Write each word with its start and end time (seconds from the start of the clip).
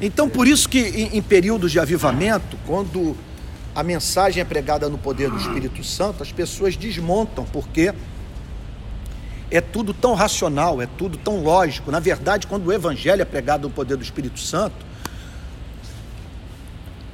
Então, 0.00 0.28
por 0.28 0.46
isso 0.46 0.68
que 0.68 0.80
em, 0.80 1.16
em 1.16 1.22
períodos 1.22 1.72
de 1.72 1.80
avivamento, 1.80 2.56
quando 2.66 3.16
a 3.74 3.82
mensagem 3.82 4.40
é 4.40 4.44
pregada 4.44 4.88
no 4.88 4.98
poder 4.98 5.30
do 5.30 5.36
Espírito 5.36 5.84
Santo, 5.84 6.22
as 6.22 6.32
pessoas 6.32 6.76
desmontam, 6.76 7.44
porque 7.44 7.94
é 9.50 9.60
tudo 9.60 9.94
tão 9.94 10.14
racional, 10.14 10.82
é 10.82 10.86
tudo 10.86 11.16
tão 11.16 11.42
lógico. 11.42 11.90
Na 11.90 12.00
verdade, 12.00 12.46
quando 12.46 12.66
o 12.66 12.72
Evangelho 12.72 13.22
é 13.22 13.24
pregado 13.24 13.68
no 13.68 13.72
poder 13.72 13.96
do 13.96 14.02
Espírito 14.02 14.38
Santo, 14.38 14.86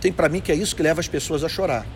tem 0.01 0.13
para 0.13 0.29
mim 0.29 0.41
que 0.41 0.53
é 0.53 0.55
isso 0.55 0.75
que 0.75 0.83
leva 0.83 1.01
as 1.01 1.09
pessoas 1.09 1.45
a 1.45 1.49
chorar. 1.49 1.87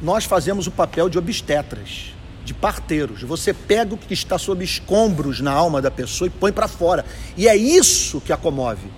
Nós 0.00 0.24
fazemos 0.24 0.66
o 0.66 0.70
papel 0.70 1.08
de 1.08 1.18
obstetras, 1.18 2.14
de 2.44 2.54
parteiros. 2.54 3.22
Você 3.22 3.52
pega 3.52 3.94
o 3.94 3.98
que 3.98 4.14
está 4.14 4.38
sob 4.38 4.64
escombros 4.64 5.40
na 5.40 5.52
alma 5.52 5.82
da 5.82 5.90
pessoa 5.90 6.26
e 6.26 6.30
põe 6.30 6.52
para 6.52 6.66
fora. 6.66 7.04
E 7.36 7.46
é 7.46 7.54
isso 7.54 8.20
que 8.20 8.32
a 8.32 8.36
comove. 8.36 8.88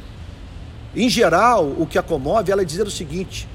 Em 0.94 1.08
geral, 1.08 1.74
o 1.78 1.86
que 1.86 1.98
a 1.98 2.02
comove 2.02 2.50
é 2.50 2.52
ela 2.52 2.64
dizer 2.64 2.86
o 2.86 2.90
seguinte: 2.90 3.48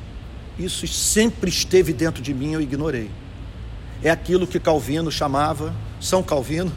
isso 0.57 0.87
sempre 0.87 1.49
esteve 1.49 1.93
dentro 1.93 2.21
de 2.21 2.33
mim, 2.33 2.53
eu 2.53 2.61
ignorei. 2.61 3.11
É 4.01 4.09
aquilo 4.09 4.47
que 4.47 4.59
Calvino 4.59 5.11
chamava, 5.11 5.73
São 5.99 6.21
Calvino, 6.23 6.71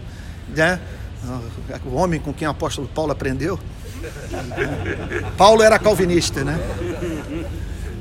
né? 0.49 0.81
o 1.85 1.95
homem 1.95 2.19
com 2.19 2.33
quem 2.33 2.49
o 2.49 2.51
apóstolo 2.51 2.89
Paulo 2.89 3.13
aprendeu. 3.13 3.59
Paulo 5.37 5.63
era 5.63 5.79
calvinista, 5.79 6.43
né? 6.43 6.59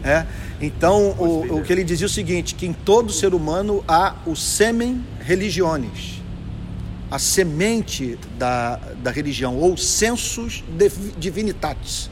É, 0.01 0.25
então, 0.61 1.09
o, 1.19 1.57
o 1.57 1.63
que 1.63 1.73
ele 1.73 1.83
dizia 1.83 2.05
é 2.05 2.09
o 2.09 2.11
seguinte: 2.11 2.55
que 2.55 2.65
em 2.65 2.73
todo 2.73 3.11
ser 3.11 3.33
humano 3.33 3.83
há 3.87 4.15
o 4.25 4.35
sêmen 4.35 5.05
religiones, 5.19 6.21
a 7.11 7.19
semente 7.19 8.17
da, 8.37 8.77
da 9.03 9.11
religião, 9.11 9.57
ou 9.57 9.75
sensus 9.75 10.63
divinitatis. 11.17 12.09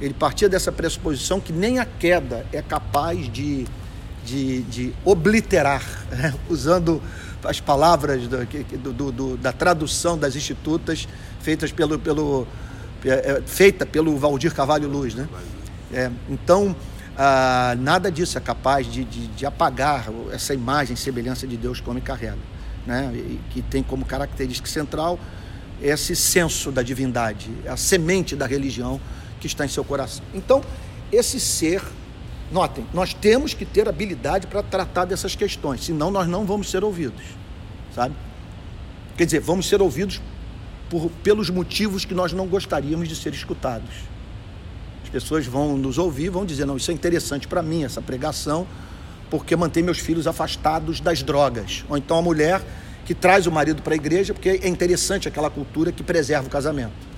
Ele 0.00 0.14
partia 0.14 0.48
dessa 0.48 0.72
pressuposição 0.72 1.40
que 1.40 1.52
nem 1.52 1.78
a 1.78 1.84
queda 1.84 2.46
é 2.52 2.62
capaz 2.62 3.30
de, 3.30 3.66
de, 4.24 4.62
de 4.62 4.94
obliterar, 5.04 5.82
né? 6.10 6.34
usando 6.48 7.02
as 7.44 7.60
palavras 7.60 8.26
do, 8.26 8.92
do, 8.92 9.12
do, 9.12 9.36
da 9.36 9.52
tradução 9.52 10.18
das 10.18 10.36
institutas 10.36 11.08
feitas 11.40 11.72
pelo, 11.72 11.98
pelo, 11.98 12.46
é, 13.04 13.08
é, 13.08 13.42
feita 13.46 13.86
pelo 13.86 14.16
Valdir 14.16 14.54
Carvalho 14.54 14.88
Luz. 14.88 15.14
Né? 15.14 15.28
É, 15.92 16.10
então, 16.28 16.76
ah, 17.16 17.74
nada 17.78 18.10
disso 18.10 18.38
é 18.38 18.40
capaz 18.40 18.86
de, 18.86 19.04
de, 19.04 19.26
de, 19.28 19.46
apagar 19.46 20.08
essa 20.32 20.54
imagem, 20.54 20.96
semelhança 20.96 21.46
de 21.46 21.56
Deus 21.56 21.80
que 21.80 21.86
o 21.86 21.90
homem 21.90 22.02
carrega, 22.02 22.38
né? 22.86 23.10
E, 23.14 23.40
que 23.50 23.62
tem 23.62 23.82
como 23.82 24.04
característica 24.04 24.68
central 24.68 25.18
esse 25.82 26.14
senso 26.14 26.70
da 26.70 26.82
divindade, 26.82 27.50
a 27.66 27.76
semente 27.76 28.36
da 28.36 28.46
religião 28.46 29.00
que 29.40 29.46
está 29.46 29.64
em 29.64 29.68
seu 29.68 29.82
coração. 29.82 30.22
Então, 30.34 30.62
esse 31.10 31.40
ser, 31.40 31.82
notem, 32.52 32.86
nós 32.92 33.14
temos 33.14 33.54
que 33.54 33.64
ter 33.64 33.88
habilidade 33.88 34.46
para 34.46 34.62
tratar 34.62 35.06
dessas 35.06 35.34
questões, 35.34 35.84
senão 35.84 36.10
nós 36.10 36.28
não 36.28 36.44
vamos 36.44 36.70
ser 36.70 36.84
ouvidos, 36.84 37.24
sabe? 37.94 38.14
Quer 39.16 39.24
dizer, 39.24 39.40
vamos 39.40 39.66
ser 39.66 39.82
ouvidos 39.82 40.20
por, 40.88 41.10
pelos 41.22 41.50
motivos 41.50 42.04
que 42.04 42.14
nós 42.14 42.32
não 42.32 42.46
gostaríamos 42.46 43.08
de 43.08 43.16
ser 43.16 43.32
escutados. 43.32 43.90
As 45.02 45.08
pessoas 45.08 45.46
vão 45.46 45.76
nos 45.76 45.98
ouvir, 45.98 46.30
vão 46.30 46.44
dizer: 46.46 46.64
não, 46.64 46.76
isso 46.76 46.90
é 46.90 46.94
interessante 46.94 47.48
para 47.48 47.62
mim, 47.62 47.84
essa 47.84 48.00
pregação, 48.00 48.66
porque 49.28 49.56
mantém 49.56 49.82
meus 49.82 49.98
filhos 49.98 50.26
afastados 50.26 51.00
das 51.00 51.22
drogas. 51.22 51.84
Ou 51.88 51.96
então 51.96 52.16
a 52.16 52.22
mulher 52.22 52.62
que 53.04 53.14
traz 53.14 53.46
o 53.46 53.50
marido 53.50 53.82
para 53.82 53.94
a 53.94 53.96
igreja, 53.96 54.32
porque 54.32 54.60
é 54.62 54.68
interessante 54.68 55.26
aquela 55.26 55.50
cultura 55.50 55.90
que 55.90 56.02
preserva 56.02 56.46
o 56.46 56.50
casamento. 56.50 57.09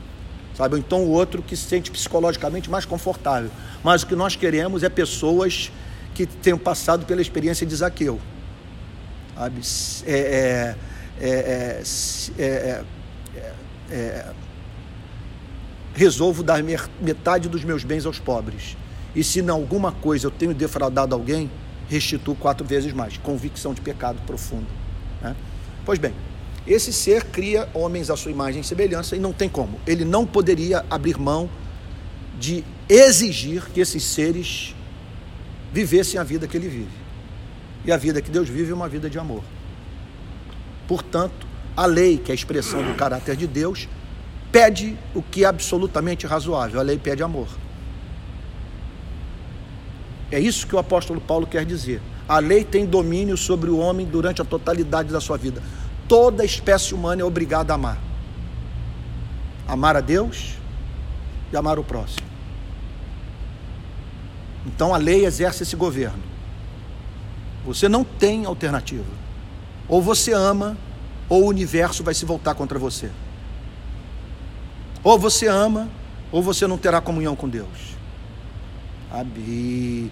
Sabe? 0.56 0.74
Ou 0.74 0.78
então 0.78 1.02
o 1.02 1.10
outro 1.10 1.42
que 1.42 1.56
se 1.56 1.64
sente 1.64 1.90
psicologicamente 1.90 2.70
mais 2.70 2.84
confortável. 2.84 3.50
Mas 3.82 4.02
o 4.02 4.06
que 4.06 4.14
nós 4.14 4.36
queremos 4.36 4.82
é 4.82 4.88
pessoas 4.88 5.72
que 6.14 6.26
tenham 6.26 6.58
passado 6.58 7.06
pela 7.06 7.22
experiência 7.22 7.66
de 7.66 7.74
Zaqueu. 7.74 8.20
Sabe? 9.34 9.60
É, 10.06 10.74
é, 11.20 11.82
é, 12.38 12.42
é 12.42 12.84
é, 13.92 14.32
resolvo 15.94 16.42
dar 16.42 16.62
metade 17.00 17.48
dos 17.48 17.62
meus 17.62 17.84
bens 17.84 18.06
aos 18.06 18.18
pobres. 18.18 18.76
E 19.14 19.22
se 19.22 19.40
em 19.40 19.48
alguma 19.50 19.92
coisa 19.92 20.26
eu 20.26 20.30
tenho 20.30 20.54
defraudado 20.54 21.14
alguém, 21.14 21.50
restituo 21.88 22.34
quatro 22.34 22.66
vezes 22.66 22.92
mais. 22.94 23.18
Convicção 23.18 23.74
de 23.74 23.82
pecado 23.82 24.18
profundo. 24.26 24.66
Né? 25.20 25.36
Pois 25.84 25.98
bem, 25.98 26.14
esse 26.66 26.92
ser 26.92 27.24
cria 27.24 27.68
homens 27.74 28.10
à 28.10 28.16
sua 28.16 28.30
imagem 28.30 28.60
e 28.60 28.64
semelhança 28.64 29.16
e 29.16 29.18
não 29.18 29.32
tem 29.32 29.48
como. 29.48 29.80
Ele 29.86 30.04
não 30.04 30.24
poderia 30.24 30.84
abrir 30.88 31.18
mão 31.18 31.50
de 32.38 32.64
exigir 32.88 33.64
que 33.72 33.80
esses 33.80 34.02
seres 34.02 34.74
vivessem 35.72 36.20
a 36.20 36.24
vida 36.24 36.46
que 36.46 36.56
ele 36.56 36.68
vive. 36.68 37.02
E 37.84 37.90
a 37.90 37.96
vida 37.96 38.22
que 38.22 38.30
Deus 38.30 38.48
vive 38.48 38.70
é 38.70 38.74
uma 38.74 38.88
vida 38.88 39.10
de 39.10 39.18
amor. 39.18 39.42
Portanto, 40.86 41.46
a 41.76 41.86
lei, 41.86 42.18
que 42.18 42.30
é 42.30 42.32
a 42.32 42.34
expressão 42.34 42.82
do 42.82 42.94
caráter 42.94 43.34
de 43.34 43.46
Deus, 43.46 43.88
pede 44.52 44.96
o 45.14 45.22
que 45.22 45.44
é 45.44 45.48
absolutamente 45.48 46.26
razoável. 46.26 46.78
A 46.78 46.82
lei 46.82 46.98
pede 46.98 47.22
amor. 47.22 47.48
É 50.30 50.38
isso 50.38 50.66
que 50.66 50.76
o 50.76 50.78
apóstolo 50.78 51.20
Paulo 51.20 51.46
quer 51.46 51.64
dizer. 51.64 52.00
A 52.28 52.38
lei 52.38 52.62
tem 52.62 52.86
domínio 52.86 53.36
sobre 53.36 53.68
o 53.68 53.78
homem 53.78 54.06
durante 54.06 54.40
a 54.40 54.44
totalidade 54.44 55.12
da 55.12 55.20
sua 55.20 55.36
vida. 55.36 55.62
Toda 56.08 56.44
espécie 56.44 56.94
humana 56.94 57.22
é 57.22 57.24
obrigada 57.24 57.72
a 57.72 57.76
amar. 57.76 57.98
Amar 59.66 59.96
a 59.96 60.00
Deus 60.00 60.54
e 61.52 61.56
amar 61.56 61.78
o 61.78 61.84
próximo. 61.84 62.26
Então 64.66 64.94
a 64.94 64.96
lei 64.96 65.24
exerce 65.24 65.62
esse 65.62 65.76
governo. 65.76 66.22
Você 67.64 67.88
não 67.88 68.04
tem 68.04 68.44
alternativa. 68.44 69.04
Ou 69.88 70.00
você 70.02 70.32
ama 70.32 70.76
ou 71.28 71.44
o 71.44 71.48
universo 71.48 72.04
vai 72.04 72.12
se 72.12 72.26
voltar 72.26 72.54
contra 72.54 72.78
você. 72.78 73.10
Ou 75.02 75.18
você 75.18 75.46
ama, 75.46 75.88
ou 76.30 76.42
você 76.42 76.66
não 76.66 76.76
terá 76.76 77.00
comunhão 77.00 77.34
com 77.34 77.48
Deus. 77.48 77.96
E, 79.38 80.10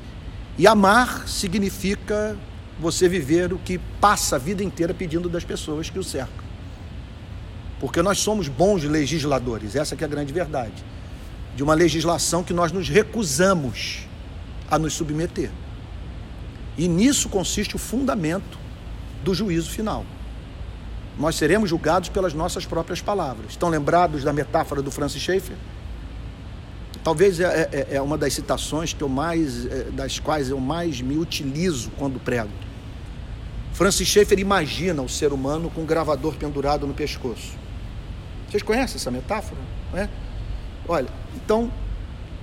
e 0.59 0.67
amar 0.67 1.29
significa 1.29 2.37
você 2.81 3.09
viver 3.09 3.53
o 3.53 3.59
que 3.59 3.79
passa 4.01 4.37
a 4.37 4.39
vida 4.39 4.65
inteira 4.65 4.95
pedindo 4.95 5.29
das 5.29 5.45
pessoas 5.45 5.91
que 5.91 5.99
o 5.99 6.05
cercam. 6.05 6.45
Porque 7.79 8.03
nós 8.03 8.19
somos 8.19 8.49
bons 8.49 8.85
legisladores, 8.85 9.77
essa 9.77 9.95
é 9.95 10.05
a 10.05 10.09
grande 10.09 10.33
verdade. 10.33 10.85
De 11.57 11.63
uma 11.63 11.75
legislação 11.75 12.43
que 12.43 12.53
nós 12.53 12.73
nos 12.73 12.89
recusamos 12.89 14.07
a 14.71 14.79
nos 14.79 14.95
submeter. 14.95 15.51
E 16.77 16.89
nisso 16.89 17.29
consiste 17.29 17.77
o 17.77 17.79
fundamento 17.79 18.59
do 19.23 19.35
juízo 19.35 19.71
final 19.71 20.05
nós 21.21 21.37
seremos 21.37 21.69
julgados 21.69 22.09
pelas 22.09 22.33
nossas 22.33 22.65
próprias 22.65 23.03
palavras. 23.03 23.51
Estão 23.51 23.69
lembrados 23.69 24.25
da 24.25 24.33
metáfora 24.33 24.81
do 24.81 24.91
Francis 24.91 25.21
Schaeffer? 25.21 25.57
Talvez 27.05 27.39
é, 27.41 27.69
é, 27.73 27.97
é 27.97 28.03
uma 28.03 28.17
das 28.17 28.33
citações 28.33 28.95
que 28.95 29.03
eu 29.03 29.09
mais, 29.09 29.67
é, 29.67 29.85
das 29.93 30.19
quais 30.19 30.49
eu 30.49 30.59
mais 30.59 31.01
me 31.03 31.19
utilizo 31.19 31.91
quando 31.99 32.19
prego. 32.19 32.51
Francis 33.81 34.07
Schaeffer 34.07 34.39
imagina 34.39 35.01
o 35.01 35.09
ser 35.09 35.33
humano 35.33 35.71
com 35.71 35.81
um 35.81 35.87
gravador 35.87 36.35
pendurado 36.35 36.87
no 36.87 36.93
pescoço. 36.93 37.55
Vocês 38.47 38.63
conhecem 38.63 38.97
essa 38.97 39.11
metáfora? 39.11 39.59
É? 39.95 40.07
Olha, 40.87 41.09
então, 41.35 41.73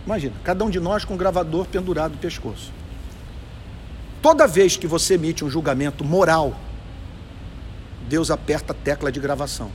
imagina, 0.04 0.34
cada 0.44 0.66
um 0.66 0.70
de 0.72 0.80
nós 0.80 1.06
com 1.06 1.14
um 1.14 1.18
gravador 1.18 1.68
pendurado 1.68 2.14
no 2.14 2.18
pescoço. 2.18 2.74
Toda 4.20 4.48
vez 4.48 4.78
que 4.78 4.88
você 4.88 5.14
emite 5.14 5.46
um 5.46 5.50
julgamento 5.52 6.04
moral 6.04 6.56
Deus 8.10 8.32
aperta 8.32 8.74
a 8.74 8.76
tecla 8.76 9.12
de 9.12 9.20
gravação. 9.20 9.72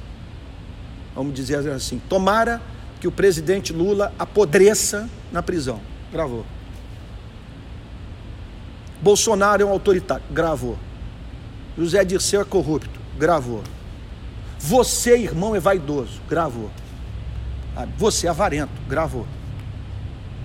Vamos 1.15 1.33
dizer 1.33 1.59
assim: 1.71 2.03
tomara 2.09 2.61
que 3.01 3.07
o 3.07 3.13
presidente 3.13 3.73
Lula 3.73 4.13
apodreça 4.19 5.09
na 5.31 5.45
prisão. 5.45 5.81
Gravou. 6.11 6.45
Bolsonaro 9.01 9.63
é 9.63 9.65
um 9.65 9.71
autoritário. 9.71 10.25
Gravou. 10.29 10.77
José 11.77 12.05
Dirceu 12.05 12.41
é 12.41 12.45
corrupto. 12.45 13.01
Gravou. 13.19 13.63
Você, 14.59 15.17
irmão, 15.17 15.57
é 15.57 15.61
vaidoso. 15.61 16.21
Gravou. 16.29 16.71
Ah, 17.77 17.87
você 17.97 18.27
é 18.27 18.31
avarento. 18.31 18.73
Gravou. 18.89 19.27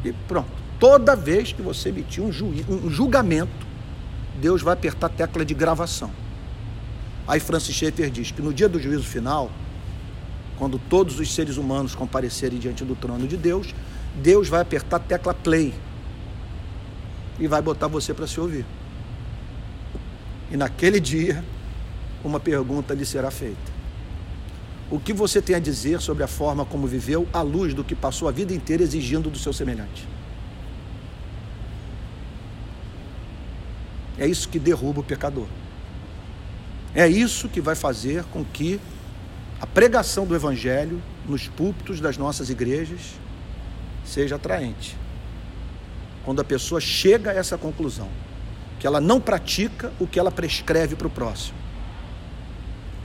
E 0.03 0.11
pronto. 0.27 0.49
Toda 0.79 1.15
vez 1.15 1.51
que 1.51 1.61
você 1.61 1.89
emitir 1.89 2.23
um, 2.23 2.29
um 2.29 2.89
julgamento, 2.89 3.67
Deus 4.39 4.61
vai 4.61 4.73
apertar 4.73 5.07
a 5.07 5.09
tecla 5.09 5.43
de 5.43 5.53
gravação. 5.53 6.11
Aí 7.27 7.39
Francis 7.39 7.75
Schaeffer 7.75 8.09
diz 8.09 8.31
que 8.31 8.41
no 8.41 8.53
dia 8.53 8.69
do 8.69 8.79
juízo 8.79 9.03
final, 9.03 9.51
quando 10.57 10.79
todos 10.79 11.19
os 11.19 11.33
seres 11.33 11.57
humanos 11.57 11.93
comparecerem 11.93 12.57
diante 12.57 12.85
do 12.85 12.95
trono 12.95 13.27
de 13.27 13.35
Deus, 13.35 13.73
Deus 14.15 14.47
vai 14.47 14.61
apertar 14.61 14.97
a 14.97 14.99
tecla 14.99 15.33
play 15.33 15.73
e 17.39 17.47
vai 17.47 17.61
botar 17.61 17.87
você 17.87 18.13
para 18.13 18.25
se 18.27 18.39
ouvir. 18.39 18.65
E 20.51 20.57
naquele 20.57 20.99
dia, 20.99 21.43
uma 22.23 22.39
pergunta 22.39 22.93
lhe 22.93 23.05
será 23.05 23.29
feita: 23.29 23.71
o 24.89 24.99
que 24.99 25.13
você 25.13 25.41
tem 25.41 25.55
a 25.55 25.59
dizer 25.59 26.01
sobre 26.01 26.23
a 26.23 26.27
forma 26.27 26.65
como 26.65 26.87
viveu 26.87 27.27
à 27.33 27.41
luz 27.41 27.73
do 27.73 27.83
que 27.83 27.95
passou 27.95 28.27
a 28.27 28.31
vida 28.31 28.53
inteira 28.53 28.83
exigindo 28.83 29.29
do 29.29 29.37
seu 29.37 29.51
semelhante. 29.51 30.07
É 34.17 34.25
isso 34.25 34.49
que 34.49 34.57
derruba 34.57 35.01
o 35.01 35.03
pecador. 35.03 35.47
É 36.95 37.07
isso 37.07 37.47
que 37.47 37.61
vai 37.61 37.75
fazer 37.75 38.23
com 38.25 38.43
que 38.43 38.79
a 39.61 39.67
pregação 39.67 40.25
do 40.25 40.35
Evangelho 40.35 41.01
nos 41.27 41.47
púlpitos 41.47 41.99
das 41.99 42.17
nossas 42.17 42.49
igrejas 42.49 43.01
seja 44.03 44.35
atraente. 44.35 44.97
Quando 46.23 46.39
a 46.39 46.43
pessoa 46.43 46.81
chega 46.81 47.31
a 47.31 47.33
essa 47.35 47.57
conclusão, 47.57 48.09
que 48.79 48.85
ela 48.85 49.01
não 49.01 49.19
pratica 49.19 49.91
o 49.99 50.07
que 50.07 50.19
ela 50.19 50.31
prescreve 50.31 50.95
para 50.95 51.07
o 51.07 51.09
próximo. 51.09 51.57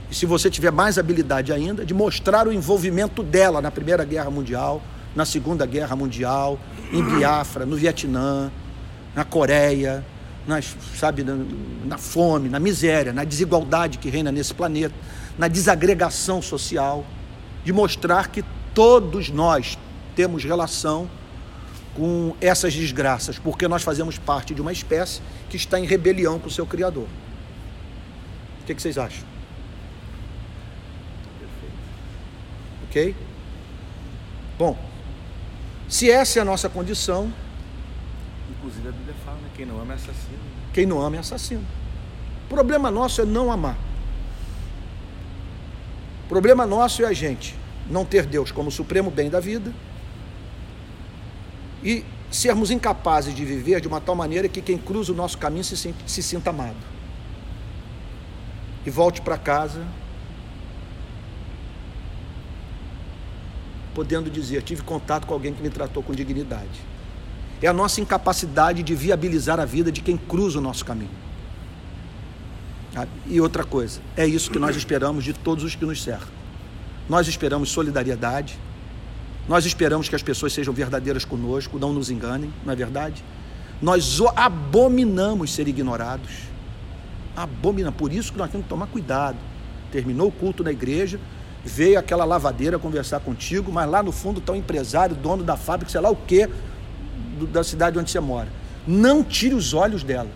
E 0.09 0.15
se 0.15 0.25
você 0.25 0.49
tiver 0.49 0.71
mais 0.71 0.97
habilidade 0.97 1.51
ainda, 1.51 1.85
de 1.85 1.93
mostrar 1.93 2.47
o 2.47 2.53
envolvimento 2.53 3.23
dela 3.23 3.61
na 3.61 3.71
Primeira 3.71 4.05
Guerra 4.05 4.29
Mundial, 4.29 4.81
na 5.15 5.25
Segunda 5.25 5.65
Guerra 5.65 5.95
Mundial, 5.95 6.59
em 6.91 7.03
Biafra, 7.03 7.65
no 7.65 7.75
Vietnã, 7.75 8.51
na 9.15 9.23
Coreia, 9.23 10.05
nas, 10.45 10.75
sabe, 10.95 11.23
na, 11.23 11.37
na 11.85 11.97
fome, 11.97 12.49
na 12.49 12.59
miséria, 12.59 13.13
na 13.13 13.23
desigualdade 13.23 13.97
que 13.97 14.09
reina 14.09 14.31
nesse 14.31 14.53
planeta, 14.53 14.93
na 15.37 15.47
desagregação 15.47 16.41
social, 16.41 17.05
de 17.63 17.71
mostrar 17.71 18.29
que 18.29 18.43
todos 18.73 19.29
nós 19.29 19.77
temos 20.15 20.43
relação 20.43 21.09
com 21.95 22.35
essas 22.41 22.73
desgraças, 22.73 23.37
porque 23.37 23.67
nós 23.67 23.83
fazemos 23.83 24.17
parte 24.17 24.53
de 24.53 24.61
uma 24.61 24.71
espécie 24.71 25.21
que 25.49 25.57
está 25.57 25.79
em 25.79 25.85
rebelião 25.85 26.39
com 26.39 26.47
o 26.47 26.51
seu 26.51 26.65
Criador. 26.65 27.07
O 28.61 28.65
que, 28.65 28.73
que 28.73 28.81
vocês 28.81 28.97
acham? 28.97 29.23
Ok? 32.87 33.15
Bom, 34.57 34.77
se 35.87 36.09
essa 36.09 36.39
é 36.39 36.41
a 36.41 36.45
nossa 36.45 36.69
condição, 36.69 37.31
Inclusive 38.49 38.87
a 38.87 38.91
Bíblia 38.91 39.15
fala, 39.25 39.37
né? 39.37 39.49
Quem 39.55 39.65
não 39.65 39.81
ama 39.81 39.93
é 39.93 39.95
assassino. 39.95 40.39
quem 40.73 40.85
não 40.85 41.01
ama 41.01 41.15
é 41.17 41.19
assassino. 41.19 41.65
O 42.45 42.49
problema 42.49 42.89
nosso 42.89 43.21
é 43.21 43.25
não 43.25 43.51
amar. 43.51 43.77
O 46.25 46.29
problema 46.29 46.65
nosso 46.65 47.03
é 47.03 47.05
a 47.05 47.13
gente 47.13 47.55
não 47.89 48.05
ter 48.05 48.25
Deus 48.25 48.51
como 48.51 48.71
supremo 48.71 49.11
bem 49.11 49.29
da 49.29 49.39
vida 49.39 49.73
e 51.83 52.05
sermos 52.31 52.71
incapazes 52.71 53.35
de 53.35 53.45
viver 53.45 53.81
de 53.81 53.87
uma 53.87 53.99
tal 54.01 54.15
maneira 54.15 54.47
que 54.47 54.61
quem 54.61 54.77
cruza 54.77 55.11
o 55.11 55.15
nosso 55.15 55.37
caminho 55.37 55.63
se, 55.63 55.77
sente- 55.77 56.03
se 56.09 56.23
sinta 56.23 56.49
amado. 56.49 56.75
E 58.85 58.89
volte 58.89 59.21
para 59.21 59.37
casa 59.37 59.85
podendo 63.93 64.29
dizer: 64.29 64.63
tive 64.63 64.81
contato 64.81 65.27
com 65.27 65.33
alguém 65.33 65.53
que 65.53 65.61
me 65.61 65.69
tratou 65.69 66.01
com 66.01 66.13
dignidade. 66.13 66.93
É 67.61 67.67
a 67.67 67.73
nossa 67.73 68.01
incapacidade 68.01 68.83
de 68.83 68.93
viabilizar 68.93 69.59
a 69.59 69.65
vida 69.65 69.91
de 69.91 70.01
quem 70.01 70.17
cruza 70.17 70.59
o 70.59 70.61
nosso 70.61 70.83
caminho. 70.83 71.11
Sabe? 72.93 73.09
E 73.27 73.39
outra 73.39 73.63
coisa, 73.63 74.01
é 74.17 74.25
isso 74.25 74.51
que 74.51 74.59
nós 74.59 74.75
esperamos 74.75 75.23
de 75.23 75.31
todos 75.33 75.63
os 75.63 75.73
que 75.73 75.85
nos 75.85 76.03
cercam. 76.03 76.27
Nós 77.07 77.27
esperamos 77.27 77.69
solidariedade, 77.69 78.57
nós 79.47 79.65
esperamos 79.65 80.07
que 80.07 80.15
as 80.15 80.23
pessoas 80.23 80.53
sejam 80.53 80.73
verdadeiras 80.73 81.25
conosco, 81.25 81.77
não 81.77 81.91
nos 81.91 82.09
enganem, 82.09 82.51
não 82.65 82.71
é 82.71 82.75
verdade? 82.75 83.23
Nós 83.81 84.19
abominamos 84.35 85.53
ser 85.53 85.67
ignorados. 85.67 86.31
Abominamos. 87.35 87.97
Por 87.97 88.13
isso 88.13 88.31
que 88.31 88.37
nós 88.37 88.49
temos 88.49 88.65
que 88.65 88.69
tomar 88.69 88.87
cuidado. 88.87 89.37
Terminou 89.91 90.27
o 90.29 90.31
culto 90.31 90.63
na 90.63 90.71
igreja, 90.71 91.19
veio 91.63 91.99
aquela 91.99 92.23
lavadeira 92.23 92.79
conversar 92.79 93.19
contigo, 93.19 93.71
mas 93.71 93.89
lá 93.89 94.01
no 94.01 94.11
fundo 94.11 94.39
está 94.39 94.53
o 94.53 94.55
empresário, 94.55 95.15
dono 95.15 95.43
da 95.43 95.57
fábrica, 95.57 95.91
sei 95.91 95.99
lá 96.01 96.09
o 96.09 96.15
quê, 96.15 96.49
do- 97.37 97.47
da 97.47 97.63
cidade 97.63 97.99
onde 97.99 98.09
você 98.09 98.19
mora. 98.19 98.47
Não 98.87 99.23
tire 99.23 99.55
os 99.55 99.73
olhos 99.73 100.03
dela. 100.03 100.29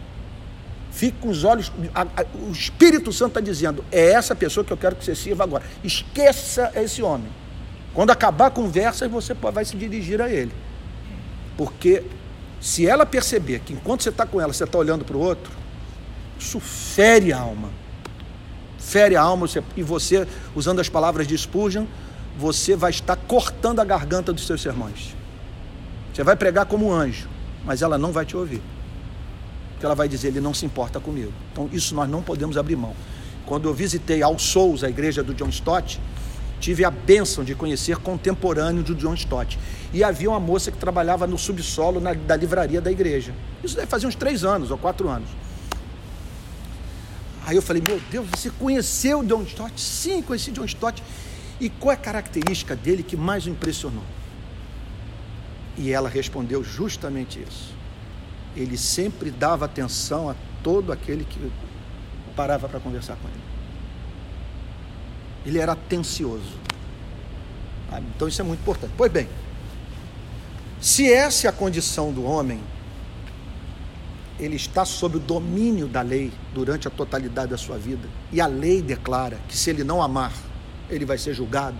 Fique 0.92 1.18
com 1.20 1.30
os 1.30 1.44
olhos. 1.44 1.72
a- 1.94 2.02
a- 2.02 2.26
o 2.48 2.52
Espírito 2.52 3.14
Santo 3.14 3.30
está 3.30 3.42
dizendo: 3.42 3.86
é 3.92 4.12
essa 4.12 4.36
pessoa 4.36 4.64
que 4.66 4.74
eu 4.74 4.78
quero 4.78 4.96
que 4.96 5.06
você 5.06 5.16
sirva 5.16 5.44
agora. 5.44 5.64
Esqueça 5.84 6.72
esse 6.76 7.02
homem. 7.02 7.28
Quando 7.98 8.12
acabar 8.12 8.46
a 8.46 8.52
conversa, 8.52 9.10
você 9.10 9.34
vai 9.34 9.66
se 9.66 9.76
dirigir 9.76 10.22
a 10.22 10.30
ele. 10.30 10.52
Porque 11.58 12.04
se 12.62 12.86
ela 12.86 13.08
perceber 13.08 13.58
que 13.62 13.74
enquanto 13.74 14.04
você 14.04 14.10
está 14.10 14.24
com 14.24 14.40
ela, 14.40 14.54
você 14.54 14.66
está 14.66 14.78
olhando 14.78 15.04
para 15.04 15.18
o 15.18 15.20
outro, 15.20 15.52
isso 16.40 16.60
fere 16.60 17.34
a 17.34 17.40
alma. 17.40 17.72
Fere 18.78 19.16
a 19.16 19.22
alma 19.24 19.48
e 19.76 19.82
você, 19.82 20.28
usando 20.54 20.80
as 20.80 20.88
palavras 20.88 21.26
de 21.26 21.36
Spurgeon, 21.36 21.88
você 22.38 22.76
vai 22.76 22.92
estar 22.92 23.16
cortando 23.16 23.80
a 23.80 23.84
garganta 23.84 24.32
dos 24.32 24.46
seus 24.46 24.62
sermões. 24.62 25.16
Você 26.14 26.24
vai 26.24 26.36
pregar 26.36 26.68
como 26.68 26.90
um 26.90 26.94
anjo, 26.94 27.28
mas 27.66 27.82
ela 27.82 27.98
não 27.98 28.12
vai 28.12 28.28
te 28.28 28.38
ouvir. 28.38 28.62
Porque 29.72 29.88
ela 29.88 29.96
vai 29.96 30.08
dizer, 30.08 30.28
ele 30.28 30.40
não 30.40 30.54
se 30.54 30.68
importa 30.68 31.00
comigo. 31.00 31.34
Então, 31.52 31.68
isso 31.74 31.96
nós 31.96 32.08
não 32.08 32.22
podemos 32.22 32.60
abrir 32.60 32.76
mão. 32.76 32.94
Quando 33.48 33.68
eu 33.68 33.74
visitei 33.74 34.22
Al 34.22 34.38
Souls, 34.38 34.84
a 34.84 34.90
igreja 34.90 35.24
do 35.24 35.34
John 35.34 35.50
Stott, 35.50 36.00
tive 36.60 36.84
a 36.84 36.92
bênção 36.92 37.44
de 37.44 37.54
conhecer 37.56 37.98
contemporâneo 37.98 38.84
do 38.84 38.96
John 38.96 39.14
Stott. 39.14 39.58
E 39.94 40.04
havia 40.04 40.30
uma 40.30 40.40
moça 40.40 40.72
que 40.72 40.78
trabalhava 40.78 41.28
no 41.28 41.38
subsolo 41.38 42.00
na- 42.00 42.14
da 42.14 42.36
livraria 42.36 42.82
da 42.82 42.92
igreja. 42.92 43.34
Isso 43.64 43.76
deve 43.76 43.88
fazer 43.88 44.08
uns 44.08 44.16
três 44.16 44.44
anos 44.44 44.72
ou 44.72 44.78
quatro 44.78 45.08
anos. 45.10 45.30
Aí 47.46 47.56
eu 47.56 47.62
falei, 47.62 47.82
meu 47.88 48.02
Deus, 48.12 48.28
você 48.30 48.50
conheceu 48.50 49.24
John 49.24 49.44
Stott? 49.44 49.80
Sim, 49.80 50.22
conheci 50.22 50.52
John 50.52 50.66
Stott. 50.66 51.02
E 51.60 51.70
qual 51.70 51.92
é 51.92 51.96
a 51.96 51.98
característica 51.98 52.76
dele 52.76 53.02
que 53.02 53.16
mais 53.16 53.46
o 53.46 53.50
impressionou? 53.50 54.04
E 55.78 55.92
ela 55.92 56.10
respondeu 56.10 56.64
justamente 56.64 57.40
isso. 57.42 57.74
Ele 58.56 58.78
sempre 58.78 59.32
dava 59.32 59.66
atenção 59.66 60.30
a 60.30 60.36
todo 60.62 60.92
aquele 60.92 61.24
que 61.24 61.40
parava 62.36 62.68
para 62.68 62.80
conversar 62.80 63.16
com 63.16 63.28
ele. 63.28 63.47
Ele 65.48 65.60
era 65.60 65.72
atencioso. 65.72 66.60
Então 68.14 68.28
isso 68.28 68.42
é 68.42 68.44
muito 68.44 68.60
importante. 68.60 68.92
Pois 68.98 69.10
bem, 69.10 69.30
se 70.82 71.12
essa 71.12 71.48
é 71.48 71.50
a 71.50 71.54
condição 71.54 72.12
do 72.12 72.26
homem, 72.26 72.60
ele 74.38 74.58
está 74.58 74.84
sob 74.84 75.16
o 75.16 75.20
domínio 75.22 75.88
da 75.88 76.02
lei 76.02 76.34
durante 76.54 76.86
a 76.88 76.92
totalidade 76.92 77.50
da 77.50 77.58
sua 77.58 77.78
vida, 77.78 78.08
e 78.32 78.42
a 78.42 78.46
lei 78.46 78.82
declara 78.82 79.40
que 79.48 79.58
se 79.58 79.70
ele 79.70 79.86
não 79.86 80.02
amar, 80.02 80.34
ele 80.90 81.06
vai 81.06 81.18
ser 81.18 81.34
julgado. 81.34 81.78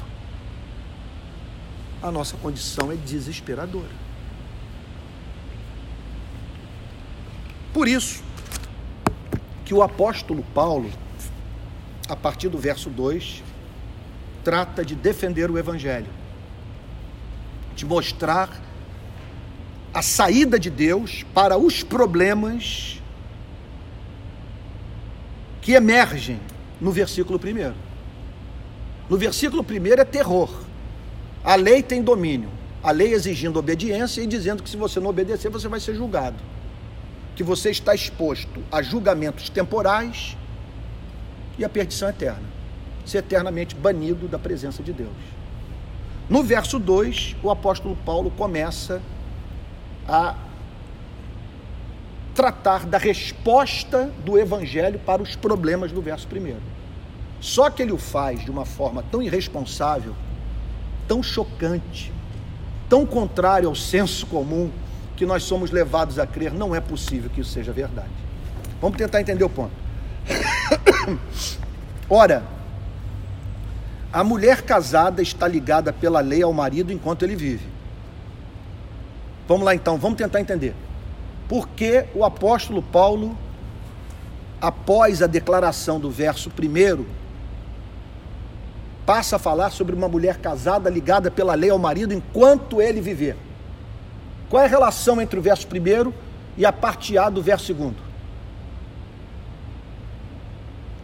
A 2.02 2.10
nossa 2.10 2.38
condição 2.38 2.90
é 2.90 2.96
desesperadora. 2.96 3.92
Por 7.74 7.88
isso 7.88 8.24
que 9.66 9.74
o 9.74 9.84
apóstolo 9.84 10.44
Paulo, 10.54 10.90
a 12.08 12.16
partir 12.16 12.48
do 12.48 12.58
verso 12.58 12.90
2, 12.90 13.44
trata 14.48 14.86
de 14.86 14.96
defender 14.96 15.52
o 15.52 15.58
evangelho, 15.58 16.08
de 17.76 17.86
mostrar 17.86 18.50
a 19.94 20.02
saída 20.02 20.58
de 20.58 20.70
Deus 20.70 21.26
para 21.34 21.58
os 21.58 21.84
problemas 21.84 23.02
que 25.60 25.74
emergem 25.74 26.40
no 26.80 26.94
versículo 26.94 27.38
1. 27.38 27.74
No 29.10 29.18
versículo 29.18 29.66
1 29.70 30.00
é 30.00 30.06
terror. 30.06 30.50
A 31.44 31.56
lei 31.56 31.84
tem 31.84 32.02
domínio. 32.02 32.50
A 32.82 32.92
lei 32.92 33.14
exigindo 33.14 33.60
obediência 33.60 34.22
e 34.22 34.28
dizendo 34.28 34.64
que 34.64 34.70
se 34.70 34.78
você 34.78 34.98
não 34.98 35.10
obedecer, 35.10 35.52
você 35.52 35.68
vai 35.68 35.82
ser 35.82 35.94
julgado. 35.94 36.38
Que 37.36 37.44
você 37.44 37.70
está 37.70 37.94
exposto 37.94 38.64
a 38.72 38.82
julgamentos 38.82 39.50
temporais 39.50 40.38
e 41.58 41.66
a 41.66 41.70
perdição 41.70 42.08
eterna. 42.08 42.57
Ser 43.08 43.20
eternamente 43.20 43.74
banido 43.74 44.28
da 44.28 44.38
presença 44.38 44.84
de 44.84 44.94
Deus. 44.94 45.10
No 46.30 46.44
verso 46.44 46.78
2, 46.78 47.38
o 47.42 47.50
apóstolo 47.50 47.96
Paulo 48.06 48.30
começa 48.30 49.02
a 50.08 50.36
tratar 52.36 52.86
da 52.86 52.98
resposta 52.98 54.12
do 54.24 54.38
evangelho 54.38 55.00
para 55.00 55.24
os 55.24 55.36
problemas 55.36 55.92
do 55.92 56.02
verso 56.02 56.28
1. 56.28 56.58
Só 57.40 57.70
que 57.70 57.82
ele 57.82 57.94
o 57.94 57.98
faz 57.98 58.44
de 58.44 58.52
uma 58.52 58.66
forma 58.66 59.04
tão 59.10 59.24
irresponsável, 59.24 60.14
tão 61.08 61.24
chocante, 61.24 62.12
tão 62.90 63.06
contrário 63.06 63.70
ao 63.70 63.76
senso 63.76 64.28
comum, 64.28 64.70
que 65.16 65.26
nós 65.26 65.44
somos 65.44 65.72
levados 65.72 66.20
a 66.20 66.28
crer, 66.28 66.54
não 66.54 66.76
é 66.76 66.80
possível 66.80 67.30
que 67.30 67.42
isso 67.42 67.52
seja 67.52 67.72
verdade. 67.72 68.12
Vamos 68.80 68.98
tentar 68.98 69.20
entender 69.20 69.44
o 69.44 69.50
ponto. 69.50 69.72
Ora, 72.10 72.44
a 74.18 74.24
mulher 74.24 74.64
casada 74.64 75.22
está 75.22 75.48
ligada 75.48 75.94
pela 75.94 76.22
lei 76.22 76.42
ao 76.42 76.52
marido 76.52 76.92
enquanto 76.92 77.22
ele 77.22 77.36
vive. 77.36 77.68
Vamos 79.48 79.64
lá 79.64 79.76
então, 79.76 79.96
vamos 79.96 80.18
tentar 80.18 80.42
entender. 80.42 80.74
Por 81.48 81.68
que 81.68 82.04
o 82.16 82.26
apóstolo 82.26 82.82
Paulo, 82.82 83.38
após 84.60 85.22
a 85.22 85.28
declaração 85.28 86.00
do 86.00 86.10
verso 86.10 86.50
primeiro, 86.50 87.06
passa 89.06 89.36
a 89.36 89.40
falar 89.40 89.70
sobre 89.70 89.94
uma 89.94 90.08
mulher 90.08 90.38
casada 90.38 90.90
ligada 90.90 91.30
pela 91.30 91.54
lei 91.54 91.70
ao 91.70 91.78
marido 91.78 92.12
enquanto 92.12 92.82
ele 92.82 93.00
viver. 93.00 93.38
Qual 94.50 94.64
é 94.64 94.66
a 94.66 94.70
relação 94.70 95.22
entre 95.22 95.38
o 95.38 95.44
verso 95.44 95.68
primeiro 95.68 96.12
e 96.58 96.66
a 96.66 96.74
parte 96.74 97.20
A 97.20 97.30
do 97.30 97.44
verso 97.44 97.68
segundo? 97.68 97.98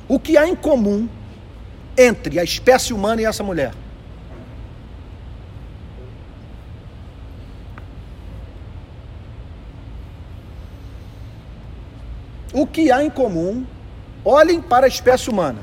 O 0.08 0.20
que 0.20 0.36
há 0.36 0.48
em 0.48 0.56
comum 0.56 1.08
entre 1.98 2.40
a 2.40 2.44
espécie 2.44 2.94
humana 2.94 3.22
e 3.22 3.26
essa 3.26 3.44
mulher? 3.44 3.74
O 12.54 12.68
que 12.68 12.92
há 12.92 13.04
em 13.04 13.10
comum? 13.10 13.66
Olhem 14.24 14.62
para 14.62 14.86
a 14.86 14.88
espécie 14.88 15.30
humana, 15.30 15.60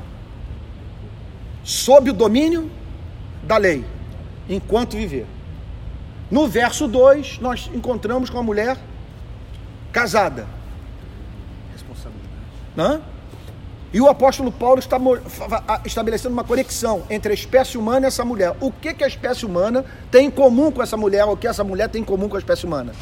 sob 1.63 2.09
o 2.09 2.13
domínio 2.13 2.69
da 3.43 3.57
lei, 3.57 3.83
enquanto 4.47 4.97
viver. 4.97 5.25
No 6.29 6.47
verso 6.47 6.87
2, 6.87 7.39
nós 7.39 7.71
encontramos 7.73 8.29
com 8.29 8.37
a 8.37 8.43
mulher 8.43 8.77
casada. 9.91 10.47
Responsabilidade. 11.73 12.21
Hã? 12.77 13.01
E 13.93 13.99
o 13.99 14.07
apóstolo 14.07 14.51
Paulo 14.51 14.79
está 14.79 14.97
estabelecendo 15.85 16.33
uma 16.33 16.45
conexão 16.45 17.03
entre 17.09 17.31
a 17.31 17.33
espécie 17.33 17.77
humana 17.77 18.05
e 18.05 18.07
essa 18.07 18.23
mulher. 18.23 18.55
O 18.61 18.71
que, 18.71 18.93
que 18.93 19.03
a 19.03 19.07
espécie 19.07 19.45
humana 19.45 19.83
tem 20.09 20.27
em 20.27 20.31
comum 20.31 20.71
com 20.71 20.81
essa 20.81 20.95
mulher? 20.95 21.25
O 21.25 21.35
que 21.35 21.47
essa 21.47 21.63
mulher 21.63 21.89
tem 21.89 22.01
em 22.01 22.05
comum 22.05 22.29
com 22.29 22.37
a 22.37 22.39
espécie 22.39 22.65
humana? 22.65 22.93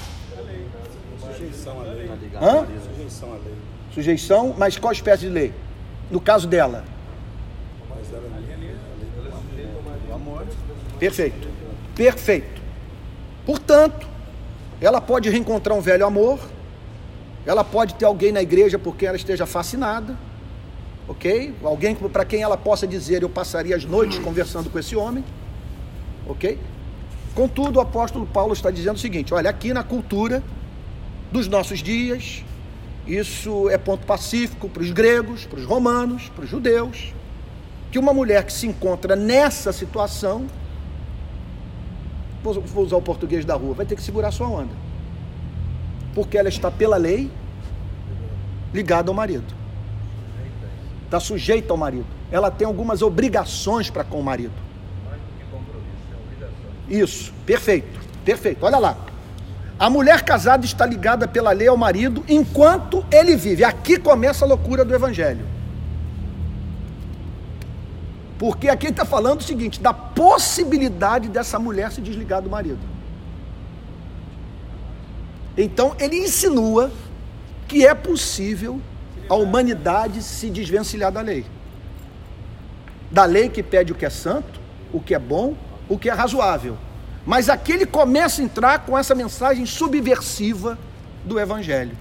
Sujeição 1.21 1.79
à 1.79 1.83
lei. 1.83 2.09
Hã? 2.41 2.67
Sujeição 2.95 3.29
à 3.29 3.35
lei. 3.35 3.55
Sujeição, 3.93 4.55
mas 4.57 4.77
qual 4.77 4.91
espécie 4.91 5.21
de 5.21 5.29
lei? 5.29 5.53
No 6.09 6.19
caso 6.19 6.47
dela. 6.47 6.83
Perfeito. 10.99 11.47
Perfeito. 11.95 12.61
Portanto, 13.45 14.07
ela 14.81 14.99
pode 14.99 15.29
reencontrar 15.29 15.77
um 15.77 15.81
velho 15.81 16.05
amor, 16.05 16.39
ela 17.45 17.63
pode 17.63 17.95
ter 17.95 18.05
alguém 18.05 18.31
na 18.31 18.41
igreja 18.41 18.77
porque 18.77 19.05
ela 19.05 19.15
esteja 19.15 19.45
fascinada, 19.45 20.17
ok? 21.09 21.55
Alguém 21.63 21.95
para 21.95 22.23
quem 22.23 22.43
ela 22.43 22.55
possa 22.55 22.87
dizer: 22.87 23.23
Eu 23.23 23.29
passaria 23.29 23.75
as 23.75 23.83
noites 23.83 24.19
conversando 24.19 24.69
com 24.69 24.77
esse 24.77 24.95
homem, 24.95 25.25
ok? 26.27 26.57
Contudo, 27.33 27.77
o 27.77 27.81
apóstolo 27.81 28.27
Paulo 28.27 28.53
está 28.53 28.69
dizendo 28.69 28.95
o 28.95 28.99
seguinte: 28.99 29.33
olha, 29.33 29.49
aqui 29.49 29.73
na 29.73 29.83
cultura 29.83 30.43
dos 31.31 31.47
nossos 31.47 31.79
dias, 31.79 32.45
isso 33.07 33.69
é 33.69 33.77
ponto 33.77 34.05
pacífico 34.05 34.69
para 34.69 34.83
os 34.83 34.91
gregos, 34.91 35.45
para 35.45 35.59
os 35.59 35.65
romanos, 35.65 36.29
para 36.29 36.43
os 36.43 36.49
judeus, 36.49 37.11
que 37.91 37.97
uma 37.97 38.13
mulher 38.13 38.45
que 38.45 38.53
se 38.53 38.67
encontra 38.67 39.15
nessa 39.15 39.73
situação, 39.73 40.45
vou 42.43 42.83
usar 42.83 42.97
o 42.97 43.01
português 43.01 43.43
da 43.43 43.55
rua, 43.55 43.73
vai 43.73 43.85
ter 43.85 43.95
que 43.95 44.03
segurar 44.03 44.31
sua 44.31 44.47
onda, 44.47 44.73
porque 46.13 46.37
ela 46.37 46.49
está 46.49 46.69
pela 46.69 46.97
lei 46.97 47.29
ligada 48.71 49.09
ao 49.09 49.15
marido 49.15 49.58
está 51.09 51.19
sujeita 51.19 51.73
ao 51.73 51.77
marido. 51.77 52.05
Ela 52.31 52.51
tem 52.51 52.67
algumas 52.67 53.01
obrigações 53.01 53.89
para 53.89 54.03
com 54.03 54.19
o 54.19 54.23
marido. 54.23 54.53
Isso, 56.87 57.33
perfeito, 57.45 57.99
perfeito. 58.23 58.63
Olha 58.63 58.77
lá. 58.77 58.95
A 59.77 59.89
mulher 59.89 60.23
casada 60.23 60.65
está 60.65 60.85
ligada 60.85 61.27
pela 61.27 61.51
lei 61.51 61.67
ao 61.67 61.77
marido 61.77 62.23
enquanto 62.27 63.03
ele 63.09 63.35
vive. 63.35 63.63
Aqui 63.63 63.97
começa 63.97 64.43
a 64.43 64.47
loucura 64.47 64.83
do 64.83 64.93
evangelho. 64.93 65.45
Porque 68.37 68.67
aqui 68.67 68.87
está 68.87 69.05
falando 69.05 69.39
o 69.39 69.43
seguinte: 69.43 69.79
da 69.81 69.93
possibilidade 69.93 71.29
dessa 71.29 71.57
mulher 71.57 71.91
se 71.91 72.01
desligar 72.01 72.41
do 72.41 72.49
marido. 72.49 72.79
Então 75.57 75.95
ele 75.97 76.17
insinua 76.17 76.91
que 77.67 77.85
é 77.85 77.95
possível 77.95 78.81
a 79.29 79.35
humanidade 79.35 80.23
se 80.23 80.49
desvencilhar 80.49 81.11
da 81.11 81.21
lei. 81.21 81.45
Da 83.11 83.25
lei 83.25 83.47
que 83.47 83.61
pede 83.61 83.91
o 83.91 83.95
que 83.95 84.05
é 84.05 84.09
santo, 84.09 84.59
o 84.91 84.99
que 84.99 85.13
é 85.13 85.19
bom, 85.19 85.55
o 85.87 85.97
que 85.97 86.09
é 86.09 86.13
razoável. 86.13 86.77
Mas 87.25 87.47
aqui 87.47 87.73
ele 87.73 87.85
começa 87.85 88.41
a 88.41 88.45
entrar 88.45 88.79
com 88.79 88.97
essa 88.97 89.13
mensagem 89.13 89.65
subversiva 89.65 90.77
do 91.23 91.39
Evangelho, 91.39 91.95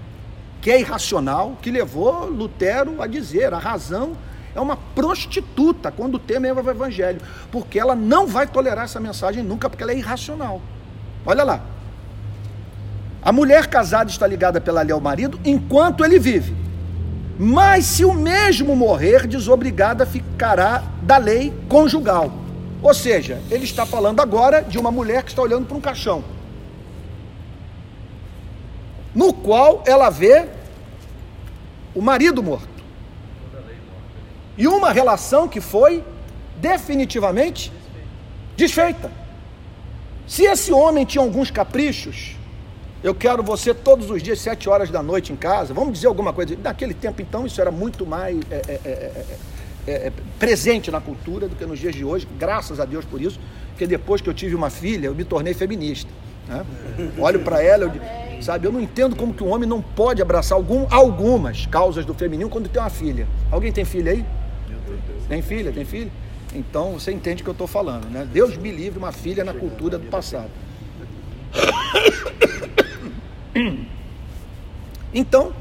que 0.60 0.70
é 0.70 0.80
irracional, 0.80 1.56
que 1.60 1.70
levou 1.70 2.26
Lutero 2.26 3.02
a 3.02 3.06
dizer: 3.06 3.52
a 3.52 3.58
razão 3.58 4.16
é 4.54 4.60
uma 4.60 4.76
prostituta 4.76 5.90
quando 5.90 6.14
o 6.14 6.20
é 6.28 6.52
o 6.52 6.70
Evangelho, 6.70 7.20
porque 7.50 7.78
ela 7.78 7.94
não 7.94 8.26
vai 8.26 8.46
tolerar 8.46 8.84
essa 8.84 9.00
mensagem 9.00 9.42
nunca, 9.42 9.68
porque 9.68 9.82
ela 9.82 9.92
é 9.92 9.98
irracional. 9.98 10.62
Olha 11.26 11.44
lá. 11.44 11.60
A 13.20 13.32
mulher 13.32 13.66
casada 13.66 14.10
está 14.10 14.26
ligada 14.26 14.60
pela 14.60 14.80
lei 14.80 14.92
ao 14.92 15.00
marido 15.00 15.38
enquanto 15.44 16.04
ele 16.04 16.18
vive. 16.18 16.67
Mas 17.38 17.84
se 17.84 18.04
o 18.04 18.12
mesmo 18.12 18.74
morrer, 18.74 19.26
desobrigada 19.26 20.04
ficará 20.04 20.82
da 21.02 21.16
lei 21.18 21.52
conjugal. 21.68 22.32
Ou 22.82 22.92
seja, 22.92 23.40
ele 23.48 23.64
está 23.64 23.86
falando 23.86 24.20
agora 24.20 24.62
de 24.62 24.76
uma 24.76 24.90
mulher 24.90 25.22
que 25.22 25.30
está 25.30 25.42
olhando 25.42 25.66
para 25.66 25.76
um 25.76 25.80
caixão, 25.80 26.24
no 29.14 29.32
qual 29.32 29.84
ela 29.86 30.10
vê 30.10 30.46
o 31.94 32.02
marido 32.02 32.42
morto. 32.42 32.68
E 34.56 34.66
uma 34.66 34.90
relação 34.92 35.46
que 35.46 35.60
foi 35.60 36.04
definitivamente 36.56 37.72
desfeita. 38.56 39.10
Se 40.26 40.44
esse 40.44 40.72
homem 40.72 41.04
tinha 41.04 41.22
alguns 41.22 41.50
caprichos, 41.50 42.37
eu 43.02 43.14
quero 43.14 43.42
você 43.42 43.72
todos 43.72 44.10
os 44.10 44.22
dias, 44.22 44.40
sete 44.40 44.68
horas 44.68 44.90
da 44.90 45.02
noite 45.02 45.32
em 45.32 45.36
casa. 45.36 45.72
Vamos 45.72 45.92
dizer 45.94 46.08
alguma 46.08 46.32
coisa. 46.32 46.56
Naquele 46.62 46.94
tempo, 46.94 47.22
então, 47.22 47.46
isso 47.46 47.60
era 47.60 47.70
muito 47.70 48.04
mais 48.04 48.36
é 48.50 48.54
é 48.54 48.80
é, 48.84 48.88
é, 48.88 49.24
é, 49.86 49.92
é, 50.08 50.12
presente 50.38 50.90
na 50.90 51.00
cultura 51.00 51.48
do 51.48 51.54
que 51.54 51.64
nos 51.64 51.78
dias 51.78 51.94
de 51.94 52.04
hoje. 52.04 52.26
Graças 52.38 52.80
a 52.80 52.84
Deus 52.84 53.04
por 53.04 53.20
isso. 53.20 53.38
Porque 53.70 53.86
depois 53.86 54.20
que 54.20 54.28
eu 54.28 54.34
tive 54.34 54.54
uma 54.54 54.70
filha, 54.70 55.06
eu 55.06 55.14
me 55.14 55.24
tornei 55.24 55.54
feminista. 55.54 56.10
Né? 56.48 56.66
Olho 57.18 57.40
para 57.40 57.62
ela, 57.62 57.84
eu, 57.84 58.42
sabe? 58.42 58.66
Eu 58.66 58.72
não 58.72 58.80
entendo 58.80 59.14
como 59.14 59.32
que 59.32 59.44
um 59.44 59.52
homem 59.52 59.68
não 59.68 59.80
pode 59.80 60.20
abraçar 60.20 60.56
algum, 60.56 60.86
algumas 60.90 61.66
causas 61.66 62.04
do 62.04 62.14
feminino 62.14 62.50
quando 62.50 62.68
tem 62.68 62.82
uma 62.82 62.90
filha. 62.90 63.28
Alguém 63.50 63.70
tem 63.70 63.84
filha 63.84 64.10
aí? 64.10 64.24
Tem 65.28 65.40
filha? 65.40 65.70
Tem 65.70 65.84
filha? 65.84 66.10
Então 66.52 66.94
você 66.94 67.12
entende 67.12 67.42
o 67.42 67.44
que 67.44 67.50
eu 67.50 67.52
estou 67.52 67.66
falando, 67.66 68.06
né? 68.10 68.26
Deus 68.32 68.56
me 68.56 68.72
livre 68.72 68.98
uma 68.98 69.12
filha 69.12 69.44
na 69.44 69.52
cultura 69.54 69.98
do 69.98 70.06
passado. 70.06 70.50
Então, 75.12 75.52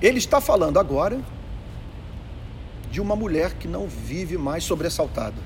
ele 0.00 0.18
está 0.18 0.40
falando 0.40 0.78
agora 0.78 1.20
de 2.90 3.00
uma 3.00 3.14
mulher 3.14 3.54
que 3.54 3.68
não 3.68 3.86
vive 3.86 4.38
mais 4.38 4.64
sobressaltada. 4.64 5.36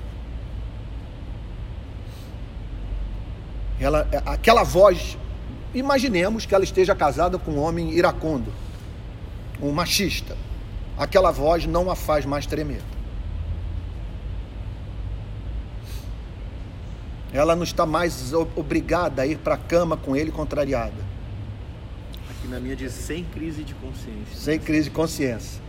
Ela, 3.79 4.07
aquela 4.25 4.63
voz, 4.63 5.17
imaginemos 5.73 6.45
que 6.45 6.55
ela 6.55 6.63
esteja 6.63 6.95
casada 6.95 7.37
com 7.37 7.51
um 7.51 7.59
homem 7.59 7.91
iracundo, 7.91 8.51
um 9.61 9.71
machista. 9.71 10.37
Aquela 10.97 11.31
voz 11.31 11.65
não 11.65 11.91
a 11.91 11.95
faz 11.95 12.25
mais 12.25 12.45
tremer. 12.45 12.81
Ela 17.33 17.53
não 17.53 17.63
está 17.63 17.85
mais 17.85 18.31
obrigada 18.33 19.23
a 19.23 19.27
ir 19.27 19.37
para 19.39 19.55
a 19.55 19.57
cama 19.57 19.97
com 19.97 20.15
ele 20.15 20.31
contrariada 20.31 21.04
Aqui 22.45 22.53
na 22.53 22.59
minha 22.59 22.75
diz 22.75 22.93
sem 22.93 23.23
crise 23.23 23.63
de 23.63 23.73
consciência. 23.73 24.35
Sem 24.35 24.59
crise 24.59 24.83
de 24.83 24.91
consciência. 24.91 25.59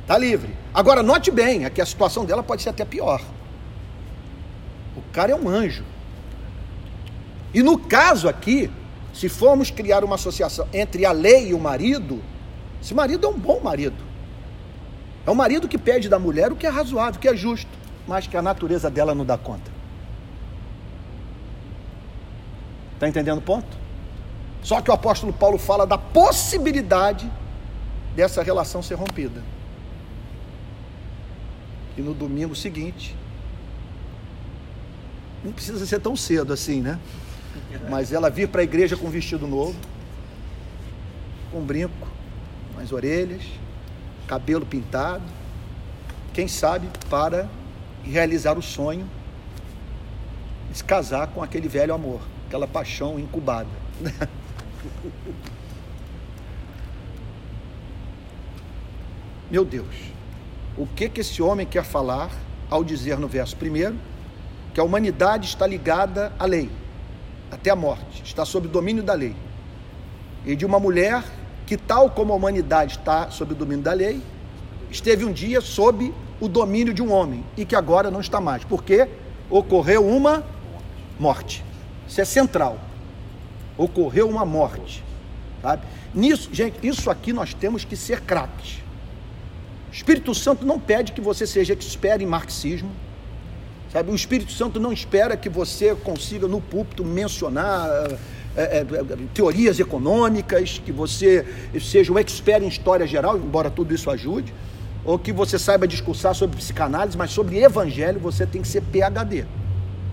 Está 0.00 0.18
livre. 0.18 0.52
Agora, 0.74 1.00
note 1.00 1.30
bem, 1.30 1.64
aqui 1.64 1.80
a 1.80 1.86
situação 1.86 2.24
dela 2.24 2.42
pode 2.42 2.62
ser 2.62 2.70
até 2.70 2.84
pior. 2.84 3.22
O 4.96 5.02
cara 5.12 5.30
é 5.30 5.36
um 5.36 5.48
anjo. 5.48 5.84
E 7.54 7.62
no 7.62 7.78
caso 7.78 8.28
aqui, 8.28 8.68
se 9.14 9.28
formos 9.28 9.70
criar 9.70 10.02
uma 10.02 10.16
associação 10.16 10.66
entre 10.72 11.06
a 11.06 11.12
lei 11.12 11.50
e 11.50 11.54
o 11.54 11.60
marido, 11.60 12.20
esse 12.82 12.92
marido 12.92 13.24
é 13.24 13.30
um 13.30 13.38
bom 13.38 13.60
marido. 13.60 14.02
É 15.24 15.30
um 15.30 15.36
marido 15.36 15.68
que 15.68 15.78
pede 15.78 16.08
da 16.08 16.18
mulher 16.18 16.50
o 16.50 16.56
que 16.56 16.66
é 16.66 16.70
razoável, 16.70 17.18
o 17.18 17.20
que 17.20 17.28
é 17.28 17.36
justo, 17.36 17.70
mas 18.08 18.26
que 18.26 18.36
a 18.36 18.42
natureza 18.42 18.90
dela 18.90 19.14
não 19.14 19.24
dá 19.24 19.38
conta. 19.38 19.70
Está 22.94 23.06
entendendo 23.06 23.38
o 23.38 23.42
ponto? 23.42 23.85
Só 24.66 24.80
que 24.80 24.90
o 24.90 24.94
apóstolo 24.94 25.32
Paulo 25.32 25.58
fala 25.58 25.86
da 25.86 25.96
possibilidade 25.96 27.30
dessa 28.16 28.42
relação 28.42 28.82
ser 28.82 28.96
rompida. 28.96 29.40
E 31.96 32.02
no 32.02 32.12
domingo 32.12 32.52
seguinte, 32.56 33.14
não 35.44 35.52
precisa 35.52 35.86
ser 35.86 36.00
tão 36.00 36.16
cedo 36.16 36.52
assim, 36.52 36.80
né? 36.80 36.98
Mas 37.88 38.12
ela 38.12 38.28
vir 38.28 38.48
para 38.48 38.60
a 38.60 38.64
igreja 38.64 38.96
com 38.96 39.06
um 39.06 39.10
vestido 39.10 39.46
novo, 39.46 39.76
com 41.52 41.60
um 41.60 41.64
brinco 41.64 42.08
nas 42.76 42.90
orelhas, 42.90 43.44
cabelo 44.26 44.66
pintado, 44.66 45.22
quem 46.34 46.48
sabe 46.48 46.88
para 47.08 47.48
realizar 48.02 48.58
o 48.58 48.62
sonho 48.62 49.08
de 50.72 50.78
se 50.78 50.82
casar 50.82 51.28
com 51.28 51.40
aquele 51.40 51.68
velho 51.68 51.94
amor, 51.94 52.20
aquela 52.48 52.66
paixão 52.66 53.16
incubada. 53.16 53.70
Meu 59.50 59.64
Deus, 59.64 59.94
o 60.76 60.86
que 60.86 61.08
que 61.08 61.20
esse 61.20 61.40
homem 61.42 61.66
quer 61.66 61.84
falar 61.84 62.30
ao 62.68 62.82
dizer 62.82 63.18
no 63.18 63.28
verso 63.28 63.56
primeiro 63.56 63.96
que 64.74 64.80
a 64.80 64.84
humanidade 64.84 65.46
está 65.46 65.66
ligada 65.66 66.32
à 66.38 66.44
lei, 66.44 66.70
até 67.50 67.70
a 67.70 67.76
morte, 67.76 68.22
está 68.24 68.44
sob 68.44 68.66
o 68.66 68.70
domínio 68.70 69.02
da 69.02 69.14
lei. 69.14 69.34
E 70.44 70.54
de 70.54 70.66
uma 70.66 70.78
mulher 70.78 71.24
que, 71.66 71.76
tal 71.76 72.10
como 72.10 72.32
a 72.32 72.36
humanidade 72.36 72.98
está 72.98 73.30
sob 73.30 73.52
o 73.52 73.56
domínio 73.56 73.82
da 73.82 73.92
lei, 73.92 74.20
esteve 74.90 75.24
um 75.24 75.32
dia 75.32 75.60
sob 75.60 76.12
o 76.40 76.48
domínio 76.48 76.92
de 76.92 77.02
um 77.02 77.10
homem 77.12 77.44
e 77.56 77.64
que 77.64 77.74
agora 77.74 78.10
não 78.10 78.20
está 78.20 78.40
mais, 78.40 78.64
porque 78.64 79.08
ocorreu 79.48 80.06
uma 80.06 80.44
morte. 81.18 81.64
Isso 82.06 82.20
é 82.20 82.24
central. 82.24 82.78
Ocorreu 83.76 84.28
uma 84.28 84.44
morte, 84.44 85.02
sabe? 85.62 85.82
Nisso, 86.14 86.48
gente, 86.52 86.86
isso 86.86 87.10
aqui 87.10 87.32
nós 87.32 87.54
temos 87.54 87.84
que 87.84 87.96
ser 87.96 88.20
craques. 88.20 88.78
O 89.90 89.94
Espírito 89.94 90.34
Santo 90.34 90.64
não 90.64 90.78
pede 90.78 91.12
que 91.12 91.20
você 91.20 91.46
seja 91.46 91.72
expert 91.72 92.22
em 92.22 92.26
marxismo, 92.26 92.90
sabe? 93.92 94.10
O 94.10 94.14
Espírito 94.14 94.52
Santo 94.52 94.78
não 94.80 94.92
espera 94.92 95.36
que 95.36 95.48
você 95.48 95.94
consiga 95.94 96.46
no 96.46 96.60
púlpito 96.60 97.04
mencionar 97.04 97.88
é, 98.56 98.78
é, 98.78 98.86
teorias 99.34 99.78
econômicas, 99.78 100.80
que 100.84 100.92
você 100.92 101.46
seja 101.80 102.12
um 102.12 102.18
expert 102.18 102.62
em 102.62 102.68
história 102.68 103.06
geral, 103.06 103.36
embora 103.36 103.70
tudo 103.70 103.94
isso 103.94 104.10
ajude 104.10 104.52
ou 105.06 105.18
que 105.18 105.32
você 105.32 105.56
saiba 105.58 105.86
discursar 105.86 106.34
sobre 106.34 106.56
psicanálise, 106.56 107.16
mas 107.16 107.30
sobre 107.30 107.62
evangelho 107.62 108.18
você 108.18 108.44
tem 108.44 108.60
que 108.60 108.66
ser 108.66 108.82
PhD. 108.82 109.46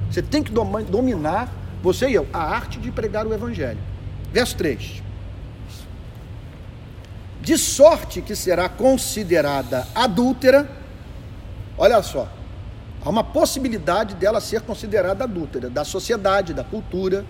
Você 0.10 0.22
tem 0.22 0.44
que 0.44 0.52
dominar, 0.52 1.52
você 1.84 2.08
e 2.08 2.14
eu, 2.14 2.26
a 2.32 2.42
arte 2.42 2.80
de 2.80 2.90
pregar 2.90 3.28
o 3.28 3.34
evangelho. 3.34 3.78
Verso 4.32 4.56
3. 4.56 5.04
De 7.42 7.58
sorte 7.58 8.22
que 8.22 8.38
será 8.38 8.70
considerada 8.70 9.86
adúltera, 9.94 10.72
olha 11.78 12.02
só, 12.02 12.30
há 13.04 13.10
uma 13.10 13.24
possibilidade 13.24 14.16
dela 14.16 14.40
ser 14.40 14.62
considerada 14.62 15.26
adúltera, 15.26 15.70
da 15.70 15.84
sociedade, 15.84 16.54
da 16.54 16.64
cultura, 16.64 17.26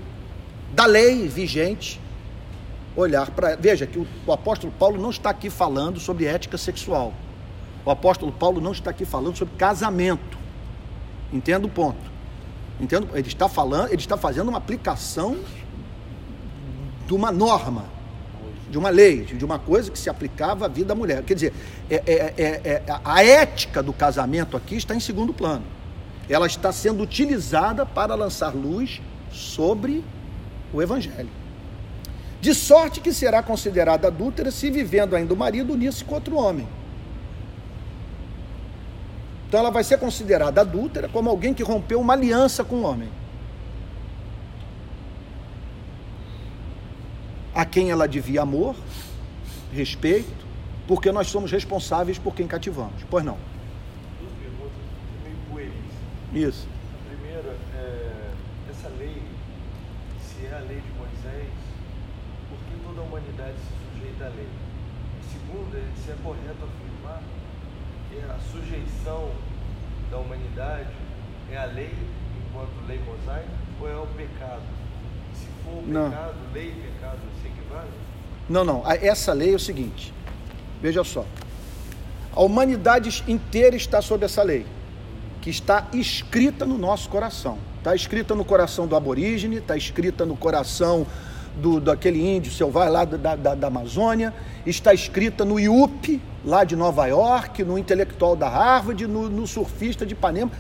da 0.72 0.86
lei 0.86 1.28
vigente. 1.28 2.00
Olhar 2.96 3.32
para. 3.32 3.56
Veja 3.56 3.88
que 3.88 3.98
o, 3.98 4.06
o 4.28 4.32
apóstolo 4.32 4.72
Paulo 4.78 5.02
não 5.02 5.10
está 5.10 5.32
aqui 5.32 5.50
falando 5.50 6.00
sobre 6.00 6.26
ética 6.26 6.60
sexual. 6.60 7.12
O 7.84 7.90
apóstolo 7.90 8.32
Paulo 8.32 8.62
não 8.62 8.72
está 8.72 8.92
aqui 8.92 9.04
falando 9.04 9.36
sobre 9.36 9.56
casamento. 9.56 10.38
Entenda 11.34 11.66
o 11.66 11.70
ponto. 11.70 12.12
Entendo? 12.84 13.08
Ele 13.13 13.28
está 13.28 13.48
falando, 13.48 13.88
ele 13.88 14.02
está 14.02 14.18
fazendo 14.18 14.50
uma 14.50 14.58
aplicação 14.58 15.38
de 17.08 17.13
uma 17.13 17.32
norma, 17.32 17.86
de 18.70 18.78
uma 18.78 18.90
lei, 18.90 19.24
de 19.24 19.46
uma 19.46 19.58
coisa 19.58 19.90
que 19.90 19.98
se 19.98 20.10
aplicava 20.10 20.66
à 20.66 20.68
vida 20.68 20.88
da 20.88 20.96
mulher. 20.96 21.24
Quer 21.24 21.34
dizer, 21.34 21.54
é, 21.90 21.96
é, 21.96 22.34
é, 22.38 22.44
é 22.66 22.84
a 23.06 23.24
ética 23.24 23.82
do 23.82 23.94
casamento 23.94 24.58
aqui 24.58 24.75
está 24.75 24.94
em 24.94 25.00
segundo 25.00 25.34
plano. 25.34 25.63
Ela 26.28 26.46
está 26.46 26.74
sendo 26.74 27.02
utilizada 27.02 27.86
para 27.86 28.16
lançar 28.16 28.54
luz 28.54 29.02
sobre 29.32 30.04
o 30.74 30.82
evangelho. 30.82 31.30
De 32.42 32.54
sorte 32.54 33.00
que 33.00 33.13
será 33.13 33.42
considerada 33.42 34.08
adúltera 34.08 34.52
se 34.52 34.70
vivendo 34.70 35.16
ainda 35.16 35.34
o 35.34 35.38
marido 35.38 35.72
unir-se 35.72 36.04
com 36.04 36.16
outro 36.16 36.36
homem. 36.36 36.68
Então 39.54 39.62
ela 39.62 39.70
vai 39.70 39.84
ser 39.84 40.00
considerada 40.00 40.62
adúltera 40.62 41.08
como 41.08 41.30
alguém 41.30 41.54
que 41.54 41.62
rompeu 41.62 42.02
uma 42.02 42.14
aliança 42.14 42.64
com 42.64 42.78
o 42.78 42.82
homem. 42.82 43.08
A 47.54 47.64
quem 47.64 47.92
ela 47.92 48.08
devia 48.08 48.42
amor, 48.42 48.76
respeito, 49.72 50.44
porque 50.88 51.12
nós 51.12 51.28
somos 51.28 51.52
responsáveis 51.52 52.18
por 52.18 52.34
quem 52.34 52.48
cativamos. 52.48 53.04
Pois 53.12 53.24
não? 53.24 53.38
Duas 54.20 54.34
perguntas 54.42 54.72
meio 55.24 55.38
pueris. 55.52 56.50
Isso. 56.50 56.68
A 56.96 57.16
primeira, 57.16 57.56
é, 57.76 58.32
essa 58.72 58.89
lei, 58.98 59.22
se 60.20 60.48
é 60.48 60.56
a 60.56 60.62
lei 60.62 60.82
de 60.82 60.92
Moisés, 60.98 61.54
por 62.50 62.58
que 62.58 62.84
toda 62.84 63.02
a 63.02 63.04
humanidade 63.04 63.54
se 63.60 64.00
sujeita 64.00 64.26
à 64.26 64.30
lei? 64.30 64.48
A 64.50 65.32
segunda, 65.32 65.78
é 65.78 65.92
se 66.04 66.10
é 66.10 66.16
correto 66.24 66.58
afirmar 66.66 66.83
da 70.10 70.18
humanidade 70.18 70.90
é 71.52 71.58
a 71.58 71.66
lei 71.66 71.94
enquanto 72.48 72.70
lei 72.88 73.00
mosaica 73.00 73.50
ou 73.82 73.90
é 73.90 73.96
o 73.96 74.08
pecado? 74.08 74.62
Se 75.34 75.46
for 75.64 75.84
o 75.84 75.88
Não. 75.88 76.10
pecado, 76.10 76.36
lei 76.54 76.68
e 76.70 76.92
pecado 76.92 77.20
se 77.42 77.48
equivalem? 77.48 77.90
Não, 78.50 78.64
não. 78.64 78.84
Essa 78.86 79.34
lei 79.34 79.54
é 79.54 79.56
o 79.56 79.60
seguinte. 79.60 80.14
Veja 80.82 81.04
só. 81.04 81.26
A 82.36 82.42
humanidade 82.42 83.24
inteira 83.28 83.76
está 83.76 84.02
sob 84.02 84.26
essa 84.26 84.44
lei, 84.44 84.66
que 85.42 85.50
está 85.50 85.88
escrita 85.94 86.66
no 86.66 86.78
nosso 86.78 87.10
coração. 87.10 87.58
Está 87.78 87.96
escrita 87.96 88.34
no 88.34 88.46
coração 88.46 88.88
do 88.88 88.96
aborígene, 88.96 89.58
está 89.58 89.76
escrita 89.76 90.26
no 90.26 90.36
coração 90.36 91.06
do, 91.56 91.80
daquele 91.80 92.36
índio 92.36 92.52
selvagem 92.52 92.92
lá 92.92 93.06
da, 93.06 93.36
da, 93.36 93.56
da 93.56 93.68
Amazônia, 93.68 94.34
está 94.66 94.94
escrita 94.94 95.46
no 95.46 95.60
IUP, 95.60 96.22
lá 96.44 96.63
de 96.63 96.76
Nova 96.76 97.06
York, 97.08 97.63
no 97.63 97.78
intelectual 97.78 98.36
da 98.36 98.50
Harvard, 98.50 99.06
no, 99.08 99.30
no 99.30 99.46
surfista 99.46 100.06
de 100.06 100.13
Ipanema, 100.13 100.52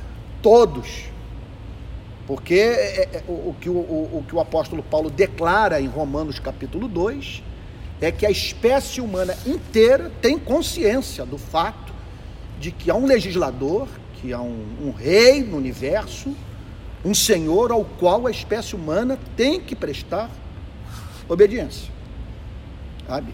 todos. 0.41 1.05
Porque 2.25 2.55
é, 2.55 3.09
é, 3.17 3.23
o, 3.27 3.49
o 3.49 3.55
que 3.59 3.69
o, 3.69 3.73
o, 3.73 4.19
o 4.19 4.25
que 4.27 4.35
o 4.35 4.39
apóstolo 4.39 4.81
Paulo 4.83 5.09
declara 5.09 5.81
em 5.81 5.87
Romanos 5.87 6.39
capítulo 6.39 6.87
2 6.87 7.43
é 7.99 8.11
que 8.11 8.25
a 8.25 8.31
espécie 8.31 9.01
humana 9.01 9.35
inteira 9.45 10.11
tem 10.21 10.37
consciência 10.37 11.25
do 11.25 11.37
fato 11.37 11.93
de 12.59 12.71
que 12.71 12.89
há 12.89 12.95
um 12.95 13.05
legislador, 13.05 13.87
que 14.15 14.31
há 14.31 14.41
um, 14.41 14.65
um 14.81 14.91
rei 14.91 15.43
no 15.43 15.57
universo, 15.57 16.33
um 17.03 17.13
senhor 17.13 17.71
ao 17.71 17.83
qual 17.83 18.25
a 18.27 18.31
espécie 18.31 18.75
humana 18.75 19.19
tem 19.35 19.59
que 19.59 19.75
prestar 19.75 20.29
obediência. 21.27 21.91
Sabe? 23.07 23.33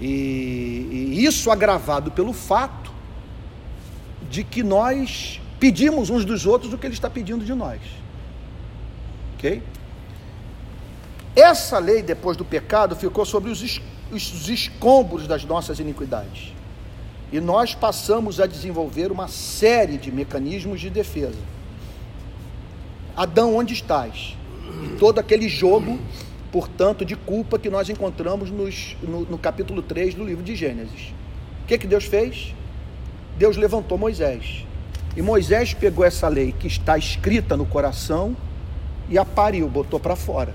E, 0.00 1.14
e 1.16 1.24
isso 1.24 1.50
agravado 1.50 2.10
pelo 2.10 2.32
fato 2.32 2.90
de 4.30 4.42
que 4.44 4.62
nós 4.62 5.40
pedimos 5.58 6.08
uns 6.10 6.24
dos 6.24 6.46
outros 6.46 6.72
o 6.72 6.78
que 6.78 6.86
ele 6.86 6.94
está 6.94 7.10
pedindo 7.10 7.44
de 7.44 7.52
nós. 7.54 7.80
Ok? 9.34 9.62
Essa 11.36 11.78
lei, 11.78 12.02
depois 12.02 12.36
do 12.36 12.44
pecado, 12.44 12.96
ficou 12.96 13.24
sobre 13.24 13.50
os, 13.50 13.62
es- 13.62 13.80
os 14.10 14.48
escombros 14.48 15.26
das 15.26 15.44
nossas 15.44 15.78
iniquidades. 15.78 16.52
E 17.32 17.40
nós 17.40 17.74
passamos 17.74 18.40
a 18.40 18.46
desenvolver 18.46 19.12
uma 19.12 19.28
série 19.28 19.96
de 19.96 20.10
mecanismos 20.10 20.80
de 20.80 20.90
defesa. 20.90 21.38
Adão, 23.16 23.54
onde 23.54 23.72
estás? 23.74 24.36
Todo 24.98 25.18
aquele 25.18 25.48
jogo, 25.48 25.98
portanto, 26.50 27.04
de 27.04 27.16
culpa 27.16 27.58
que 27.58 27.70
nós 27.70 27.88
encontramos 27.88 28.50
nos- 28.50 28.96
no, 29.02 29.20
no 29.22 29.38
capítulo 29.38 29.82
3 29.82 30.14
do 30.14 30.24
livro 30.24 30.42
de 30.42 30.54
Gênesis. 30.56 31.12
O 31.62 31.66
que, 31.66 31.78
que 31.78 31.86
Deus 31.86 32.04
fez? 32.04 32.54
Deus 33.38 33.56
levantou 33.56 33.96
Moisés. 33.96 34.66
E 35.16 35.22
Moisés 35.22 35.74
pegou 35.74 36.04
essa 36.04 36.28
lei 36.28 36.52
que 36.52 36.66
está 36.66 36.96
escrita 36.96 37.56
no 37.56 37.66
coração 37.66 38.36
e 39.08 39.18
a 39.18 39.24
pariu, 39.24 39.68
botou 39.68 39.98
para 39.98 40.14
fora. 40.14 40.54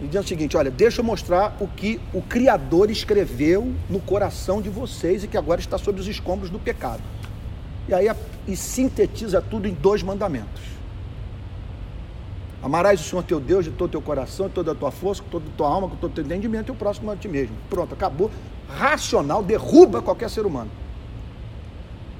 E 0.00 0.06
diz 0.06 0.24
o 0.24 0.28
seguinte: 0.28 0.56
olha, 0.56 0.70
deixa 0.70 1.00
eu 1.00 1.04
mostrar 1.04 1.56
o 1.60 1.66
que 1.66 2.00
o 2.12 2.20
Criador 2.22 2.90
escreveu 2.90 3.72
no 3.88 4.00
coração 4.00 4.60
de 4.60 4.68
vocês 4.68 5.24
e 5.24 5.28
que 5.28 5.36
agora 5.36 5.60
está 5.60 5.78
sob 5.78 6.00
os 6.00 6.06
escombros 6.06 6.50
do 6.50 6.58
pecado. 6.58 7.02
E 7.88 7.94
aí 7.94 8.08
e 8.46 8.56
sintetiza 8.56 9.40
tudo 9.40 9.66
em 9.66 9.74
dois 9.74 10.02
mandamentos. 10.02 10.75
Amarás 12.66 13.00
o 13.00 13.04
Senhor 13.04 13.22
teu 13.22 13.38
Deus 13.38 13.64
de 13.64 13.70
todo 13.70 13.86
o 13.86 13.92
teu 13.92 14.02
coração, 14.02 14.48
de 14.48 14.54
toda 14.54 14.72
a 14.72 14.74
tua 14.74 14.90
força, 14.90 15.22
com 15.22 15.28
toda 15.28 15.44
a 15.46 15.56
tua 15.56 15.68
alma, 15.68 15.88
com 15.88 15.94
todo 15.94 16.10
o 16.10 16.14
teu 16.14 16.24
entendimento 16.24 16.72
e 16.72 16.72
o 16.72 16.74
próximo 16.74 17.08
a 17.12 17.14
ti 17.14 17.28
mesmo. 17.28 17.54
Pronto, 17.70 17.94
acabou. 17.94 18.28
Racional, 18.68 19.40
derruba 19.40 20.02
qualquer 20.02 20.28
ser 20.28 20.44
humano. 20.44 20.68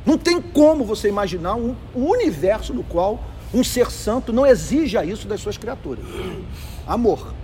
Não 0.07 0.17
tem 0.17 0.41
como 0.41 0.85
você 0.85 1.09
imaginar 1.09 1.57
um, 1.57 1.75
um 1.93 2.05
universo 2.05 2.73
no 2.73 2.85
qual 2.85 3.19
um 3.53 3.65
ser 3.65 3.91
santo 3.91 4.33
não 4.33 4.47
exija 4.47 5.05
isso 5.05 5.27
das 5.27 5.41
suas 5.41 5.59
criaturas. 5.59 6.05
Amor. 6.87 7.35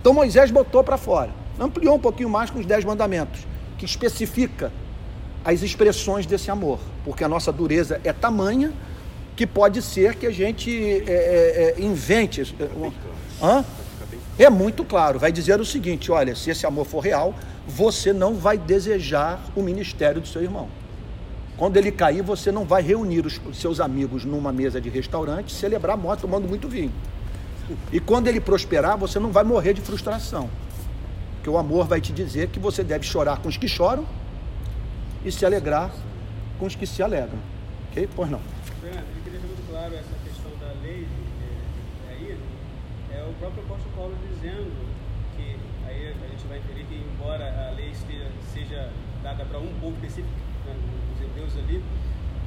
Então 0.00 0.14
Moisés 0.14 0.50
botou 0.50 0.82
para 0.82 0.96
fora. 0.96 1.32
Ampliou 1.60 1.96
um 1.96 2.00
pouquinho 2.00 2.30
mais 2.30 2.48
com 2.48 2.58
os 2.58 2.64
dez 2.64 2.86
mandamentos, 2.86 3.46
que 3.76 3.84
especifica 3.84 4.72
as 5.44 5.60
expressões 5.60 6.24
desse 6.24 6.50
amor. 6.50 6.78
Porque 7.04 7.22
a 7.22 7.28
nossa 7.28 7.52
dureza 7.52 8.00
é 8.02 8.14
tamanha 8.14 8.72
que 9.36 9.46
pode 9.46 9.82
ser 9.82 10.14
que 10.16 10.26
a 10.26 10.32
gente 10.32 10.70
é, 11.06 11.12
é, 11.12 11.74
é, 11.78 11.82
invente. 11.82 12.56
é, 12.58 12.90
Hã? 13.44 13.64
É 14.38 14.48
muito 14.48 14.82
claro. 14.82 15.18
Vai 15.18 15.30
dizer 15.30 15.60
o 15.60 15.64
seguinte: 15.64 16.10
olha, 16.10 16.34
se 16.34 16.50
esse 16.50 16.66
amor 16.66 16.86
for 16.86 17.00
real, 17.00 17.34
você 17.68 18.12
não 18.12 18.34
vai 18.34 18.56
desejar 18.56 19.40
o 19.54 19.62
ministério 19.62 20.20
do 20.20 20.26
seu 20.26 20.42
irmão. 20.42 20.68
Quando 21.56 21.76
ele 21.76 21.90
cair, 21.90 22.22
você 22.22 22.50
não 22.50 22.64
vai 22.64 22.82
reunir 22.82 23.24
os 23.26 23.40
seus 23.54 23.80
amigos 23.80 24.24
numa 24.24 24.52
mesa 24.52 24.80
de 24.80 24.88
restaurante, 24.88 25.52
celebrar 25.54 25.94
a 25.94 25.96
morte 25.96 26.20
tomando 26.20 26.48
muito 26.48 26.68
vinho. 26.68 26.92
E 27.92 27.98
quando 27.98 28.28
ele 28.28 28.40
prosperar, 28.40 28.96
você 28.96 29.18
não 29.18 29.30
vai 29.32 29.42
morrer 29.42 29.72
de 29.72 29.80
frustração. 29.80 30.48
Porque 31.36 31.48
o 31.48 31.56
amor 31.56 31.86
vai 31.86 32.00
te 32.00 32.12
dizer 32.12 32.48
que 32.48 32.58
você 32.58 32.84
deve 32.84 33.04
chorar 33.04 33.38
com 33.38 33.48
os 33.48 33.56
que 33.56 33.68
choram 33.68 34.06
e 35.24 35.32
se 35.32 35.46
alegrar 35.46 35.90
com 36.58 36.66
os 36.66 36.74
que 36.74 36.86
se 36.86 37.02
alegram. 37.02 37.38
Ok? 37.90 38.08
Pois 38.14 38.30
não. 38.30 38.55
Fernando, 38.86 39.06
eu 39.16 39.22
queria 39.24 39.40
deixar 39.40 39.48
muito 39.48 39.68
claro 39.68 39.94
essa 39.94 40.14
questão 40.22 40.50
da 40.60 40.72
lei 40.80 41.08
é, 41.42 42.12
aí, 42.12 42.38
é 43.12 43.26
o 43.28 43.32
próprio 43.40 43.64
apóstolo 43.64 43.90
Paulo 43.96 44.14
dizendo 44.30 44.70
que 45.36 45.56
aí 45.88 46.14
a 46.14 46.28
gente 46.28 46.46
vai 46.46 46.58
entender 46.58 46.84
que 46.84 46.94
embora 46.94 47.44
a 47.66 47.74
lei 47.74 47.92
seja, 47.92 48.30
seja 48.54 48.90
dada 49.24 49.44
para 49.44 49.58
um 49.58 49.74
povo 49.80 49.94
específico, 49.94 50.30
né, 50.64 50.76
os 51.16 51.20
hebreus 51.20 51.56
ali, 51.56 51.82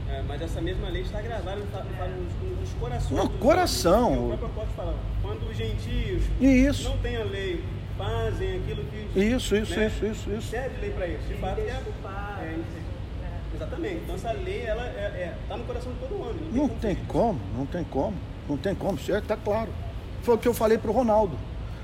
é, 0.10 0.22
mas 0.26 0.42
essa 0.42 0.62
mesma 0.62 0.88
lei 0.88 1.02
está 1.02 1.22
gravada 1.22 1.58
nos, 1.58 2.34
nos, 2.42 2.60
nos 2.60 2.74
corações. 2.80 3.22
No 3.22 3.30
coração. 3.32 4.14
O 4.14 4.28
próprio 4.30 4.48
apóstolo 4.48 4.76
fala, 4.78 4.96
quando 5.22 5.50
os 5.50 5.58
gentios 5.58 6.24
Isso. 6.40 6.88
não 6.88 6.98
têm 7.00 7.18
a 7.18 7.24
lei, 7.26 7.62
fazem 7.98 8.60
aquilo 8.60 8.86
que... 8.86 9.20
Isso, 9.20 9.58
isso, 9.58 9.78
né, 9.78 9.88
isso, 9.88 10.06
isso, 10.06 10.32
isso. 10.32 10.48
Serve 10.48 10.80
lei 10.80 10.92
para 10.92 11.06
isso. 11.06 11.28
De 11.28 11.34
fato, 11.34 11.60
é, 11.60 11.64
é, 11.64 12.60
Exatamente. 13.60 13.96
Então 14.04 14.16
essa 14.16 14.32
lei, 14.32 14.64
ela 14.66 14.88
está 14.88 15.00
é, 15.02 15.04
é, 15.04 15.38
tá 15.50 15.58
no 15.58 15.66
coração 15.66 15.92
de 15.92 16.00
todo 16.00 16.22
homem. 16.22 16.36
Não, 16.54 16.68
não 16.68 16.70
tem, 16.70 16.96
como, 16.96 17.40
não 17.58 17.66
tem 17.66 17.84
como, 17.84 18.16
não 18.48 18.58
tem 18.58 18.74
como, 18.74 18.98
isso 18.98 19.14
está 19.14 19.36
claro. 19.36 19.70
Foi 20.24 20.36
o 20.36 20.38
que 20.38 20.48
eu 20.48 20.54
falei 20.54 20.78
para 20.78 20.90
o 20.90 20.94
Ronaldo. 20.94 21.38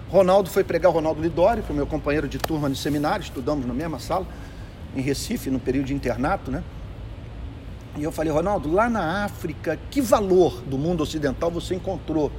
Ronaldo 0.10 0.50
foi 0.50 0.64
pregar, 0.64 0.90
o 0.90 0.94
Ronaldo 0.94 1.22
Lidori, 1.22 1.62
foi 1.62 1.76
meu 1.76 1.86
companheiro 1.86 2.30
de 2.30 2.38
turma 2.38 2.70
no 2.70 2.76
seminário, 2.76 3.24
estudamos 3.24 3.66
na 3.66 3.74
mesma 3.74 4.00
sala, 4.00 4.26
em 4.96 5.02
Recife, 5.02 5.50
no 5.50 5.60
período 5.60 5.88
de 5.88 5.94
internato, 5.94 6.50
né? 6.50 6.64
E 7.98 8.04
eu 8.04 8.12
falei, 8.12 8.32
Ronaldo, 8.32 8.72
lá 8.72 8.90
na 8.90 9.26
África, 9.26 9.78
que 9.90 10.00
valor 10.00 10.62
do 10.62 10.78
mundo 10.78 11.02
ocidental 11.02 11.52
você 11.52 11.76
encontrou 11.76 12.32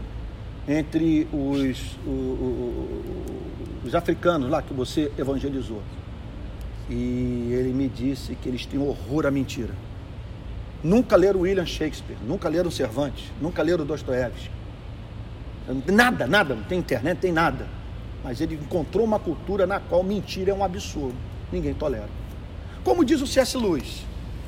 entre 0.69 1.29
os, 1.33 1.97
os, 2.07 3.87
os 3.87 3.95
africanos 3.95 4.49
lá 4.49 4.63
que 4.63 4.73
você 4.73 5.13
evangelizou? 5.19 5.83
E 6.89 7.53
ele 7.53 7.73
me 7.73 7.89
disse 7.89 8.35
que 8.37 8.49
eles 8.49 8.65
têm 8.65 8.81
horror 8.81 9.27
à 9.27 9.31
mentira. 9.31 9.75
Nunca 10.83 11.17
leram 11.17 11.41
William 11.41 11.67
Shakespeare, 11.67 12.17
nunca 12.27 12.49
leram 12.49 12.71
Cervantes, 12.71 13.25
nunca 13.41 13.63
leram 13.63 13.85
Dostoiévski. 13.85 14.51
Nada, 15.89 16.27
nada, 16.27 16.55
não 16.55 16.63
tem 16.63 16.79
internet, 16.79 17.15
não 17.15 17.21
tem 17.21 17.33
nada. 17.33 17.67
Mas 18.23 18.41
ele 18.41 18.55
encontrou 18.55 19.05
uma 19.05 19.19
cultura 19.19 19.67
na 19.67 19.81
qual 19.81 20.03
mentira 20.03 20.53
é 20.53 20.55
um 20.55 20.63
absurdo. 20.63 21.17
Ninguém 21.51 21.75
tolera. 21.75 22.09
Como 22.85 23.05
diz 23.05 23.21
o 23.21 23.27
C.S. 23.27 23.57
Lewis, 23.57 24.05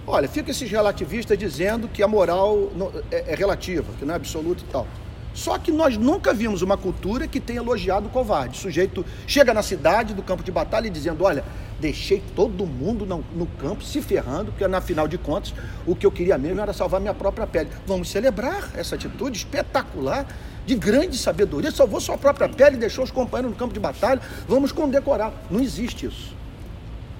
olha, 0.06 0.28
fica 0.28 0.52
esses 0.52 0.70
relativistas 0.70 1.36
dizendo 1.36 1.88
que 1.88 2.04
a 2.04 2.08
moral 2.08 2.70
é, 3.10 3.32
é 3.32 3.34
relativa, 3.34 3.92
que 3.98 4.04
não 4.04 4.14
é 4.14 4.16
absoluta 4.16 4.62
e 4.62 4.66
tal. 4.70 4.86
Só 5.34 5.58
que 5.58 5.70
nós 5.70 5.96
nunca 5.96 6.32
vimos 6.32 6.62
uma 6.62 6.76
cultura 6.76 7.28
que 7.28 7.40
tenha 7.40 7.60
elogiado 7.60 8.06
o 8.06 8.10
covarde. 8.10 8.58
O 8.58 8.60
sujeito 8.60 9.04
chega 9.26 9.52
na 9.54 9.62
cidade, 9.62 10.14
do 10.14 10.22
campo 10.22 10.42
de 10.42 10.50
batalha, 10.50 10.90
dizendo: 10.90 11.24
Olha, 11.24 11.44
deixei 11.80 12.22
todo 12.34 12.66
mundo 12.66 13.06
no, 13.06 13.24
no, 13.34 13.46
campo 13.46 13.84
se 13.84 14.02
ferrando, 14.02 14.50
porque 14.50 14.66
na 14.66 14.80
final 14.80 15.06
de 15.06 15.16
contas 15.16 15.54
o 15.86 15.94
que 15.94 16.04
eu 16.04 16.10
queria 16.10 16.36
mesmo 16.36 16.60
era 16.60 16.72
salvar 16.72 17.00
minha 17.00 17.14
própria 17.14 17.46
pele. 17.46 17.70
Vamos 17.86 18.10
celebrar 18.10 18.70
essa 18.74 18.96
atitude 18.96 19.38
espetacular, 19.38 20.26
de 20.66 20.74
grande 20.74 21.16
sabedoria. 21.16 21.70
Salvou 21.70 22.00
sua 22.00 22.18
própria 22.18 22.48
pele 22.48 22.76
deixou 22.76 23.02
os 23.02 23.10
companheiros 23.10 23.52
no 23.52 23.56
campo 23.56 23.72
de 23.72 23.80
batalha. 23.80 24.20
Vamos 24.46 24.70
condecorar. 24.70 25.32
Não 25.50 25.60
existe 25.60 26.06
isso. 26.06 26.36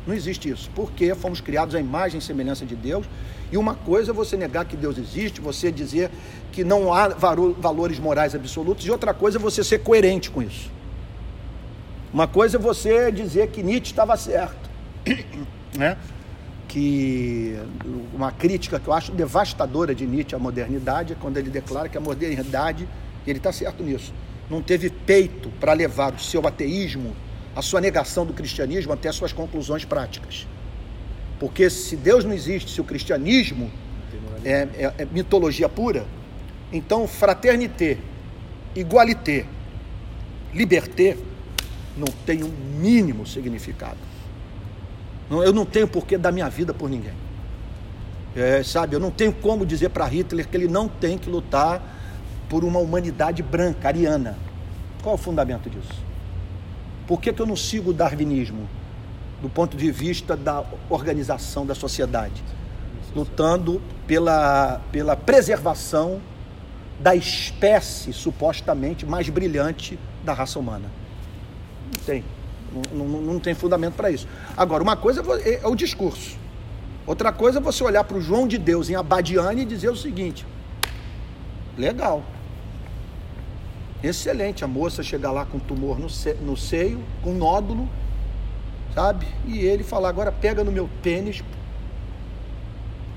Não 0.07 0.15
existe 0.15 0.49
isso, 0.49 0.71
porque 0.75 1.15
fomos 1.15 1.41
criados 1.41 1.75
à 1.75 1.81
imagem 1.81 2.19
e 2.19 2.23
semelhança 2.23 2.65
de 2.65 2.75
Deus. 2.75 3.07
E 3.53 3.57
uma 3.57 3.75
coisa 3.75 4.11
é 4.11 4.15
você 4.15 4.37
negar 4.37 4.65
que 4.65 4.77
Deus 4.77 4.99
existe, 4.99 5.41
você 5.41 5.71
dizer 5.71 6.11
que 6.51 6.65
não 6.65 6.93
há 6.93 7.09
valores 7.09 7.99
morais 7.99 8.35
absolutos, 8.35 8.87
e 8.87 8.91
outra 8.91 9.13
coisa 9.13 9.39
é 9.39 9.41
você 9.41 9.63
ser 9.63 9.81
coerente 9.81 10.31
com 10.31 10.43
isso. 10.43 10.71
Uma 12.13 12.27
coisa 12.27 12.57
é 12.57 12.61
você 12.61 13.13
dizer 13.13 13.49
que 13.49 13.63
Nietzsche 13.63 13.93
estava 13.93 14.17
certo, 14.17 14.71
né? 15.77 15.97
que 16.67 17.59
uma 18.13 18.31
crítica 18.31 18.79
que 18.79 18.89
eu 18.89 18.93
acho 18.93 19.13
devastadora 19.13 19.95
de 19.95 20.07
Nietzsche 20.07 20.35
à 20.35 20.39
modernidade 20.39 21.15
é 21.15 21.17
quando 21.19 21.39
ele 21.39 21.51
declara 21.51 21.89
que 21.89 21.97
a 21.97 22.01
modernidade, 22.01 22.87
ele 23.27 23.39
está 23.39 23.51
certo 23.53 23.83
nisso, 23.83 24.13
não 24.51 24.63
teve 24.63 24.91
peito 24.91 25.51
para 25.61 25.73
levar 25.73 26.15
o 26.15 26.19
seu 26.19 26.47
ateísmo, 26.47 27.15
a 27.57 27.63
sua 27.63 27.81
negação 27.81 28.25
do 28.25 28.33
cristianismo 28.33 28.93
até 28.93 29.09
as 29.09 29.17
suas 29.17 29.33
conclusões 29.33 29.85
práticas. 29.85 30.47
Porque 31.41 31.69
se 31.71 31.97
Deus 31.97 32.25
não 32.25 32.33
existe, 32.33 32.71
se 32.71 32.81
o 32.81 32.85
cristianismo 32.85 33.71
é, 34.45 34.69
é, 34.75 34.95
é 34.99 35.05
mitologia 35.07 35.69
pura, 35.69 36.07
então 36.73 37.07
fraternité, 37.07 37.99
igualité, 38.75 39.47
liberté 40.55 41.17
não 41.99 42.09
tem 42.25 42.43
um 42.43 42.53
mínimo 42.79 43.27
significado. 43.27 43.99
Eu 45.31 45.53
não 45.53 45.67
tenho 45.67 45.87
porquê 45.87 46.17
dar 46.17 46.33
minha 46.33 46.49
vida 46.49 46.73
por 46.73 46.89
ninguém. 46.89 47.13
É, 48.35 48.63
sabe, 48.63 48.95
eu 48.95 49.01
não 49.01 49.11
tenho 49.11 49.33
como 49.33 49.67
dizer 49.67 49.91
para 49.91 50.07
Hitler 50.07 50.47
que 50.49 50.57
ele 50.57 50.69
não 50.69 50.89
tem 50.89 51.19
que 51.19 51.29
lutar 51.29 51.83
por 52.49 52.65
uma 52.65 52.79
humanidade 52.79 53.43
branca, 53.43 53.89
ariana. 53.89 54.37
Qual 55.03 55.15
o 55.15 55.19
fundamento 55.19 55.69
disso? 55.69 56.03
Por 57.07 57.21
que, 57.21 57.33
que 57.33 57.41
eu 57.41 57.47
não 57.47 57.57
sigo 57.57 57.91
o 57.91 57.93
darwinismo 57.93 58.69
do 59.43 59.49
ponto 59.49 59.77
de 59.77 59.91
vista 59.91 60.37
da 60.37 60.65
organização 60.89 61.67
da 61.67 61.75
sociedade? 61.75 62.43
Lutando 63.15 63.83
pela, 64.07 64.81
pela 64.93 65.17
preservação 65.17 66.21
da 67.01 67.15
espécie 67.15 68.13
supostamente 68.13 69.07
mais 69.07 69.29
brilhante 69.29 69.99
da 70.25 70.33
raça 70.33 70.59
humana. 70.59 70.98
Não 71.95 72.05
tem. 72.05 72.25
Não, 72.93 73.07
não, 73.07 73.21
não 73.21 73.41
tem 73.41 73.55
fundamento 73.55 73.95
para 73.95 74.11
isso. 74.11 74.29
Agora, 74.57 74.83
uma 74.83 74.97
coisa 74.97 75.23
é, 75.43 75.61
é 75.63 75.67
o 75.67 75.75
discurso. 75.75 76.37
Outra 77.07 77.33
coisa 77.33 77.59
é 77.59 77.63
você 77.63 77.83
olhar 77.83 78.05
para 78.05 78.19
o 78.19 78.21
João 78.21 78.47
de 78.47 78.59
Deus 78.59 78.91
em 78.91 78.95
Abadiane 78.95 79.63
e 79.63 79.65
dizer 79.65 79.89
o 79.89 79.97
seguinte: 79.97 80.47
legal. 81.77 82.23
Excelente. 84.03 84.63
A 84.63 84.69
moça 84.69 85.03
chegar 85.03 85.33
lá 85.33 85.45
com 85.47 85.59
tumor 85.59 85.99
no, 85.99 86.11
se, 86.11 86.35
no 86.35 86.57
seio, 86.57 87.03
com 87.23 87.33
nódulo, 87.33 87.89
sabe? 88.95 89.27
E 89.47 89.61
ele 89.61 89.83
falar: 89.83 90.11
agora 90.11 90.31
pega 90.31 90.63
no 90.63 90.71
meu 90.71 90.89
pênis 91.03 91.43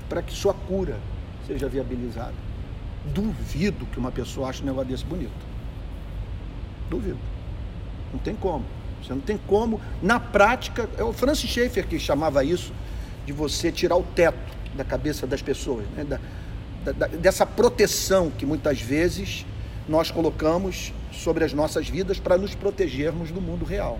para 0.08 0.22
que 0.22 0.32
sua 0.32 0.54
cura 0.54 0.98
seja 1.46 1.68
viabilizada. 1.68 2.34
Duvido 3.12 3.86
que 3.86 3.98
uma 3.98 4.12
pessoa 4.12 4.48
ache 4.48 4.62
um 4.62 4.66
negócio 4.66 4.88
desse 4.88 5.04
bonito. 5.04 5.32
Duvido. 6.88 7.31
Não 8.12 8.18
tem 8.18 8.34
como. 8.34 8.64
Você 9.02 9.12
não 9.12 9.20
tem 9.20 9.38
como. 9.46 9.80
Na 10.00 10.20
prática, 10.20 10.88
é 10.96 11.02
o 11.02 11.12
Francis 11.12 11.50
Schaeffer 11.50 11.86
que 11.86 11.98
chamava 11.98 12.44
isso 12.44 12.72
de 13.26 13.32
você 13.32 13.72
tirar 13.72 13.96
o 13.96 14.02
teto 14.02 14.52
da 14.74 14.84
cabeça 14.84 15.26
das 15.26 15.42
pessoas, 15.42 15.84
né? 15.96 16.04
da, 16.04 16.92
da, 16.92 17.06
dessa 17.06 17.44
proteção 17.44 18.30
que 18.30 18.46
muitas 18.46 18.80
vezes 18.80 19.44
nós 19.88 20.10
colocamos 20.10 20.92
sobre 21.12 21.44
as 21.44 21.52
nossas 21.52 21.88
vidas 21.88 22.18
para 22.18 22.38
nos 22.38 22.54
protegermos 22.54 23.30
do 23.30 23.40
mundo 23.40 23.64
real. 23.64 23.98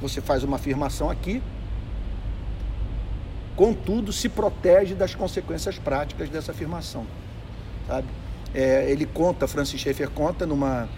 Você 0.00 0.20
faz 0.20 0.42
uma 0.42 0.56
afirmação 0.56 1.10
aqui, 1.10 1.42
contudo 3.54 4.12
se 4.12 4.28
protege 4.28 4.94
das 4.94 5.14
consequências 5.14 5.78
práticas 5.78 6.28
dessa 6.28 6.52
afirmação, 6.52 7.06
sabe? 7.86 8.08
É, 8.52 8.90
ele 8.90 9.04
conta, 9.04 9.48
Francis 9.48 9.80
Schaeffer 9.80 10.08
conta 10.10 10.46
numa 10.46 10.88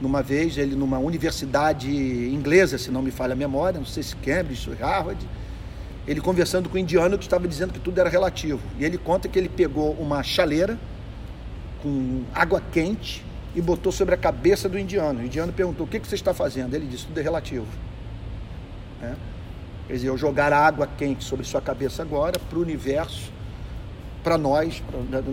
numa 0.00 0.22
vez, 0.22 0.56
ele 0.56 0.74
numa 0.74 0.98
universidade 0.98 1.90
inglesa, 1.90 2.78
se 2.78 2.90
não 2.90 3.02
me 3.02 3.10
falha 3.10 3.34
a 3.34 3.36
memória, 3.36 3.78
não 3.78 3.86
sei 3.86 4.02
se 4.02 4.16
Cambridge 4.16 4.70
Harvard, 4.80 5.28
ele 6.06 6.20
conversando 6.20 6.68
com 6.68 6.76
um 6.76 6.80
indiano 6.80 7.18
que 7.18 7.24
estava 7.24 7.46
dizendo 7.46 7.72
que 7.72 7.78
tudo 7.78 8.00
era 8.00 8.08
relativo. 8.08 8.60
E 8.78 8.84
ele 8.84 8.96
conta 8.96 9.28
que 9.28 9.38
ele 9.38 9.48
pegou 9.48 9.92
uma 9.92 10.22
chaleira 10.22 10.78
com 11.82 12.22
água 12.34 12.62
quente 12.72 13.24
e 13.54 13.60
botou 13.60 13.92
sobre 13.92 14.14
a 14.14 14.18
cabeça 14.18 14.68
do 14.68 14.78
indiano. 14.78 15.20
O 15.20 15.24
indiano 15.24 15.52
perguntou: 15.52 15.86
O 15.86 15.88
que, 15.88 16.00
que 16.00 16.08
você 16.08 16.14
está 16.14 16.32
fazendo? 16.32 16.74
Ele 16.74 16.86
disse: 16.86 17.06
Tudo 17.06 17.20
é 17.20 17.22
relativo. 17.22 17.66
É? 19.02 19.14
Quer 19.86 19.94
dizer, 19.94 20.08
eu 20.08 20.16
jogar 20.16 20.52
água 20.52 20.86
quente 20.86 21.24
sobre 21.24 21.44
sua 21.44 21.60
cabeça 21.60 22.02
agora, 22.02 22.38
para 22.38 22.58
o 22.58 22.62
universo, 22.62 23.32
para 24.22 24.38
nós, 24.38 24.82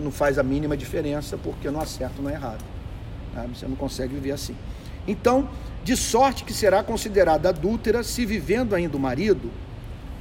não 0.02 0.10
faz 0.10 0.38
a 0.38 0.42
mínima 0.42 0.76
diferença, 0.76 1.38
porque 1.38 1.70
não 1.70 1.80
acerto, 1.80 2.20
não 2.20 2.28
é 2.28 2.34
errado. 2.34 2.64
Você 3.46 3.66
não 3.66 3.76
consegue 3.76 4.14
viver 4.14 4.32
assim. 4.32 4.56
Então, 5.06 5.48
de 5.84 5.96
sorte 5.96 6.44
que 6.44 6.52
será 6.52 6.82
considerada 6.82 7.48
adúltera 7.48 8.02
se 8.02 8.26
vivendo 8.26 8.74
ainda 8.74 8.96
o 8.96 9.00
marido, 9.00 9.50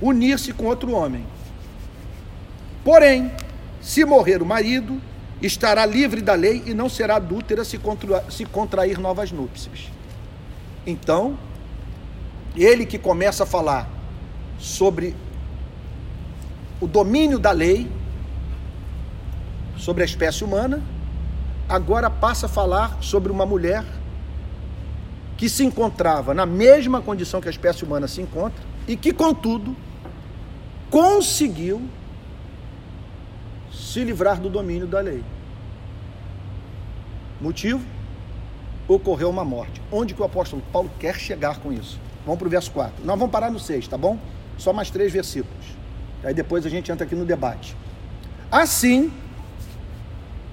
unir-se 0.02 0.54
com 0.54 0.66
outro 0.66 0.92
homem. 0.92 1.26
Porém, 2.84 3.32
se 3.82 4.06
morrer 4.06 4.42
o 4.42 4.46
marido, 4.46 5.02
estará 5.42 5.86
livre 5.86 6.22
da 6.22 6.34
lei 6.34 6.64
e 6.66 6.74
não 6.74 6.90
será 6.90 7.18
adúltera 7.18 7.64
se, 7.66 7.78
contra, 7.78 8.24
se 8.32 8.46
contrair 8.46 8.98
novas 8.98 9.32
núpcias. 9.32 9.92
Então, 10.86 11.38
ele 12.56 12.86
que 12.86 12.98
começa 12.98 13.44
a 13.44 13.46
falar 13.46 13.90
sobre 14.58 15.16
o 16.80 16.88
domínio 16.88 17.38
da 17.38 17.52
lei, 17.52 17.92
sobre 19.78 20.02
a 20.02 20.06
espécie 20.06 20.44
humana, 20.44 20.82
agora 21.68 22.10
passa 22.10 22.46
a 22.46 22.50
falar 22.50 22.98
sobre 23.02 23.32
uma 23.32 23.46
mulher 23.46 23.84
que 25.38 25.48
se 25.48 25.64
encontrava 25.64 26.34
na 26.34 26.46
mesma 26.46 27.02
condição 27.02 27.40
que 27.40 27.48
a 27.48 27.52
espécie 27.52 27.84
humana 27.84 28.08
se 28.08 28.22
encontra 28.22 28.64
e 28.88 28.96
que, 28.96 29.14
contudo, 29.14 29.76
conseguiu 30.90 31.82
se 33.72 34.04
livrar 34.04 34.40
do 34.40 34.50
domínio 34.50 34.88
da 34.88 35.00
lei. 35.00 35.24
Motivo? 37.40 37.86
Ocorreu 38.88 39.30
uma 39.30 39.46
morte. 39.46 39.82
Onde 39.92 40.14
que 40.14 40.22
o 40.22 40.26
apóstolo 40.26 40.64
Paulo 40.72 40.90
quer 41.00 41.16
chegar 41.16 41.60
com 41.60 41.72
isso? 41.72 42.00
Vamos 42.26 42.40
para 42.40 42.48
o 42.48 42.52
verso 42.52 42.72
4. 42.72 43.06
Nós 43.06 43.20
vamos 43.20 43.32
parar 43.32 43.52
no 43.52 43.60
6, 43.60 43.88
tá 43.88 43.98
bom? 43.98 44.18
Só 44.58 44.74
mais 44.74 44.90
três 44.90 45.12
versículos. 45.14 45.66
Aí 46.24 46.34
depois 46.34 46.66
a 46.66 46.70
gente 46.70 46.92
entra 46.92 47.06
aqui 47.06 47.16
no 47.16 47.26
debate. 47.26 47.76
Assim, 48.50 49.12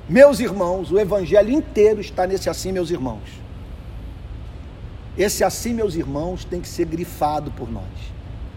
meus 0.08 0.38
irmãos, 0.40 0.90
o 0.90 0.98
evangelho 0.98 1.50
inteiro 1.50 2.00
está 2.00 2.26
nesse 2.26 2.50
assim, 2.50 2.72
meus 2.72 2.90
irmãos. 2.90 3.22
Esse 5.16 5.44
assim, 5.44 5.72
meus 5.72 5.94
irmãos, 5.94 6.44
tem 6.44 6.60
que 6.60 6.68
ser 6.68 6.86
grifado 6.86 7.50
por 7.52 7.70
nós. 7.70 7.84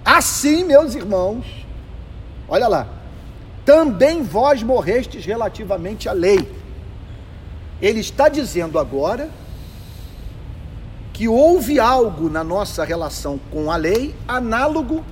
Assim, 0.04 0.64
meus 0.64 0.96
irmãos, 0.96 1.46
olha 2.48 2.68
lá, 2.68 2.88
também 3.66 4.24
vós 4.24 4.64
morrestes 4.64 5.26
relativamente 5.26 6.10
à 6.10 6.14
lei. 6.14 6.50
Ele 7.82 8.00
está 8.00 8.28
dizendo 8.28 8.80
agora 8.80 9.30
que 11.14 11.28
houve 11.28 11.80
algo 11.80 12.30
na 12.30 12.44
nossa 12.44 12.84
relação 12.84 13.40
com 13.52 13.72
a 13.72 13.76
lei 13.76 14.16
análogo 14.28 15.04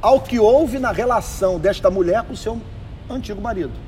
ao 0.00 0.20
que 0.20 0.38
houve 0.38 0.78
na 0.78 0.92
relação 0.92 1.58
desta 1.58 1.90
mulher 1.90 2.22
com 2.22 2.34
seu 2.36 2.60
antigo 3.08 3.40
marido. 3.40 3.85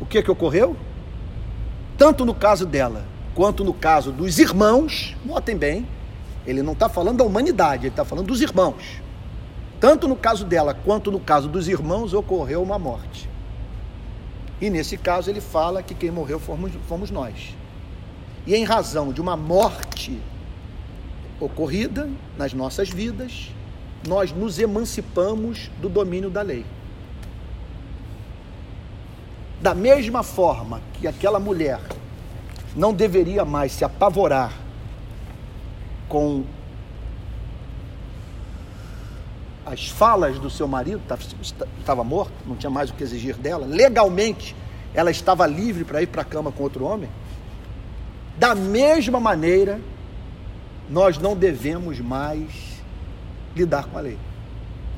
O 0.00 0.06
que 0.06 0.22
que 0.22 0.30
ocorreu? 0.30 0.76
Tanto 1.98 2.24
no 2.24 2.34
caso 2.34 2.64
dela 2.64 3.04
quanto 3.34 3.62
no 3.62 3.72
caso 3.72 4.10
dos 4.10 4.38
irmãos, 4.38 5.16
notem 5.24 5.56
bem, 5.56 5.86
ele 6.46 6.62
não 6.62 6.72
está 6.72 6.88
falando 6.88 7.18
da 7.18 7.24
humanidade, 7.24 7.82
ele 7.82 7.92
está 7.92 8.04
falando 8.04 8.26
dos 8.26 8.40
irmãos. 8.40 9.00
Tanto 9.78 10.08
no 10.08 10.16
caso 10.16 10.44
dela 10.44 10.74
quanto 10.74 11.10
no 11.10 11.20
caso 11.20 11.48
dos 11.48 11.68
irmãos 11.68 12.12
ocorreu 12.12 12.62
uma 12.62 12.78
morte. 12.78 13.28
E 14.60 14.68
nesse 14.68 14.96
caso 14.96 15.30
ele 15.30 15.40
fala 15.40 15.82
que 15.82 15.94
quem 15.94 16.10
morreu 16.10 16.38
fomos, 16.38 16.72
fomos 16.88 17.10
nós. 17.10 17.54
E 18.46 18.54
em 18.54 18.64
razão 18.64 19.12
de 19.12 19.20
uma 19.20 19.36
morte 19.36 20.20
ocorrida 21.38 22.08
nas 22.36 22.52
nossas 22.52 22.90
vidas, 22.90 23.50
nós 24.06 24.32
nos 24.32 24.58
emancipamos 24.58 25.70
do 25.80 25.88
domínio 25.88 26.30
da 26.30 26.42
lei. 26.42 26.64
Da 29.60 29.74
mesma 29.74 30.22
forma 30.22 30.80
que 30.94 31.06
aquela 31.06 31.38
mulher 31.38 31.80
não 32.74 32.94
deveria 32.94 33.44
mais 33.44 33.72
se 33.72 33.84
apavorar 33.84 34.52
com 36.08 36.44
as 39.66 39.88
falas 39.88 40.38
do 40.38 40.50
seu 40.50 40.66
marido, 40.66 41.00
estava 41.78 42.02
morto, 42.02 42.32
não 42.46 42.56
tinha 42.56 42.70
mais 42.70 42.90
o 42.90 42.94
que 42.94 43.02
exigir 43.02 43.36
dela, 43.36 43.66
legalmente 43.66 44.56
ela 44.92 45.10
estava 45.10 45.46
livre 45.46 45.84
para 45.84 46.02
ir 46.02 46.06
para 46.06 46.22
a 46.22 46.24
cama 46.24 46.50
com 46.50 46.62
outro 46.62 46.84
homem. 46.84 47.08
Da 48.36 48.54
mesma 48.54 49.20
maneira, 49.20 49.80
nós 50.88 51.18
não 51.18 51.36
devemos 51.36 52.00
mais 52.00 52.50
lidar 53.54 53.84
com 53.84 53.98
a 53.98 54.00
lei. 54.00 54.18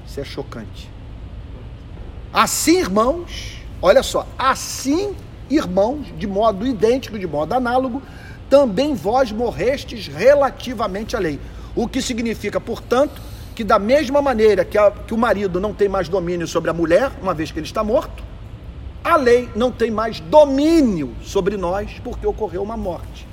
Isso 0.06 0.20
é 0.20 0.24
chocante. 0.24 0.88
Assim, 2.32 2.78
irmãos, 2.78 3.61
olha 3.82 4.02
só, 4.02 4.26
assim 4.38 5.14
irmãos, 5.54 6.06
de 6.16 6.26
modo 6.26 6.66
idêntico, 6.66 7.18
de 7.18 7.26
modo 7.26 7.52
análogo, 7.52 8.02
também 8.48 8.94
vós 8.94 9.32
morrestes 9.32 10.06
relativamente 10.06 11.16
à 11.16 11.18
lei. 11.18 11.38
O 11.74 11.88
que 11.88 12.02
significa, 12.02 12.60
portanto, 12.60 13.20
que 13.54 13.64
da 13.64 13.78
mesma 13.78 14.22
maneira 14.22 14.64
que, 14.64 14.78
a, 14.78 14.90
que 14.90 15.14
o 15.14 15.18
marido 15.18 15.60
não 15.60 15.72
tem 15.72 15.88
mais 15.88 16.08
domínio 16.08 16.46
sobre 16.46 16.70
a 16.70 16.72
mulher, 16.72 17.10
uma 17.20 17.34
vez 17.34 17.50
que 17.50 17.58
ele 17.58 17.66
está 17.66 17.82
morto, 17.84 18.22
a 19.04 19.16
lei 19.16 19.48
não 19.54 19.70
tem 19.70 19.90
mais 19.90 20.20
domínio 20.20 21.14
sobre 21.22 21.56
nós 21.56 21.90
porque 22.04 22.26
ocorreu 22.26 22.62
uma 22.62 22.76
morte. 22.76 23.26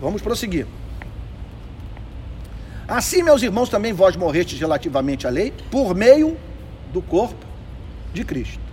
Vamos 0.00 0.22
prosseguir. 0.22 0.66
Assim, 2.86 3.22
meus 3.22 3.42
irmãos, 3.42 3.68
também 3.68 3.92
vós 3.92 4.16
morrestes 4.16 4.58
relativamente 4.58 5.26
à 5.26 5.30
lei 5.30 5.52
por 5.70 5.94
meio 5.94 6.36
do 6.92 7.00
corpo 7.00 7.44
de 8.12 8.24
Cristo. 8.24 8.63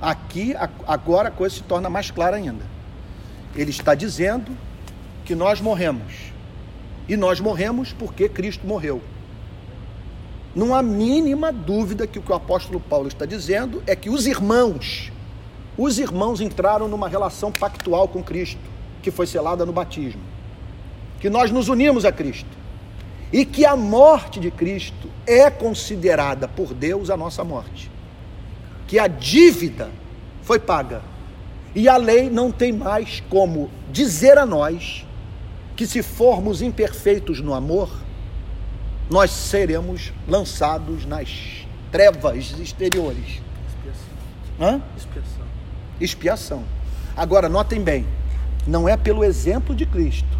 Aqui, 0.00 0.54
agora 0.86 1.28
a 1.28 1.30
coisa 1.30 1.54
se 1.54 1.62
torna 1.62 1.88
mais 1.88 2.10
clara 2.10 2.36
ainda. 2.36 2.64
Ele 3.54 3.70
está 3.70 3.94
dizendo 3.94 4.52
que 5.24 5.34
nós 5.34 5.60
morremos. 5.60 6.32
E 7.08 7.16
nós 7.16 7.40
morremos 7.40 7.92
porque 7.92 8.28
Cristo 8.28 8.66
morreu. 8.66 9.00
Não 10.54 10.74
há 10.74 10.82
mínima 10.82 11.52
dúvida 11.52 12.06
que 12.06 12.18
o 12.18 12.22
que 12.22 12.32
o 12.32 12.34
apóstolo 12.34 12.80
Paulo 12.80 13.08
está 13.08 13.24
dizendo 13.24 13.82
é 13.86 13.96
que 13.96 14.10
os 14.10 14.26
irmãos, 14.26 15.12
os 15.78 15.98
irmãos 15.98 16.40
entraram 16.40 16.88
numa 16.88 17.08
relação 17.08 17.50
pactual 17.52 18.08
com 18.08 18.22
Cristo, 18.22 18.60
que 19.02 19.10
foi 19.10 19.26
selada 19.26 19.64
no 19.64 19.72
batismo. 19.72 20.22
Que 21.20 21.30
nós 21.30 21.50
nos 21.50 21.68
unimos 21.68 22.04
a 22.04 22.12
Cristo. 22.12 22.50
E 23.32 23.44
que 23.44 23.64
a 23.64 23.76
morte 23.76 24.38
de 24.40 24.50
Cristo 24.50 25.08
é 25.26 25.50
considerada 25.50 26.46
por 26.46 26.74
Deus 26.74 27.08
a 27.08 27.16
nossa 27.16 27.42
morte 27.42 27.95
que 28.86 28.98
a 28.98 29.06
dívida 29.06 29.90
foi 30.42 30.58
paga. 30.58 31.02
E 31.74 31.88
a 31.88 31.96
lei 31.96 32.30
não 32.30 32.50
tem 32.50 32.72
mais 32.72 33.22
como 33.28 33.70
dizer 33.92 34.38
a 34.38 34.46
nós 34.46 35.04
que 35.74 35.86
se 35.86 36.02
formos 36.02 36.62
imperfeitos 36.62 37.40
no 37.40 37.52
amor, 37.52 37.90
nós 39.10 39.30
seremos 39.30 40.12
lançados 40.26 41.04
nas 41.04 41.66
trevas 41.92 42.58
exteriores. 42.58 43.42
Expiação. 43.68 44.58
Hã? 44.60 44.82
Expiação. 44.96 45.44
Expiação. 46.00 46.64
Agora, 47.16 47.48
notem 47.48 47.80
bem, 47.80 48.06
não 48.66 48.88
é 48.88 48.96
pelo 48.96 49.22
exemplo 49.22 49.74
de 49.74 49.86
Cristo. 49.86 50.36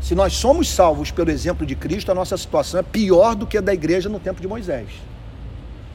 Se 0.00 0.14
nós 0.14 0.34
somos 0.34 0.68
salvos 0.68 1.10
pelo 1.10 1.30
exemplo 1.30 1.66
de 1.66 1.74
Cristo, 1.74 2.12
a 2.12 2.14
nossa 2.14 2.36
situação 2.36 2.78
é 2.78 2.82
pior 2.82 3.34
do 3.34 3.46
que 3.46 3.58
a 3.58 3.60
da 3.60 3.74
igreja 3.74 4.08
no 4.08 4.20
tempo 4.20 4.40
de 4.40 4.46
Moisés. 4.46 4.88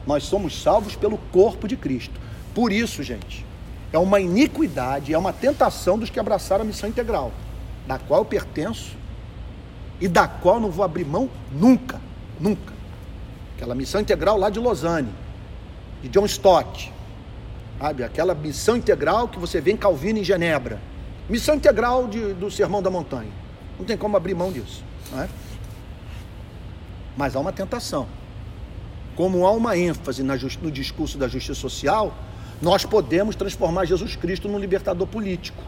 Nós 0.06 0.24
somos 0.24 0.60
salvos 0.60 0.96
pelo 0.96 1.18
corpo 1.30 1.68
de 1.68 1.76
Cristo. 1.76 2.20
Por 2.54 2.72
isso, 2.72 3.02
gente, 3.02 3.44
é 3.92 3.98
uma 3.98 4.20
iniquidade, 4.20 5.14
é 5.14 5.18
uma 5.18 5.32
tentação 5.32 5.98
dos 5.98 6.10
que 6.10 6.18
abraçaram 6.18 6.62
a 6.62 6.66
missão 6.66 6.88
integral, 6.88 7.32
da 7.86 7.98
qual 7.98 8.20
eu 8.20 8.24
pertenço 8.24 8.96
e 10.00 10.08
da 10.08 10.26
qual 10.26 10.58
não 10.58 10.70
vou 10.70 10.84
abrir 10.84 11.04
mão 11.04 11.30
nunca, 11.52 12.00
nunca. 12.40 12.72
Aquela 13.56 13.74
missão 13.74 14.00
integral 14.00 14.36
lá 14.36 14.50
de 14.50 14.58
Lausanne, 14.58 15.12
de 16.02 16.08
John 16.08 16.26
Stott, 16.26 16.92
sabe? 17.78 18.02
Aquela 18.02 18.34
missão 18.34 18.76
integral 18.76 19.28
que 19.28 19.38
você 19.38 19.60
vê 19.60 19.72
em 19.72 19.76
Calvino 19.76 20.18
em 20.18 20.24
Genebra. 20.24 20.80
Missão 21.28 21.54
integral 21.54 22.08
de, 22.08 22.34
do 22.34 22.50
Sermão 22.50 22.82
da 22.82 22.90
Montanha. 22.90 23.30
Não 23.78 23.86
tem 23.86 23.96
como 23.96 24.16
abrir 24.16 24.34
mão 24.34 24.50
disso. 24.50 24.82
Não 25.12 25.22
é? 25.22 25.28
Mas 27.16 27.36
há 27.36 27.40
uma 27.40 27.52
tentação 27.52 28.08
como 29.16 29.46
há 29.46 29.50
uma 29.52 29.76
ênfase 29.76 30.22
no 30.22 30.70
discurso 30.70 31.18
da 31.18 31.28
justiça 31.28 31.54
social, 31.54 32.14
nós 32.60 32.84
podemos 32.84 33.36
transformar 33.36 33.84
Jesus 33.84 34.16
Cristo 34.16 34.48
num 34.48 34.58
libertador 34.58 35.06
político. 35.06 35.62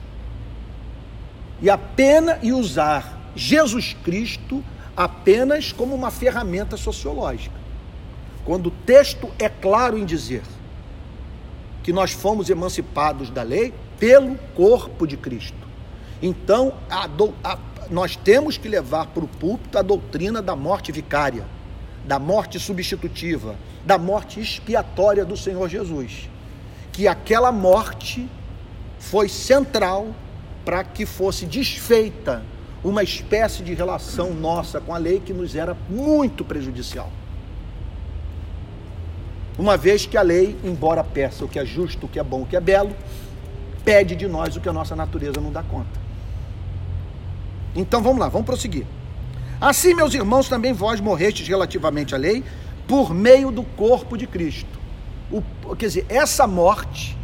E 1.61 1.69
apenas 1.69 2.39
e 2.43 2.53
usar 2.53 3.21
Jesus 3.35 3.97
Cristo 4.05 4.63
apenas 4.97 5.73
como 5.73 5.95
uma 5.95 6.11
ferramenta 6.11 6.77
sociológica. 6.77 7.57
Quando 8.45 8.67
o 8.67 8.71
texto 8.71 9.31
é 9.39 9.49
claro 9.49 9.99
em 9.99 10.05
dizer 10.05 10.43
que 11.83 11.93
nós 11.93 12.13
fomos 12.13 12.49
emancipados 12.49 13.29
da 13.29 13.43
lei 13.43 13.75
pelo 13.99 14.37
corpo 14.55 15.07
de 15.07 15.17
Cristo. 15.17 15.57
Então, 16.23 16.75
a, 16.89 17.09
a, 17.43 17.59
nós 17.91 18.17
temos 18.17 18.57
que 18.57 18.69
levar 18.69 19.07
para 19.09 19.25
o 19.25 19.29
púlpito 19.29 19.79
a 19.79 19.83
doutrina 19.83 20.41
da 20.41 20.57
morte 20.57 20.93
vicária 20.93 21.45
da 22.07 22.19
morte 22.19 22.59
substitutiva, 22.59 23.57
da 23.85 23.99
morte 23.99 24.41
expiatória 24.41 25.25
do 25.25 25.37
Senhor 25.37 25.69
Jesus. 25.69 26.29
Que 26.93 27.09
aquela 27.09 27.51
morte 27.51 28.29
foi 28.99 29.29
central 29.29 30.09
para 30.65 30.85
que 30.85 31.05
fosse 31.05 31.47
desfeita 31.47 32.43
uma 32.83 33.03
espécie 33.03 33.63
de 33.63 33.75
relação 33.75 34.35
nossa 34.35 34.81
com 34.81 34.95
a 34.95 34.99
lei 34.99 35.21
que 35.21 35.33
nos 35.33 35.57
era 35.57 35.77
muito 35.89 36.45
prejudicial. 36.45 37.11
Uma 39.59 39.77
vez 39.77 40.05
que 40.05 40.17
a 40.17 40.23
lei, 40.23 40.57
embora 40.65 41.03
peça 41.03 41.45
o 41.45 41.49
que 41.49 41.59
é 41.59 41.65
justo, 41.65 42.07
o 42.07 42.09
que 42.09 42.19
é 42.19 42.23
bom, 42.23 42.43
o 42.43 42.47
que 42.47 42.57
é 42.57 42.61
belo, 42.61 42.95
pede 43.85 44.17
de 44.17 44.27
nós 44.27 44.57
o 44.57 44.61
que 44.61 44.69
a 44.69 44.73
nossa 44.73 44.97
natureza 44.97 45.41
não 45.41 45.53
dá 45.53 45.63
conta. 45.63 46.01
Então 47.75 48.03
vamos 48.03 48.19
lá, 48.19 48.29
vamos 48.29 48.47
prosseguir. 48.47 48.87
Assim, 49.65 49.95
meus 49.95 50.13
irmãos, 50.13 50.47
também 50.47 50.75
vós 50.75 51.01
morrestes 51.01 51.49
relativamente 51.49 52.15
à 52.15 52.19
lei 52.19 52.45
por 52.87 53.15
meio 53.15 53.51
do 53.51 53.63
corpo 53.63 54.15
de 54.15 54.27
Cristo. 54.27 54.79
o, 55.33 55.43
quer 55.75 55.87
dizer, 55.87 56.07
essa 56.11 56.47
morte 56.47 57.17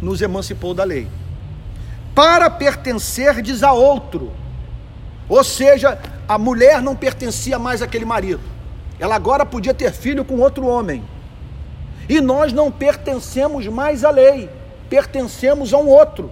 nos 0.00 0.20
emancipou 0.20 0.74
da 0.74 0.82
lei. 0.82 1.06
Para 2.16 2.50
pertencerdes 2.50 3.62
a 3.62 3.72
outro. 3.72 4.32
Ou 5.28 5.44
seja, 5.44 6.00
a 6.26 6.36
mulher 6.36 6.82
não 6.82 6.96
pertencia 6.96 7.60
mais 7.60 7.80
àquele 7.80 8.04
marido. 8.04 8.42
Ela 8.98 9.14
agora 9.14 9.46
podia 9.46 9.72
ter 9.72 9.92
filho 9.92 10.24
com 10.24 10.40
outro 10.40 10.66
homem. 10.66 11.04
E 12.08 12.20
nós 12.20 12.52
não 12.52 12.72
pertencemos 12.72 13.68
mais 13.68 14.04
à 14.04 14.10
lei, 14.10 14.50
pertencemos 14.90 15.72
a 15.72 15.78
um 15.78 15.86
outro. 15.86 16.28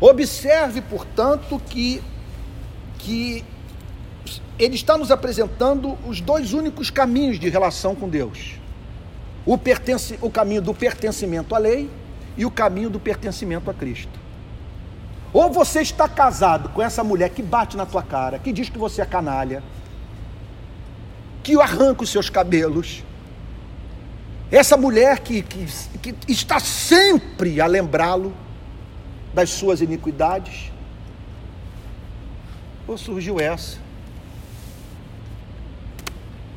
Observe, 0.00 0.80
portanto, 0.80 1.62
que, 1.68 2.02
que 2.98 3.44
ele 4.58 4.74
está 4.74 4.96
nos 4.96 5.10
apresentando 5.10 5.98
os 6.06 6.20
dois 6.20 6.52
únicos 6.52 6.90
caminhos 6.90 7.38
de 7.38 7.48
relação 7.48 7.94
com 7.94 8.08
Deus: 8.08 8.54
o, 9.44 9.58
pertence, 9.58 10.18
o 10.20 10.30
caminho 10.30 10.62
do 10.62 10.74
pertencimento 10.74 11.54
à 11.54 11.58
lei 11.58 11.90
e 12.36 12.44
o 12.44 12.50
caminho 12.50 12.90
do 12.90 13.00
pertencimento 13.00 13.70
a 13.70 13.74
Cristo. 13.74 14.18
Ou 15.32 15.50
você 15.50 15.80
está 15.80 16.08
casado 16.08 16.68
com 16.68 16.80
essa 16.80 17.02
mulher 17.02 17.30
que 17.30 17.42
bate 17.42 17.76
na 17.76 17.84
tua 17.84 18.02
cara, 18.02 18.38
que 18.38 18.52
diz 18.52 18.68
que 18.68 18.78
você 18.78 19.02
é 19.02 19.06
canalha, 19.06 19.62
que 21.42 21.60
arranca 21.60 22.04
os 22.04 22.10
seus 22.10 22.30
cabelos, 22.30 23.02
essa 24.50 24.76
mulher 24.76 25.18
que, 25.18 25.42
que, 25.42 25.66
que 25.98 26.32
está 26.32 26.60
sempre 26.60 27.60
a 27.60 27.66
lembrá-lo 27.66 28.32
das 29.34 29.50
suas 29.50 29.80
iniquidades, 29.80 30.70
ou 32.86 32.96
surgiu 32.96 33.40
essa, 33.40 33.78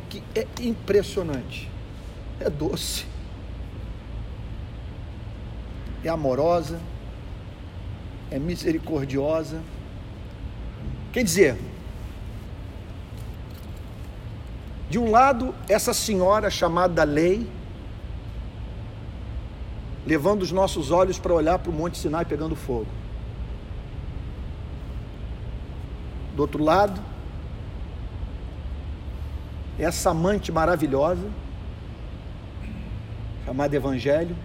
que 0.10 0.24
é 0.36 0.46
impressionante, 0.62 1.70
é 2.39 2.50
doce, 2.50 3.06
é 6.04 6.10
amorosa, 6.10 6.80
é 8.32 8.39
misericordiosa. 8.39 9.62
Quer 11.12 11.24
dizer, 11.24 11.58
de 14.89 14.98
um 14.98 15.12
lado, 15.12 15.54
essa 15.67 15.93
senhora 15.93 16.50
chamada 16.50 17.04
lei, 17.04 17.50
levando 20.06 20.41
os 20.41 20.52
nossos 20.52 20.91
olhos 20.91 21.20
para 21.20 21.34
olhar 21.34 21.60
para 21.60 21.70
o 21.70 21.74
Monte 21.74 21.98
Sinai 21.98 22.24
pegando 22.24 22.56
fogo. 22.56 22.88
Do 26.34 26.41
outro 26.43 26.63
lado, 26.63 27.02
essa 29.80 30.10
amante 30.10 30.52
maravilhosa, 30.52 31.28
chamada 33.46 33.76
Evangelho, 33.76 34.36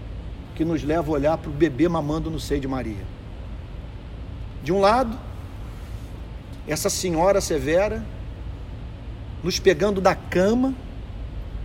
que 0.54 0.64
nos 0.64 0.82
leva 0.82 1.08
a 1.10 1.14
olhar 1.14 1.38
para 1.38 1.50
o 1.50 1.52
bebê 1.52 1.88
mamando 1.88 2.30
no 2.30 2.38
seio 2.38 2.60
de 2.60 2.68
Maria. 2.68 3.04
De 4.62 4.72
um 4.72 4.80
lado, 4.80 5.18
essa 6.68 6.90
senhora 6.90 7.40
severa, 7.40 8.04
nos 9.42 9.58
pegando 9.58 10.00
da 10.00 10.14
cama, 10.14 10.74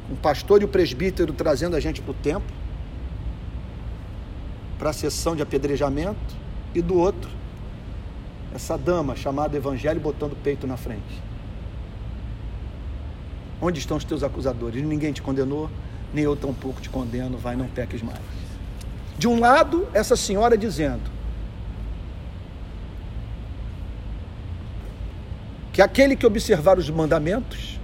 o 0.09 0.15
pastor 0.15 0.61
e 0.61 0.65
o 0.65 0.67
presbítero 0.67 1.33
trazendo 1.33 1.75
a 1.75 1.79
gente 1.79 2.01
para 2.01 2.11
o 2.11 2.15
templo, 2.15 2.55
para 4.79 4.89
a 4.89 4.93
sessão 4.93 5.35
de 5.35 5.41
apedrejamento, 5.41 6.35
e 6.73 6.81
do 6.81 6.97
outro, 6.97 7.29
essa 8.53 8.77
dama 8.77 9.15
chamada 9.15 9.57
Evangelho 9.57 9.99
botando 9.99 10.33
o 10.33 10.35
peito 10.37 10.65
na 10.65 10.77
frente. 10.77 11.26
Onde 13.61 13.79
estão 13.79 13.97
os 13.97 14.03
teus 14.03 14.23
acusadores? 14.23 14.83
Ninguém 14.83 15.11
te 15.11 15.21
condenou, 15.21 15.69
nem 16.13 16.23
eu 16.23 16.35
tampouco 16.35 16.79
te 16.79 16.89
condeno, 16.89 17.37
vai, 17.37 17.55
não 17.55 17.67
peques 17.67 18.01
mais. 18.01 18.19
De 19.17 19.27
um 19.27 19.39
lado, 19.39 19.87
essa 19.93 20.15
senhora 20.15 20.57
dizendo: 20.57 21.17
que 25.77 25.81
aquele 25.83 26.15
que 26.15 26.25
observar 26.25 26.79
os 26.79 26.89
mandamentos 26.89 27.79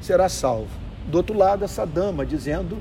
será 0.00 0.26
salvo. 0.26 0.70
Do 1.06 1.18
outro 1.18 1.36
lado, 1.36 1.66
essa 1.66 1.84
dama 1.84 2.24
dizendo: 2.24 2.78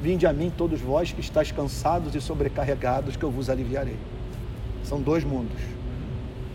Vinde 0.00 0.24
a 0.24 0.32
mim, 0.32 0.52
todos 0.56 0.80
vós 0.80 1.10
que 1.10 1.20
estáis 1.20 1.50
cansados 1.50 2.14
e 2.14 2.20
sobrecarregados, 2.20 3.16
que 3.16 3.24
eu 3.24 3.30
vos 3.30 3.50
aliviarei. 3.50 3.96
São 4.84 5.00
dois 5.00 5.24
mundos 5.24 5.60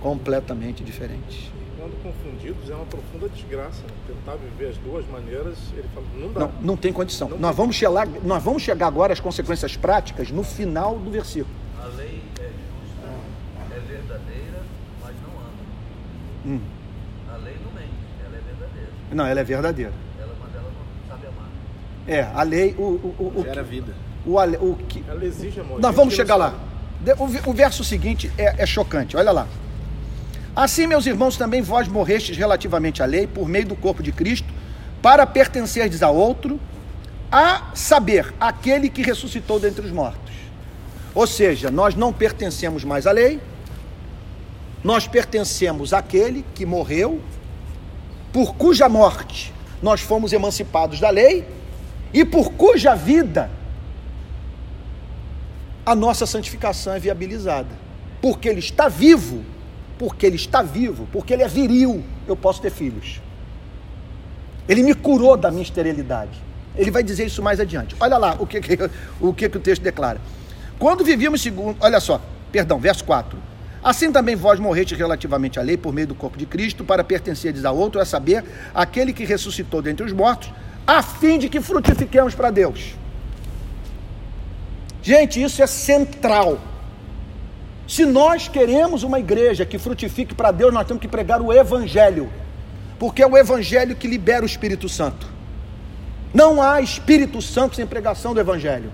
completamente 0.02 0.86
diferentes. 0.86 1.52
Quando 1.88 2.04
confundidos, 2.04 2.70
é 2.70 2.76
uma 2.76 2.86
profunda 2.86 3.30
desgraça. 3.30 3.82
Né? 3.84 3.90
Tentar 4.08 4.36
viver 4.36 4.72
as 4.72 4.78
duas 4.78 5.08
maneiras, 5.08 5.58
ele 5.72 5.88
fala: 5.94 6.06
não 6.18 6.34
dá. 6.34 6.40
Não, 6.42 6.52
não 6.62 6.78
tem 6.78 6.92
condição. 6.92 7.30
Não 7.30 7.38
nós, 7.38 7.56
tem 7.56 7.64
vamos 7.64 7.76
chegar, 7.78 8.08
nós 8.24 8.44
vamos 8.44 8.62
chegar 8.62 8.88
agora 8.88 9.14
às 9.14 9.22
consequências 9.22 9.78
práticas 9.78 10.30
no 10.32 10.44
final 10.44 11.00
do 11.00 11.10
versículo. 11.10 11.54
A 11.82 11.88
lei 11.88 12.22
Hum. 16.46 16.62
A 17.30 17.38
lei 17.38 17.56
não 17.62 17.74
mente, 17.74 17.92
ela 18.26 18.38
é 18.38 18.40
verdadeira. 18.40 18.90
Não, 19.12 19.26
ela 19.26 19.40
é 19.40 19.44
verdadeira. 19.44 19.94
Ela, 20.18 20.36
mas 20.40 20.56
ela 20.56 20.64
não 20.64 21.10
sabe 21.10 21.28
amar. 21.28 21.50
É, 22.08 22.22
a 22.34 22.44
lei, 22.44 22.74
o, 22.78 22.84
o, 22.84 23.34
o, 23.36 23.44
Gera 23.44 23.64
vida. 23.64 23.94
O, 24.26 24.38
o, 24.40 24.78
que... 24.88 25.04
Ela 25.10 25.26
exige 25.26 25.60
amor. 25.60 25.82
Nós 25.82 25.94
vamos 25.94 26.14
chegar 26.14 26.38
lá. 26.38 26.54
O, 27.18 27.50
o 27.50 27.54
verso 27.54 27.84
seguinte 27.84 28.32
é, 28.38 28.64
é 28.64 28.66
chocante, 28.66 29.18
olha 29.18 29.32
lá. 29.32 29.48
Assim, 30.58 30.88
meus 30.88 31.06
irmãos, 31.06 31.38
também 31.38 31.62
vós 31.62 31.88
morrestes 31.88 32.36
relativamente 32.36 33.04
à 33.04 33.06
lei, 33.06 33.28
por 33.28 33.48
meio 33.48 33.68
do 33.68 33.76
corpo 33.76 34.02
de 34.02 34.12
Cristo, 34.12 34.52
para 35.04 35.24
pertencerdes 35.24 36.02
a 36.02 36.10
outro, 36.10 36.60
a 37.32 37.70
saber, 37.76 38.34
aquele 38.40 38.90
que 38.90 39.04
ressuscitou 39.04 39.60
dentre 39.60 39.86
os 39.86 39.92
mortos. 39.92 40.34
Ou 41.14 41.28
seja, 41.28 41.70
nós 41.70 41.94
não 41.94 42.12
pertencemos 42.12 42.84
mais 42.84 43.06
à 43.06 43.12
lei, 43.12 43.40
nós 44.84 45.08
pertencemos 45.08 45.94
àquele 45.94 46.44
que 46.56 46.66
morreu, 46.66 47.22
por 48.34 48.56
cuja 48.56 48.90
morte 48.90 49.54
nós 49.80 50.02
fomos 50.02 50.34
emancipados 50.34 51.00
da 51.00 51.12
lei 51.12 51.48
e 52.12 52.26
por 52.26 52.54
cuja 52.54 52.96
vida 52.96 53.48
a 55.86 55.94
nossa 55.94 56.26
santificação 56.26 56.94
é 56.94 57.00
viabilizada. 57.00 57.70
Porque 58.20 58.50
ele 58.50 58.60
está 58.60 58.90
vivo, 58.90 59.46
porque 59.98 60.26
ele 60.26 60.36
está 60.36 60.62
vivo, 60.62 61.08
porque 61.12 61.34
ele 61.34 61.44
é 61.44 61.48
viril, 61.48 62.04
eu 62.28 62.36
posso 62.36 62.62
ter 62.62 62.72
filhos. 62.72 63.22
Ele 64.68 64.84
me 64.84 64.94
curou 64.94 65.38
da 65.38 65.50
minha 65.50 65.64
esterilidade. 65.64 66.42
Ele 66.76 66.92
vai 66.92 67.02
dizer 67.02 67.26
isso 67.26 67.42
mais 67.42 67.60
adiante. 67.60 67.96
Olha 68.00 68.18
lá 68.18 68.36
o 68.40 68.46
que, 68.46 68.60
o, 69.20 69.34
que, 69.34 69.50
que 69.50 69.58
o 69.58 69.60
texto 69.60 69.82
declara. 69.82 70.20
Quando 70.78 71.04
vivíamos 71.04 71.42
segundo, 71.42 71.78
olha 71.80 72.00
só, 72.00 72.22
perdão, 72.52 72.80
verso 72.80 73.04
4. 73.04 73.38
Assim 73.84 74.12
também 74.12 74.36
vós 74.36 74.60
morrete 74.60 74.94
relativamente 74.96 75.60
à 75.60 75.62
lei 75.62 75.78
por 75.78 75.94
meio 75.94 76.08
do 76.08 76.16
corpo 76.16 76.38
de 76.38 76.46
Cristo, 76.46 76.84
para 76.84 77.04
pertencerdes 77.04 77.64
a 77.64 77.72
outro, 77.72 78.02
a 78.02 78.06
saber, 78.06 78.44
aquele 78.74 79.14
que 79.14 79.24
ressuscitou 79.24 79.82
dentre 79.82 80.06
os 80.06 80.12
mortos, 80.12 80.52
a 80.86 81.02
fim 81.02 81.40
de 81.40 81.50
que 81.50 81.62
frutifiquemos 81.62 82.36
para 82.36 82.52
Deus. 82.52 82.96
Gente, 85.02 85.42
isso 85.42 85.64
é 85.64 85.68
central. 85.68 86.60
Se 87.88 88.06
nós 88.06 88.48
queremos 88.50 89.04
uma 89.04 89.18
igreja 89.18 89.66
que 89.66 89.78
frutifique 89.78 90.36
para 90.36 90.52
Deus, 90.52 90.74
nós 90.74 90.86
temos 90.86 91.00
que 91.00 91.08
pregar 91.08 91.42
o 91.42 91.54
Evangelho, 91.54 92.30
porque 93.00 93.24
é 93.24 93.28
o 93.28 93.38
Evangelho 93.38 93.96
que 93.96 94.08
libera 94.08 94.44
o 94.44 94.46
Espírito 94.46 94.90
Santo. 94.90 95.28
Não 96.34 96.62
há 96.62 96.82
Espírito 96.82 97.42
Santo 97.42 97.78
sem 97.78 97.88
pregação 97.88 98.34
do 98.34 98.40
Evangelho. 98.40 98.92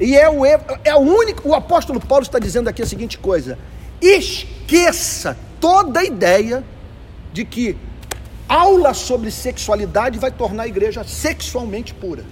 E 0.00 0.16
é 0.16 0.28
o, 0.28 0.44
é 0.44 0.94
o 0.96 0.98
único, 0.98 1.48
o 1.48 1.54
apóstolo 1.54 2.00
Paulo 2.00 2.24
está 2.24 2.38
dizendo 2.38 2.68
aqui 2.68 2.82
a 2.82 2.86
seguinte 2.86 3.18
coisa: 3.18 3.56
esqueça 4.00 5.36
toda 5.60 6.00
a 6.00 6.04
ideia 6.04 6.64
de 7.32 7.44
que 7.44 7.76
aula 8.48 8.92
sobre 8.94 9.30
sexualidade 9.30 10.18
vai 10.18 10.32
tornar 10.32 10.64
a 10.64 10.68
igreja 10.68 11.04
sexualmente 11.04 11.94
pura. 11.94 12.24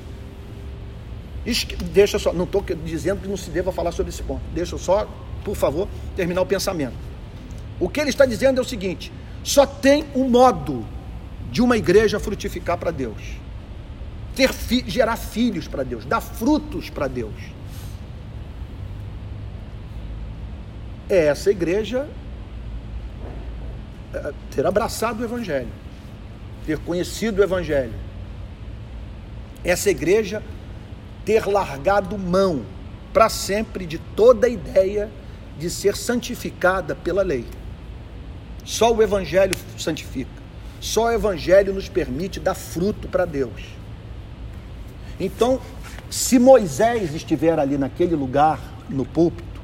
Deixa 1.93 2.19
só, 2.19 2.33
não 2.33 2.45
estou 2.45 2.65
dizendo 2.85 3.23
que 3.23 3.29
não 3.29 3.37
se 3.37 3.51
deva 3.51 3.71
falar 3.71 3.93
sobre 3.93 4.11
esse 4.11 4.23
ponto. 4.23 4.43
Deixa 4.53 4.75
eu 4.75 4.79
só, 4.79 5.09
por 5.45 5.57
favor, 5.57 5.89
terminar 6.17 6.43
o 6.43 6.47
pensamento. 6.47 6.97
O 7.81 7.89
que 7.89 8.01
ele 8.01 8.11
está 8.11 8.27
dizendo 8.27 8.59
é 8.59 8.63
o 8.63 8.65
seguinte: 8.65 9.13
só 9.43 9.67
tem 9.67 10.05
um 10.15 10.29
modo 10.29 10.85
de 11.51 11.63
uma 11.63 11.77
igreja 11.77 12.19
frutificar 12.21 12.79
para 12.79 12.91
Deus. 12.91 13.23
Ter 14.35 14.53
fi, 14.53 14.85
gerar 14.87 15.17
filhos 15.17 15.67
para 15.67 15.83
Deus, 15.83 16.05
dar 16.05 16.21
frutos 16.21 16.91
para 16.91 17.09
Deus. 17.09 17.59
é 21.09 21.27
essa 21.27 21.51
igreja 21.51 22.07
é, 24.13 24.33
ter 24.51 24.67
abraçado 24.67 25.21
o 25.21 25.25
Evangelho, 25.25 25.69
ter 26.67 26.79
conhecido 26.79 27.41
o 27.41 27.45
Evangelho. 27.45 27.95
Essa 29.65 29.91
igreja 29.91 30.43
ter 31.25 31.47
largado 31.47 32.17
mão 32.17 32.65
para 33.13 33.29
sempre 33.29 33.87
de 33.87 33.99
toda 33.99 34.47
a 34.47 34.51
ideia 34.51 35.11
de 35.59 35.69
ser 35.69 35.97
santificada 35.97 36.95
pela 36.95 37.23
lei. 37.23 37.45
Só 38.65 38.93
o 38.93 39.03
Evangelho 39.03 39.57
santifica. 39.77 40.31
Só 40.81 41.07
o 41.07 41.11
Evangelho 41.11 41.73
nos 41.75 41.89
permite 41.89 42.39
dar 42.39 42.55
fruto 42.55 43.09
para 43.09 43.25
Deus. 43.25 43.63
Então, 45.19 45.61
se 46.11 46.39
Moisés 46.39 47.15
estiver 47.15 47.59
ali 47.59 47.77
naquele 47.77 48.15
lugar, 48.15 48.61
no 48.89 49.05
púlpito, 49.05 49.61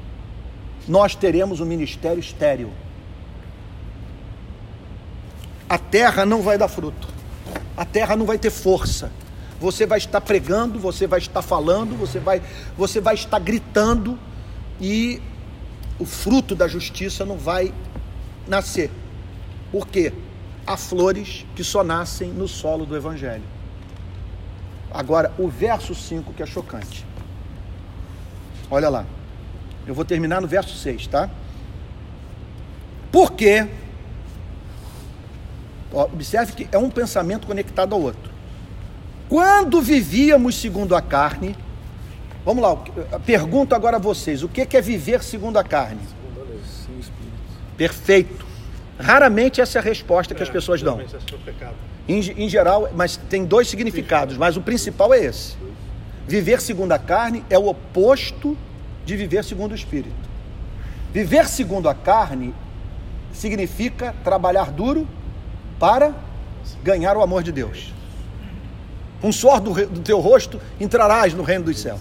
nós 0.87 1.15
teremos 1.15 1.59
um 1.59 1.65
ministério 1.65 2.19
estéril. 2.19 2.71
A 5.67 5.77
terra 5.77 6.25
não 6.25 6.41
vai 6.41 6.57
dar 6.57 6.67
fruto, 6.67 7.07
a 7.75 7.85
terra 7.85 8.15
não 8.15 8.25
vai 8.25 8.37
ter 8.37 8.51
força. 8.51 9.11
Você 9.59 9.85
vai 9.85 9.97
estar 9.97 10.21
pregando, 10.21 10.77
você 10.77 11.07
vai 11.07 11.19
estar 11.19 11.41
falando, 11.41 11.97
você 11.97 12.19
vai, 12.19 12.41
você 12.77 12.99
vai 12.99 13.15
estar 13.15 13.39
gritando 13.39 14.19
e 14.79 15.21
o 15.99 16.05
fruto 16.05 16.55
da 16.55 16.67
justiça 16.67 17.25
não 17.25 17.37
vai 17.37 17.73
nascer. 18.47 18.91
Por 19.71 19.87
quê? 19.87 20.13
Há 20.67 20.77
flores 20.77 21.45
que 21.55 21.63
só 21.63 21.83
nascem 21.83 22.29
no 22.29 22.47
solo 22.47 22.85
do 22.85 22.95
Evangelho. 22.95 23.43
Agora, 24.91 25.33
o 25.37 25.47
verso 25.47 25.93
5 25.93 26.33
que 26.33 26.43
é 26.43 26.45
chocante. 26.45 27.05
Olha 28.69 28.89
lá. 28.89 29.05
Eu 29.85 29.93
vou 29.93 30.03
terminar 30.03 30.41
no 30.41 30.47
verso 30.47 30.75
6, 30.75 31.07
tá? 31.07 31.29
Porque, 33.11 33.67
observe 35.91 36.53
que 36.53 36.67
é 36.71 36.77
um 36.77 36.89
pensamento 36.89 37.45
conectado 37.45 37.93
ao 37.93 38.01
outro. 38.01 38.31
Quando 39.29 39.81
vivíamos 39.81 40.55
segundo 40.55 40.95
a 40.95 41.01
carne, 41.01 41.55
vamos 42.45 42.63
lá, 42.63 42.77
pergunto 43.25 43.75
agora 43.75 43.97
a 43.97 43.99
vocês: 43.99 44.43
o 44.43 44.47
que 44.47 44.61
é 44.61 44.81
viver 44.81 45.23
segundo 45.23 45.57
a 45.57 45.63
carne? 45.63 45.99
Segundo 46.07 46.41
a 46.41 46.49
lei, 46.49 46.61
sim, 46.63 46.99
espírito. 46.99 47.33
Perfeito. 47.75 48.45
Raramente 48.97 49.59
essa 49.59 49.79
é 49.79 49.81
a 49.81 49.83
resposta 49.83 50.33
que 50.33 50.41
é, 50.41 50.45
as 50.45 50.49
pessoas 50.49 50.81
dão. 50.81 50.99
É 51.01 51.05
em, 52.07 52.19
em 52.19 52.47
geral, 52.47 52.89
mas 52.95 53.17
tem 53.17 53.43
dois 53.43 53.67
significados, 53.67 54.37
mas 54.37 54.55
o 54.55 54.61
principal 54.61 55.13
é 55.13 55.25
esse. 55.25 55.55
Viver 56.27 56.61
segundo 56.61 56.91
a 56.91 56.99
carne 56.99 57.43
é 57.49 57.57
o 57.57 57.67
oposto 57.67 58.57
de 59.05 59.15
viver 59.15 59.43
segundo 59.43 59.73
o 59.73 59.75
espírito. 59.75 60.15
Viver 61.13 61.47
segundo 61.47 61.87
a 61.87 61.93
carne 61.93 62.53
significa 63.31 64.15
trabalhar 64.23 64.71
duro 64.71 65.07
para 65.79 66.13
ganhar 66.83 67.17
o 67.17 67.21
amor 67.21 67.43
de 67.43 67.51
Deus. 67.51 67.93
Com 69.21 69.31
suor 69.31 69.59
do, 69.59 69.73
do 69.87 69.99
teu 70.01 70.19
rosto 70.19 70.59
entrarás 70.79 71.33
no 71.33 71.43
reino 71.43 71.65
dos 71.65 71.79
céus. 71.79 71.99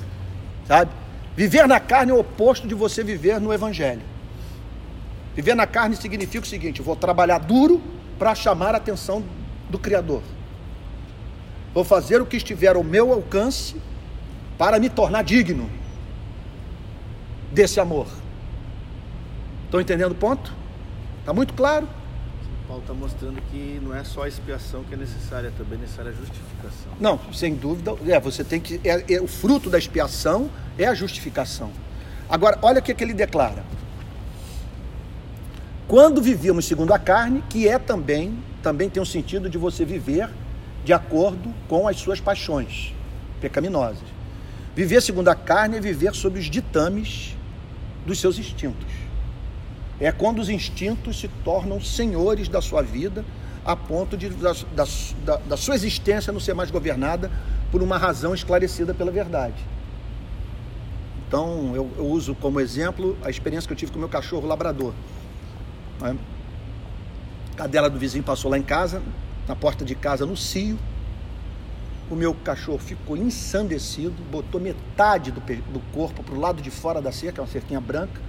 Sabe? 0.67 0.91
Viver 1.37 1.67
na 1.67 1.81
carne 1.81 2.13
é 2.13 2.15
o 2.15 2.21
oposto 2.21 2.67
de 2.67 2.75
você 2.75 3.03
viver 3.03 3.41
no 3.41 3.53
evangelho. 3.53 4.03
Viver 5.35 5.55
na 5.55 5.67
carne 5.67 5.97
significa 5.97 6.45
o 6.45 6.49
seguinte: 6.49 6.81
vou 6.81 6.97
trabalhar 6.97 7.39
duro 7.39 7.83
para 8.19 8.35
chamar 8.35 8.75
a 8.75 8.79
atenção 8.79 9.23
do 9.69 9.79
Criador. 9.79 10.23
Vou 11.73 11.83
fazer 11.83 12.23
o 12.23 12.27
que 12.27 12.37
estiver 12.37 12.77
ao 12.77 12.85
meu 12.85 13.13
alcance 13.13 13.75
para 14.57 14.79
me 14.79 14.89
tornar 14.89 15.25
digno 15.25 15.69
desse 17.51 17.81
amor. 17.81 18.07
Estão 19.65 19.81
entendendo 19.81 20.13
o 20.13 20.15
ponto? 20.17 20.53
Está 21.21 21.33
muito 21.33 21.53
claro? 21.55 21.89
Paulo 22.75 22.81
está 22.81 22.95
mostrando 22.95 23.41
que 23.53 23.81
não 23.81 23.95
é 23.95 24.03
só 24.03 24.25
a 24.25 24.29
expiação 24.29 24.83
que 24.83 24.95
é 24.95 24.97
necessária, 24.97 25.49
é 25.49 25.53
também 25.57 25.79
necessária 25.79 26.11
a 26.11 26.15
justificação. 26.15 26.93
Não, 26.99 27.21
sem 27.33 27.55
dúvida. 27.55 27.95
É, 28.09 28.19
você 28.19 28.43
tem 28.43 28.61
que. 28.61 28.81
É, 28.83 29.15
é, 29.15 29.21
o 29.21 29.29
fruto 29.29 29.71
da 29.71 29.79
expiação 29.79 30.51
é 30.77 30.87
a 30.87 30.95
justificação. 30.95 31.71
Agora, 32.29 32.59
olha 32.63 32.81
o 32.81 32.83
que, 32.83 32.91
é 32.91 32.95
que 32.95 33.05
ele 33.05 33.15
declara 33.15 33.63
quando 35.87 36.21
vivíamos 36.21 36.65
segundo 36.65 36.93
a 36.93 36.99
carne, 36.99 37.45
que 37.49 37.69
é 37.69 37.79
também, 37.79 38.43
também 38.63 38.89
tem 38.89 39.01
um 39.01 39.07
sentido 39.07 39.49
de 39.49 39.59
você 39.59 39.85
viver 39.85 40.29
de 40.85 40.93
acordo 40.93 41.55
com 41.69 41.87
as 41.87 41.97
suas 41.99 42.19
paixões 42.19 42.93
pecaminosas. 43.41 44.03
Viver 44.75 45.01
segundo 45.03 45.29
a 45.29 45.35
carne 45.35 45.77
é 45.77 45.81
viver 45.81 46.15
sob 46.15 46.39
os 46.39 46.47
ditames 46.47 47.37
dos 48.05 48.19
seus 48.19 48.39
instintos. 48.39 49.04
É 50.01 50.11
quando 50.11 50.41
os 50.41 50.49
instintos 50.49 51.21
se 51.21 51.29
tornam 51.45 51.81
senhores 51.81 52.49
da 52.49 52.61
sua 52.61 52.83
vida, 52.83 53.25
a 53.65 53.75
ponto 53.75 54.17
de, 54.17 54.29
da, 54.29 54.53
da, 54.75 55.37
da 55.37 55.57
sua 55.57 55.75
existência 55.75 56.33
não 56.33 56.41
ser 56.41 56.55
mais 56.55 56.71
governada 56.71 57.31
por 57.71 57.83
uma 57.83 57.97
razão 57.97 58.35
esclarecida 58.35 58.93
pela 58.93 59.11
verdade. 59.11 59.65
Então, 61.27 61.75
eu, 61.75 61.91
eu 61.97 62.07
uso 62.07 62.35
como 62.35 62.61
exemplo 62.61 63.17
a 63.25 63.31
experiência 63.31 63.67
que 63.67 63.73
eu 63.73 63.77
tive 63.77 63.91
com 63.91 63.97
o 63.97 64.01
meu 64.01 64.09
cachorro 64.09 64.47
labrador. 64.47 64.93
Né? 66.01 66.17
A 67.55 67.57
cadela 67.57 67.89
do 67.89 67.99
vizinho 67.99 68.23
passou 68.23 68.51
lá 68.51 68.59
em 68.59 68.63
casa, 68.63 69.03
na 69.49 69.57
porta 69.57 69.85
de 69.85 69.95
casa, 69.95 70.27
no 70.27 70.37
cio. 70.37 70.79
O 72.11 72.15
meu 72.15 72.35
cachorro 72.35 72.79
ficou 72.79 73.17
ensandecido, 73.17 74.15
botou 74.31 74.61
metade 74.61 75.31
do, 75.31 75.41
do 75.41 75.81
corpo 75.93 76.23
para 76.23 76.35
o 76.35 76.39
lado 76.39 76.61
de 76.61 76.71
fora 76.71 77.01
da 77.01 77.11
cerca, 77.11 77.41
uma 77.41 77.49
cerquinha 77.49 77.81
branca, 77.81 78.21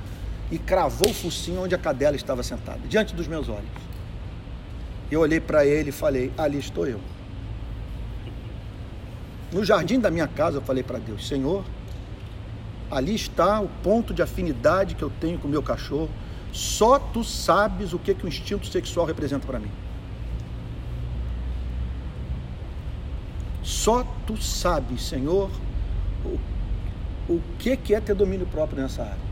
e 0.55 0.59
cravou 0.59 1.09
o 1.09 1.13
focinho 1.13 1.63
onde 1.63 1.75
a 1.75 1.77
cadela 1.77 2.15
estava 2.15 2.41
sentada, 2.41 2.79
diante 2.87 3.13
dos 3.13 3.27
meus 3.27 3.49
olhos. 3.49 3.69
Eu 5.11 5.21
olhei 5.21 5.39
para 5.39 5.65
ele 5.65 5.89
e 5.89 5.91
falei: 5.91 6.31
Ali 6.37 6.57
estou 6.57 6.87
eu. 6.87 6.99
No 9.51 9.63
jardim 9.63 9.99
da 9.99 10.09
minha 10.09 10.27
casa, 10.27 10.57
eu 10.57 10.61
falei 10.61 10.81
para 10.81 10.97
Deus: 10.97 11.27
Senhor, 11.27 11.63
ali 12.89 13.13
está 13.13 13.59
o 13.59 13.67
ponto 13.83 14.13
de 14.13 14.21
afinidade 14.21 14.95
que 14.95 15.03
eu 15.03 15.11
tenho 15.19 15.37
com 15.37 15.47
o 15.47 15.51
meu 15.51 15.61
cachorro 15.61 16.09
só 16.55 16.97
tu 16.97 17.21
sabes 17.21 17.91
o 17.91 17.99
que, 17.99 18.13
que 18.15 18.23
o 18.23 18.29
instinto 18.29 18.65
sexual 18.67 19.05
representa 19.05 19.45
para 19.45 19.59
mim. 19.59 19.69
Só 23.61 24.05
tu 24.25 24.41
sabes, 24.41 25.01
Senhor, 25.01 25.51
o, 26.23 26.39
o 27.33 27.41
que, 27.59 27.75
que 27.75 27.93
é 27.93 27.99
ter 27.99 28.15
domínio 28.15 28.47
próprio 28.47 28.81
nessa 28.81 29.01
área. 29.01 29.24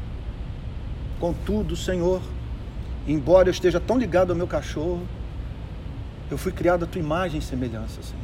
Contudo, 1.24 1.74
Senhor, 1.78 2.22
embora 3.08 3.48
eu 3.48 3.52
esteja 3.54 3.80
tão 3.80 3.98
ligado 3.98 4.32
ao 4.32 4.36
meu 4.36 4.46
cachorro, 4.46 5.08
eu 6.30 6.38
fui 6.38 6.52
criado 6.52 6.84
à 6.84 6.86
tua 6.86 7.00
imagem 7.00 7.40
e 7.40 7.42
semelhança, 7.42 8.04
Senhor. 8.04 8.20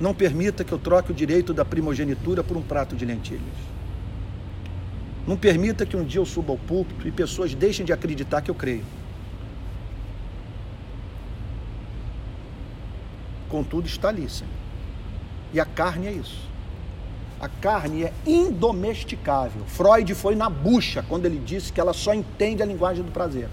Não 0.00 0.12
permita 0.12 0.64
que 0.64 0.72
eu 0.72 0.78
troque 0.80 1.12
o 1.12 1.14
direito 1.14 1.54
da 1.54 1.64
primogenitura 1.64 2.42
por 2.42 2.56
um 2.56 2.62
prato 2.62 2.96
de 2.96 3.04
lentilhas. 3.04 3.54
Não 5.24 5.36
permita 5.36 5.86
que 5.86 5.96
um 5.96 6.02
dia 6.02 6.20
eu 6.20 6.26
suba 6.26 6.50
ao 6.50 6.58
púlpito 6.58 7.06
e 7.06 7.12
pessoas 7.12 7.54
deixem 7.54 7.86
de 7.86 7.92
acreditar 7.92 8.42
que 8.42 8.50
eu 8.50 8.56
creio. 8.56 8.84
Contudo, 13.48 13.86
está 13.86 14.08
ali, 14.08 14.28
Senhor. 14.28 14.50
E 15.52 15.60
a 15.60 15.64
carne 15.64 16.08
é 16.08 16.12
isso. 16.12 16.53
A 17.40 17.48
carne 17.48 18.04
é 18.04 18.12
indomesticável. 18.26 19.64
Freud 19.66 20.14
foi 20.14 20.34
na 20.34 20.48
bucha 20.48 21.04
quando 21.08 21.26
ele 21.26 21.38
disse 21.38 21.72
que 21.72 21.80
ela 21.80 21.92
só 21.92 22.14
entende 22.14 22.62
a 22.62 22.66
linguagem 22.66 23.04
do 23.04 23.10
prazer. 23.10 23.48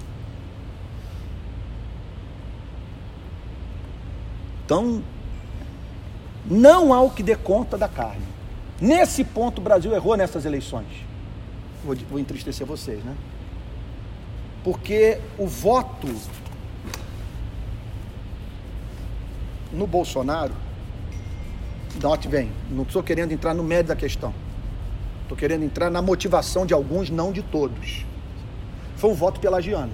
Então, 4.66 5.04
não 6.46 6.94
há 6.94 7.02
o 7.02 7.10
que 7.10 7.22
dê 7.22 7.36
conta 7.36 7.78
da 7.78 7.90
carne. 7.90 8.26
Nesse 8.80 9.24
ponto, 9.24 9.60
o 9.60 9.62
Brasil 9.62 9.94
errou 9.94 10.16
nessas 10.16 10.46
eleições 10.46 11.12
vou, 11.84 11.96
vou 12.10 12.20
entristecer 12.20 12.66
vocês, 12.66 13.04
né? 13.04 13.16
Porque 14.64 15.20
o 15.38 15.48
voto 15.48 16.08
no 19.72 19.88
Bolsonaro, 19.88 20.54
note 22.00 22.28
bem, 22.28 22.52
não 22.70 22.84
estou 22.84 23.02
querendo 23.02 23.32
entrar 23.32 23.54
no 23.54 23.64
mérito 23.64 23.90
da 23.90 23.96
questão. 23.96 24.34
Estou 25.24 25.38
querendo 25.38 25.64
entrar 25.64 25.90
na 25.90 26.02
motivação 26.02 26.66
de 26.66 26.74
alguns, 26.74 27.10
não 27.10 27.32
de 27.32 27.42
todos. 27.42 28.06
Foi 28.98 29.10
um 29.10 29.14
voto 29.14 29.40
pelagiano. 29.40 29.92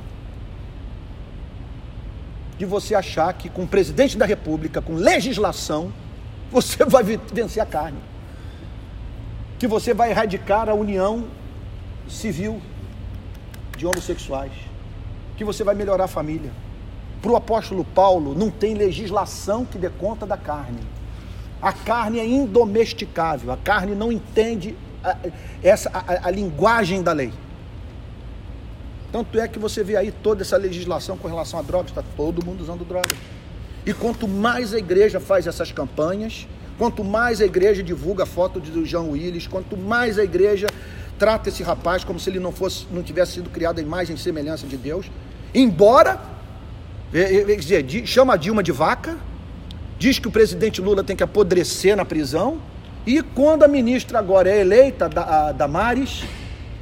De 2.57 2.65
você 2.65 2.95
achar 2.95 3.31
que 3.33 3.49
com 3.49 3.63
o 3.63 3.67
presidente 3.67 4.17
da 4.17 4.25
República, 4.25 4.81
com 4.81 4.95
legislação, 4.95 5.93
você 6.51 6.83
vai 6.85 7.03
vencer 7.03 7.61
a 7.61 7.65
carne. 7.65 7.99
Que 9.59 9.67
você 9.67 9.93
vai 9.93 10.09
erradicar 10.09 10.69
a 10.69 10.73
união 10.73 11.25
civil 12.09 12.61
de 13.77 13.85
homossexuais, 13.85 14.51
que 15.35 15.43
você 15.43 15.63
vai 15.63 15.75
melhorar 15.75 16.05
a 16.05 16.07
família. 16.07 16.51
Para 17.21 17.31
o 17.31 17.35
apóstolo 17.35 17.83
Paulo, 17.83 18.33
não 18.33 18.49
tem 18.49 18.73
legislação 18.73 19.65
que 19.65 19.77
dê 19.77 19.89
conta 19.89 20.25
da 20.25 20.37
carne. 20.37 20.79
A 21.61 21.73
carne 21.73 22.19
é 22.19 22.25
indomesticável, 22.25 23.51
a 23.51 23.57
carne 23.57 23.95
não 23.95 24.11
entende 24.11 24.75
a, 25.03 25.17
essa, 25.63 25.89
a, 25.93 26.27
a 26.27 26.31
linguagem 26.31 27.01
da 27.01 27.11
lei. 27.11 27.31
Tanto 29.11 29.39
é 29.39 29.47
que 29.47 29.57
você 29.57 29.83
vê 29.83 29.95
aí 29.95 30.11
toda 30.11 30.43
essa 30.43 30.57
legislação 30.57 31.17
com 31.17 31.27
relação 31.27 31.59
a 31.59 31.63
drogas, 31.63 31.91
está 31.91 32.03
todo 32.15 32.45
mundo 32.45 32.61
usando 32.61 32.85
droga. 32.85 33.15
E 33.85 33.93
quanto 33.93 34.27
mais 34.27 34.73
a 34.73 34.77
igreja 34.77 35.19
faz 35.19 35.47
essas 35.47 35.71
campanhas, 35.71 36.45
quanto 36.77 37.03
mais 37.03 37.41
a 37.41 37.45
igreja 37.45 37.81
divulga 37.81 38.23
a 38.23 38.25
foto 38.25 38.59
de 38.59 38.85
João 38.85 39.11
Willis, 39.11 39.47
quanto 39.47 39.77
mais 39.77 40.19
a 40.19 40.23
igreja 40.23 40.67
trata 41.17 41.49
esse 41.49 41.63
rapaz 41.63 42.03
como 42.03 42.19
se 42.19 42.29
ele 42.29 42.39
não 42.39 42.51
fosse, 42.51 42.85
não 42.91 43.01
tivesse 43.01 43.33
sido 43.33 43.49
criado 43.49 43.79
a 43.79 43.81
imagem 43.81 44.15
e 44.15 44.19
semelhança 44.19 44.67
de 44.67 44.77
Deus. 44.77 45.09
Embora, 45.55 46.19
dizer, 47.57 47.85
chama 48.05 48.33
a 48.33 48.37
Dilma 48.37 48.61
de 48.61 48.71
vaca, 48.71 49.17
diz 49.97 50.19
que 50.19 50.27
o 50.27 50.31
presidente 50.31 50.81
Lula 50.81 51.03
tem 51.03 51.15
que 51.15 51.23
apodrecer 51.23 51.95
na 51.95 52.05
prisão 52.05 52.59
E 53.07 53.21
quando 53.23 53.63
a 53.63 53.69
ministra 53.69 54.19
agora 54.19 54.49
é 54.49 54.59
eleita, 54.59 55.09
a 55.15 55.53
Damares, 55.53 56.25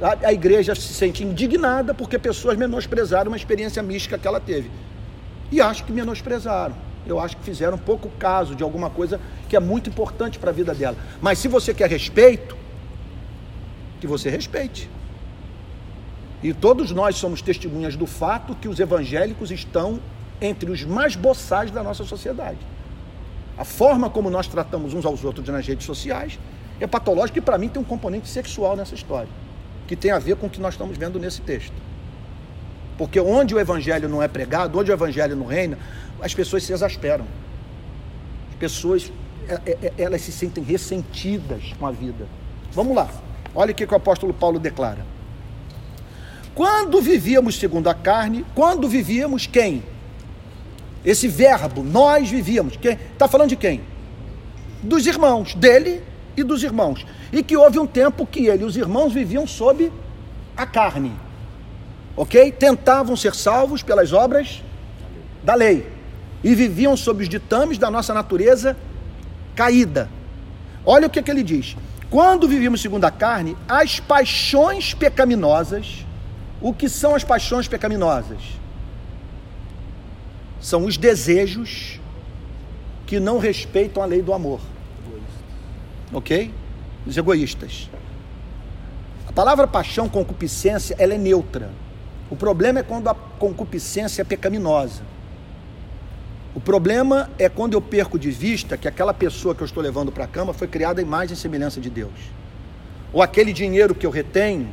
a, 0.02 0.30
a 0.30 0.34
igreja 0.34 0.74
se 0.74 0.92
sente 0.92 1.24
indignada 1.24 1.94
porque 1.94 2.18
pessoas 2.18 2.58
menosprezaram 2.58 3.30
uma 3.30 3.38
experiência 3.38 3.84
mística 3.84 4.18
que 4.18 4.28
ela 4.28 4.40
teve. 4.40 4.72
E 5.52 5.62
acho 5.62 5.84
que 5.86 5.92
menosprezaram. 5.92 6.76
Eu 7.06 7.20
acho 7.20 7.38
que 7.38 7.44
fizeram 7.44 7.78
pouco 7.78 8.10
caso 8.18 8.56
de 8.56 8.64
alguma 8.64 8.90
coisa 8.90 9.22
que 9.48 9.56
é 9.56 9.60
muito 9.60 9.88
importante 9.88 10.40
para 10.40 10.50
a 10.50 10.54
vida 10.54 10.74
dela. 10.74 10.98
Mas 11.22 11.38
se 11.38 11.48
você 11.48 11.76
quer 11.76 11.88
respeito, 11.88 12.58
que 14.02 14.08
você 14.08 14.28
respeite. 14.28 14.90
E 16.42 16.54
todos 16.54 16.92
nós 16.92 17.18
somos 17.18 17.40
testemunhas 17.40 17.96
do 17.96 18.08
fato 18.08 18.56
que 18.56 18.68
os 18.68 18.80
evangélicos 18.80 19.52
estão 19.52 20.00
entre 20.42 20.72
os 20.72 20.84
mais 20.84 21.16
boçais 21.16 21.70
da 21.70 21.84
nossa 21.84 22.04
sociedade. 22.04 22.58
A 23.58 23.64
forma 23.64 24.10
como 24.10 24.30
nós 24.30 24.48
tratamos 24.48 24.94
uns 24.94 25.06
aos 25.06 25.24
outros 25.24 25.48
nas 25.48 25.66
redes 25.66 25.86
sociais 25.86 26.38
é 26.80 26.86
patológica 26.86 27.40
e 27.40 27.42
para 27.42 27.58
mim 27.58 27.70
tem 27.70 27.82
um 27.82 27.86
componente 27.86 28.28
sexual 28.28 28.76
nessa 28.76 28.94
história, 28.94 29.30
que 29.88 29.96
tem 29.96 30.12
a 30.12 30.20
ver 30.20 30.36
com 30.36 30.48
o 30.48 30.50
que 30.50 30.60
nós 30.60 30.74
estamos 30.74 30.98
vendo 30.98 31.20
nesse 31.20 31.42
texto. 31.42 31.74
Porque 32.98 33.20
onde 33.20 33.54
o 33.56 33.60
evangelho 33.60 34.10
não 34.10 34.22
é 34.22 34.28
pregado, 34.28 34.78
onde 34.78 34.92
o 34.92 34.94
evangelho 34.94 35.36
não 35.36 35.46
reina, 35.46 35.78
as 36.22 36.34
pessoas 36.34 36.64
se 36.64 36.74
exasperam. 36.74 37.26
As 38.50 38.56
pessoas, 38.56 39.12
é, 39.48 39.54
é, 39.54 39.78
é, 39.84 39.94
elas 39.98 40.22
se 40.22 40.32
sentem 40.32 40.64
ressentidas 40.64 41.74
com 41.78 41.86
a 41.86 41.92
vida. 41.92 42.28
Vamos 42.72 42.96
lá. 42.96 43.10
Olha 43.54 43.72
o 43.72 43.76
que 43.76 43.86
o 43.86 43.96
apóstolo 43.96 44.34
Paulo 44.34 44.60
declara. 44.60 45.06
Quando 46.54 47.02
vivíamos 47.02 47.58
segundo 47.58 47.90
a 47.90 47.94
carne, 47.94 48.46
quando 48.56 48.88
vivíamos 48.88 49.46
quem? 49.46 49.84
Esse 51.06 51.28
verbo, 51.28 51.84
nós 51.84 52.30
vivíamos. 52.30 52.76
Quem? 52.78 52.94
Está 53.14 53.28
falando 53.28 53.50
de 53.50 53.56
quem? 53.56 53.82
Dos 54.82 55.06
irmãos, 55.06 55.54
dele 55.54 56.02
e 56.36 56.44
dos 56.44 56.64
irmãos. 56.64 57.06
E 57.32 57.44
que 57.44 57.56
houve 57.56 57.78
um 57.78 57.86
tempo 57.86 58.26
que 58.26 58.48
ele 58.48 58.64
e 58.64 58.66
os 58.66 58.76
irmãos 58.76 59.14
viviam 59.14 59.46
sob 59.46 59.92
a 60.58 60.66
carne. 60.66 61.14
Ok? 62.18 62.52
Tentavam 62.54 63.16
ser 63.16 63.36
salvos 63.36 63.84
pelas 63.84 64.14
obras 64.14 64.64
da 65.44 65.54
lei. 65.54 65.88
E 66.44 66.56
viviam 66.56 66.98
sob 66.98 67.22
os 67.22 67.30
ditames 67.30 67.78
da 67.78 67.92
nossa 67.92 68.14
natureza 68.14 68.76
caída. 69.56 70.10
Olha 70.84 71.08
o 71.08 71.10
que, 71.10 71.22
que 71.22 71.30
ele 71.30 71.44
diz. 71.44 71.76
Quando 72.10 72.48
vivíamos 72.48 72.82
segundo 72.82 73.06
a 73.06 73.12
carne, 73.12 73.56
as 73.68 74.00
paixões 74.00 74.94
pecaminosas. 74.94 76.06
O 76.62 76.74
que 76.74 76.90
são 76.90 77.14
as 77.14 77.24
paixões 77.24 77.68
pecaminosas? 77.68 78.40
São 80.66 80.84
os 80.84 80.98
desejos 80.98 82.00
que 83.06 83.20
não 83.20 83.38
respeitam 83.38 84.02
a 84.02 84.06
lei 84.08 84.24
do 84.24 84.34
amor. 84.34 84.60
Ok? 86.12 86.52
Os 87.06 87.16
egoístas. 87.16 87.88
A 89.28 89.32
palavra 89.32 89.68
paixão, 89.68 90.10
concupiscência, 90.10 90.96
ela 90.98 91.14
é 91.14 91.20
neutra. 91.20 91.70
O 92.32 92.36
problema 92.36 92.80
é 92.80 92.84
quando 92.84 93.08
a 93.08 93.14
concupiscência 93.14 94.24
é 94.24 94.26
pecaminosa. 94.26 95.04
O 96.56 96.60
problema 96.60 97.30
é 97.38 97.48
quando 97.48 97.76
eu 97.76 97.82
perco 97.82 98.18
de 98.18 98.32
vista 98.32 98.76
que 98.76 98.88
aquela 98.88 99.14
pessoa 99.14 99.54
que 99.54 99.62
eu 99.62 99.66
estou 99.66 99.84
levando 99.84 100.12
para 100.12 100.24
a 100.24 100.28
cama 100.28 100.52
foi 100.52 100.68
criada 100.68 101.00
à 101.00 101.04
imagem 101.04 101.36
e 101.36 101.38
semelhança 101.38 101.80
de 101.80 101.92
Deus. 101.92 102.20
Ou 103.14 103.22
aquele 103.22 103.54
dinheiro 103.54 103.94
que 103.94 104.08
eu 104.08 104.10
retenho, 104.10 104.68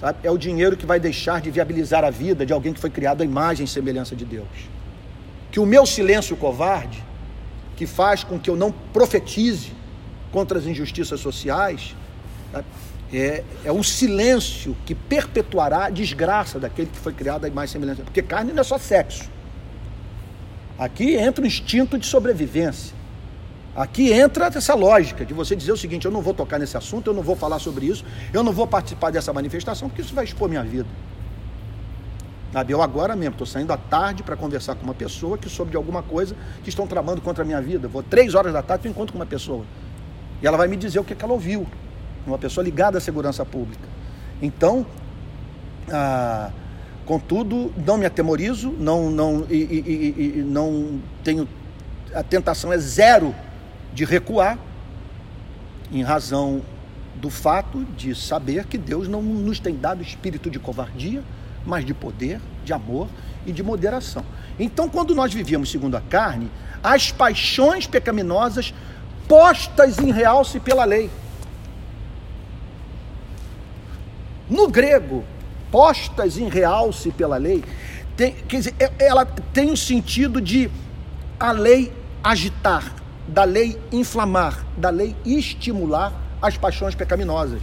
sabe, 0.00 0.18
é 0.24 0.30
o 0.32 0.36
dinheiro 0.36 0.76
que 0.76 0.84
vai 0.84 0.98
deixar 0.98 1.40
de 1.40 1.52
viabilizar 1.52 2.02
a 2.02 2.10
vida 2.10 2.44
de 2.44 2.52
alguém 2.52 2.72
que 2.72 2.80
foi 2.80 2.90
criado 2.90 3.20
à 3.20 3.24
imagem 3.24 3.64
e 3.64 3.68
semelhança 3.68 4.16
de 4.16 4.24
Deus 4.24 4.73
que 5.54 5.60
o 5.60 5.66
meu 5.66 5.86
silêncio 5.86 6.36
covarde, 6.36 7.00
que 7.76 7.86
faz 7.86 8.24
com 8.24 8.40
que 8.40 8.50
eu 8.50 8.56
não 8.56 8.72
profetize 8.72 9.70
contra 10.32 10.58
as 10.58 10.66
injustiças 10.66 11.20
sociais, 11.20 11.94
tá? 12.50 12.64
é, 13.12 13.44
é 13.64 13.70
o 13.70 13.80
silêncio 13.84 14.76
que 14.84 14.96
perpetuará 14.96 15.84
a 15.84 15.90
desgraça 15.90 16.58
daquele 16.58 16.88
que 16.88 16.98
foi 16.98 17.12
criado 17.12 17.44
à 17.44 17.50
mais 17.50 17.70
semelhança. 17.70 18.02
Porque 18.02 18.20
carne 18.20 18.52
não 18.52 18.62
é 18.62 18.64
só 18.64 18.78
sexo. 18.78 19.30
Aqui 20.76 21.14
entra 21.14 21.44
o 21.44 21.46
instinto 21.46 21.96
de 21.96 22.06
sobrevivência. 22.06 22.92
Aqui 23.76 24.12
entra 24.12 24.46
essa 24.46 24.74
lógica 24.74 25.24
de 25.24 25.32
você 25.32 25.54
dizer 25.54 25.70
o 25.70 25.76
seguinte: 25.76 26.04
eu 26.04 26.10
não 26.10 26.20
vou 26.20 26.34
tocar 26.34 26.58
nesse 26.58 26.76
assunto, 26.76 27.10
eu 27.10 27.14
não 27.14 27.22
vou 27.22 27.36
falar 27.36 27.60
sobre 27.60 27.86
isso, 27.86 28.04
eu 28.32 28.42
não 28.42 28.52
vou 28.52 28.66
participar 28.66 29.12
dessa 29.12 29.32
manifestação, 29.32 29.88
porque 29.88 30.02
isso 30.02 30.16
vai 30.16 30.24
expor 30.24 30.48
minha 30.48 30.64
vida. 30.64 30.88
Eu 32.68 32.80
agora 32.80 33.16
mesmo 33.16 33.32
estou 33.32 33.46
saindo 33.46 33.72
à 33.72 33.76
tarde 33.76 34.22
para 34.22 34.36
conversar 34.36 34.76
com 34.76 34.84
uma 34.84 34.94
pessoa 34.94 35.36
que 35.36 35.48
soube 35.48 35.72
de 35.72 35.76
alguma 35.76 36.02
coisa 36.02 36.36
que 36.62 36.68
estão 36.68 36.86
tramando 36.86 37.20
contra 37.20 37.42
a 37.42 37.46
minha 37.46 37.60
vida. 37.60 37.88
Vou 37.88 38.02
três 38.02 38.34
horas 38.34 38.52
da 38.52 38.62
tarde 38.62 38.86
eu 38.86 38.90
encontro 38.90 39.12
com 39.12 39.18
uma 39.18 39.26
pessoa. 39.26 39.64
E 40.40 40.46
ela 40.46 40.56
vai 40.56 40.68
me 40.68 40.76
dizer 40.76 41.00
o 41.00 41.04
que, 41.04 41.14
que 41.14 41.24
ela 41.24 41.32
ouviu. 41.32 41.66
Uma 42.26 42.38
pessoa 42.38 42.62
ligada 42.62 42.98
à 42.98 43.00
segurança 43.00 43.44
pública. 43.44 43.88
Então, 44.40 44.86
ah, 45.90 46.50
contudo, 47.04 47.72
não 47.84 47.98
me 47.98 48.06
atemorizo, 48.06 48.70
não, 48.70 49.10
não, 49.10 49.46
e, 49.50 49.56
e, 49.56 50.38
e, 50.38 50.42
não 50.42 51.00
tenho. 51.22 51.48
A 52.14 52.22
tentação 52.22 52.72
é 52.72 52.78
zero 52.78 53.34
de 53.92 54.04
recuar, 54.04 54.58
em 55.92 56.02
razão 56.02 56.62
do 57.16 57.30
fato 57.30 57.84
de 57.96 58.14
saber 58.14 58.66
que 58.66 58.78
Deus 58.78 59.08
não 59.08 59.22
nos 59.22 59.58
tem 59.58 59.76
dado 59.76 60.02
espírito 60.02 60.50
de 60.50 60.58
covardia 60.58 61.22
mas 61.66 61.84
de 61.84 61.94
poder, 61.94 62.40
de 62.64 62.72
amor 62.72 63.08
e 63.46 63.52
de 63.52 63.62
moderação. 63.62 64.24
Então, 64.58 64.88
quando 64.88 65.14
nós 65.14 65.32
vivíamos 65.32 65.70
segundo 65.70 65.96
a 65.96 66.00
carne, 66.00 66.50
as 66.82 67.10
paixões 67.10 67.86
pecaminosas 67.86 68.74
postas 69.28 69.98
em 69.98 70.12
realce 70.12 70.60
pela 70.60 70.84
lei. 70.84 71.10
No 74.48 74.68
grego, 74.68 75.24
postas 75.70 76.36
em 76.36 76.48
realce 76.48 77.10
pela 77.10 77.36
lei, 77.36 77.64
tem, 78.16 78.32
quer 78.32 78.58
dizer, 78.58 78.74
é, 78.78 78.92
ela 78.98 79.24
tem 79.24 79.72
o 79.72 79.76
sentido 79.76 80.40
de 80.40 80.70
a 81.40 81.50
lei 81.50 81.92
agitar, 82.22 82.94
da 83.26 83.44
lei 83.44 83.78
inflamar, 83.90 84.64
da 84.76 84.90
lei 84.90 85.16
estimular 85.24 86.12
as 86.40 86.56
paixões 86.56 86.94
pecaminosas. 86.94 87.62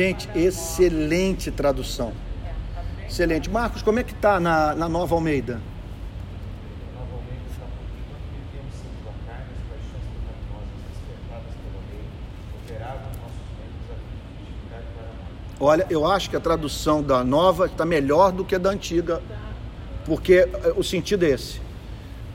Gente, 0.00 0.30
excelente 0.34 1.50
tradução. 1.50 2.14
Excelente. 3.06 3.50
Marcos, 3.50 3.82
como 3.82 3.98
é 3.98 4.02
que 4.02 4.14
está 4.14 4.40
na, 4.40 4.74
na 4.74 4.88
Nova 4.88 5.14
Almeida? 5.14 5.60
Olha, 15.60 15.86
eu 15.90 16.06
acho 16.06 16.30
que 16.30 16.36
a 16.36 16.40
tradução 16.40 17.02
da 17.02 17.22
nova 17.22 17.66
está 17.66 17.84
melhor 17.84 18.32
do 18.32 18.42
que 18.42 18.54
a 18.54 18.58
da 18.58 18.70
antiga, 18.70 19.20
porque 20.06 20.48
eh, 20.50 20.72
o 20.78 20.82
sentido 20.82 21.26
é 21.26 21.32
esse. 21.32 21.60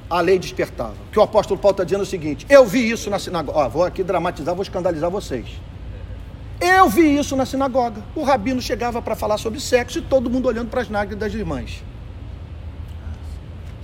A 0.08 0.22
lei 0.22 0.38
despertava. 0.38 0.94
O 1.08 1.12
que 1.12 1.18
o 1.18 1.24
apóstolo 1.24 1.60
Paulo 1.60 1.74
está 1.74 1.84
dizendo 1.84 2.02
é 2.02 2.04
o 2.04 2.06
seguinte: 2.06 2.46
eu 2.48 2.64
vi 2.64 2.88
isso 2.88 3.10
na 3.10 3.18
sinagoga. 3.18 3.58
Ó, 3.58 3.68
vou 3.70 3.84
aqui 3.84 4.04
dramatizar, 4.04 4.54
vou 4.54 4.62
escandalizar 4.62 5.10
vocês. 5.10 5.48
Eu 6.60 6.90
vi 6.90 7.18
isso 7.18 7.36
na 7.36 7.46
sinagoga. 7.46 8.02
O 8.16 8.24
rabino 8.24 8.62
chegava 8.62 9.02
para 9.02 9.16
falar 9.16 9.38
sobre 9.38 9.60
sexo 9.60 10.00
e 10.00 10.02
todo 10.02 10.30
mundo 10.30 10.48
olhando 10.48 10.70
para 10.70 10.82
as 10.82 10.90
nádegas 10.90 11.20
das 11.20 11.34
irmãs. 11.34 11.84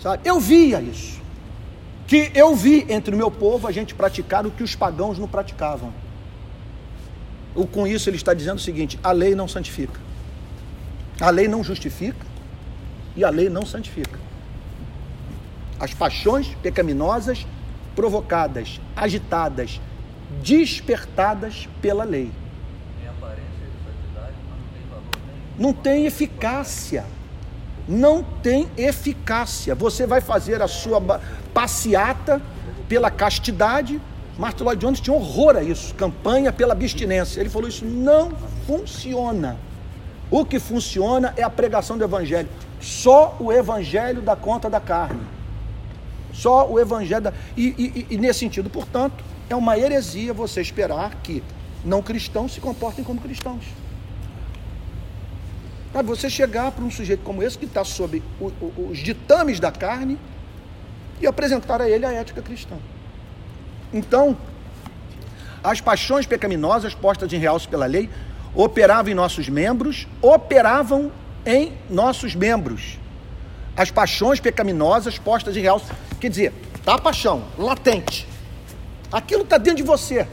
Sabe? 0.01 0.27
Eu 0.27 0.39
via 0.39 0.81
isso. 0.81 1.19
Que 2.07 2.31
eu 2.33 2.55
vi 2.55 2.85
entre 2.89 3.13
o 3.13 3.17
meu 3.17 3.29
povo 3.29 3.67
a 3.67 3.71
gente 3.71 3.93
praticar 3.93 4.45
o 4.45 4.51
que 4.51 4.63
os 4.63 4.75
pagãos 4.75 5.17
não 5.19 5.27
praticavam. 5.27 5.93
O, 7.53 7.67
com 7.67 7.85
isso 7.85 8.09
ele 8.09 8.17
está 8.17 8.33
dizendo 8.33 8.57
o 8.57 8.61
seguinte: 8.61 8.99
a 9.03 9.11
lei 9.11 9.35
não 9.35 9.47
santifica. 9.47 9.99
A 11.19 11.29
lei 11.29 11.47
não 11.47 11.63
justifica 11.63 12.25
e 13.15 13.23
a 13.23 13.29
lei 13.29 13.49
não 13.49 13.65
santifica. 13.65 14.19
As 15.79 15.93
paixões 15.93 16.47
pecaminosas 16.61 17.45
provocadas, 17.95 18.79
agitadas, 18.95 19.79
despertadas 20.41 21.67
pela 21.81 22.03
lei. 22.03 22.31
Não 25.57 25.73
tem 25.73 26.05
eficácia. 26.05 27.05
Não 27.87 28.23
tem 28.23 28.67
eficácia. 28.77 29.75
Você 29.75 30.05
vai 30.05 30.21
fazer 30.21 30.61
a 30.61 30.67
sua 30.67 31.01
passeata 31.53 32.41
pela 32.87 33.09
castidade. 33.09 33.99
Martin 34.37 34.63
Lloyd 34.63 34.81
Jones 34.81 34.99
tinha 34.99 35.15
horror 35.15 35.55
a 35.57 35.63
isso, 35.63 35.93
campanha 35.95 36.53
pela 36.53 36.73
abstinência. 36.73 37.39
Ele 37.39 37.49
falou: 37.49 37.67
Isso 37.67 37.85
não 37.85 38.31
funciona. 38.65 39.57
O 40.29 40.45
que 40.45 40.59
funciona 40.59 41.33
é 41.35 41.43
a 41.43 41.49
pregação 41.49 41.97
do 41.97 42.03
Evangelho. 42.03 42.47
Só 42.79 43.35
o 43.39 43.51
Evangelho 43.51 44.21
dá 44.21 44.35
conta 44.35 44.69
da 44.69 44.79
carne. 44.79 45.21
Só 46.33 46.69
o 46.69 46.79
evangelho. 46.79 47.21
Da... 47.21 47.33
E, 47.55 48.05
e, 48.09 48.15
e, 48.15 48.17
nesse 48.17 48.39
sentido, 48.39 48.69
portanto, 48.69 49.23
é 49.49 49.55
uma 49.55 49.77
heresia 49.77 50.33
você 50.33 50.61
esperar 50.61 51.15
que 51.21 51.43
não 51.83 52.01
cristãos 52.01 52.53
se 52.53 52.61
comportem 52.61 53.03
como 53.03 53.19
cristãos. 53.19 53.63
Para 55.91 56.01
você 56.01 56.29
chegar 56.29 56.71
para 56.71 56.83
um 56.83 56.91
sujeito 56.91 57.21
como 57.23 57.43
esse, 57.43 57.57
que 57.57 57.65
está 57.65 57.83
sob 57.83 58.23
os 58.89 58.97
ditames 58.99 59.59
da 59.59 59.71
carne, 59.71 60.17
e 61.21 61.27
apresentar 61.27 61.81
a 61.81 61.89
ele 61.89 62.05
a 62.05 62.11
ética 62.11 62.41
cristã. 62.41 62.75
Então, 63.93 64.35
as 65.63 65.79
paixões 65.79 66.25
pecaminosas 66.25 66.95
postas 66.95 67.31
em 67.31 67.37
realce 67.37 67.67
pela 67.67 67.85
lei 67.85 68.09
operavam 68.55 69.11
em 69.11 69.15
nossos 69.15 69.47
membros, 69.47 70.07
operavam 70.21 71.11
em 71.45 71.73
nossos 71.89 72.33
membros. 72.35 72.97
As 73.77 73.91
paixões 73.91 74.39
pecaminosas 74.39 75.19
postas 75.19 75.55
em 75.55 75.61
realce, 75.61 75.85
quer 76.19 76.29
dizer, 76.29 76.53
tá 76.83 76.95
a 76.95 76.99
paixão 76.99 77.43
latente. 77.57 78.27
Aquilo 79.11 79.43
está 79.43 79.57
dentro 79.57 79.77
de 79.77 79.83
você, 79.83 80.27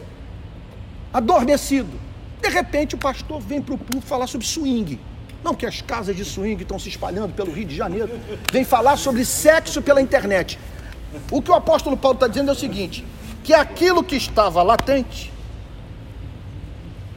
adormecido. 1.13 2.01
De 2.41 2.49
repente 2.49 2.95
o 2.95 2.99
pastor 2.99 3.41
vem 3.41 3.61
para 3.61 3.75
o 3.75 3.79
público 3.79 4.07
falar 4.07 4.27
sobre 4.27 4.47
swing. 4.47 4.99
Não 5.43 5.55
que 5.55 5.67
as 5.67 5.81
casas 5.81 6.17
de 6.17 6.25
swing 6.25 6.63
estão 6.63 6.79
se 6.79 6.89
espalhando 6.89 7.33
pelo 7.33 7.53
Rio 7.53 7.65
de 7.65 7.77
Janeiro. 7.77 8.11
Vem 8.53 8.65
falar 8.65 8.97
sobre 8.97 9.25
sexo 9.25 9.81
pela 9.81 10.03
internet. 10.03 10.59
O 11.31 11.41
que 11.41 11.51
o 11.51 11.55
apóstolo 11.55 11.97
Paulo 11.97 12.17
está 12.17 12.27
dizendo 12.27 12.51
é 12.51 12.53
o 12.53 12.57
seguinte: 12.57 13.05
que 13.45 13.55
aquilo 13.55 14.03
que 14.03 14.17
estava 14.17 14.63
latente 14.63 15.33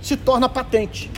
se 0.01 0.15
torna 0.17 0.49
patente. 0.49 1.09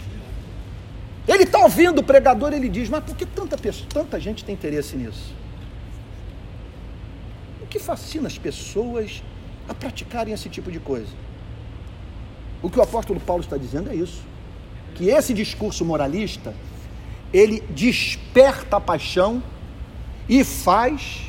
Ele 1.28 1.43
está 1.43 1.60
ouvindo 1.60 1.99
o 1.99 2.04
pregador, 2.04 2.51
ele 2.51 2.68
diz, 2.68 2.89
mas 2.89 3.04
por 3.04 3.16
que 3.16 3.26
tanta, 3.26 3.58
pessoa, 3.58 3.88
tanta 3.89 4.20
gente 4.20 4.43
tem 4.43 4.54
interesse 4.54 4.97
nisso? 4.97 5.34
O 7.62 7.66
que 7.66 7.80
fascina 7.80 8.28
as 8.28 8.38
pessoas 8.38 9.24
a 9.70 9.74
praticarem 9.74 10.34
esse 10.34 10.49
tipo 10.49 10.70
de 10.70 10.80
coisa? 10.80 11.14
O 12.62 12.70
que 12.70 12.78
o 12.78 12.82
apóstolo 12.82 13.20
Paulo 13.20 13.41
está 13.41 13.58
dizendo 13.58 13.89
é 13.89 13.95
isso. 13.95 14.22
Que 14.95 15.10
esse 15.10 15.34
discurso 15.34 15.86
moralista, 15.86 16.54
ele 17.34 17.62
desperta 17.70 18.78
a 18.78 18.80
paixão 18.80 19.42
e 20.30 20.44
faz 20.44 21.24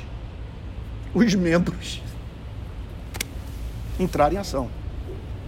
os 1.15 1.35
membros 1.35 2.03
entrar 3.99 4.33
em 4.33 4.37
ação. 4.37 4.69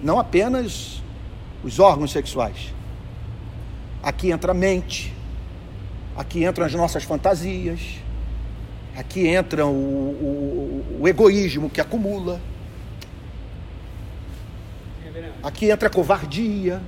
Não 0.02 0.18
apenas 0.18 1.02
os 1.62 1.78
órgãos 1.78 2.12
sexuais. 2.12 2.72
Aqui 4.02 4.30
entra 4.30 4.52
a 4.52 4.54
mente, 4.54 5.12
aqui 6.16 6.44
entram 6.44 6.64
as 6.64 6.72
nossas 6.72 7.02
fantasias, 7.02 7.80
aqui 8.96 9.26
entra 9.26 9.66
o, 9.66 9.70
o, 9.70 10.98
o 11.00 11.08
egoísmo 11.08 11.68
que 11.68 11.80
acumula, 11.80 12.40
aqui 15.42 15.70
entra 15.70 15.88
a 15.88 15.90
covardia, 15.90 16.80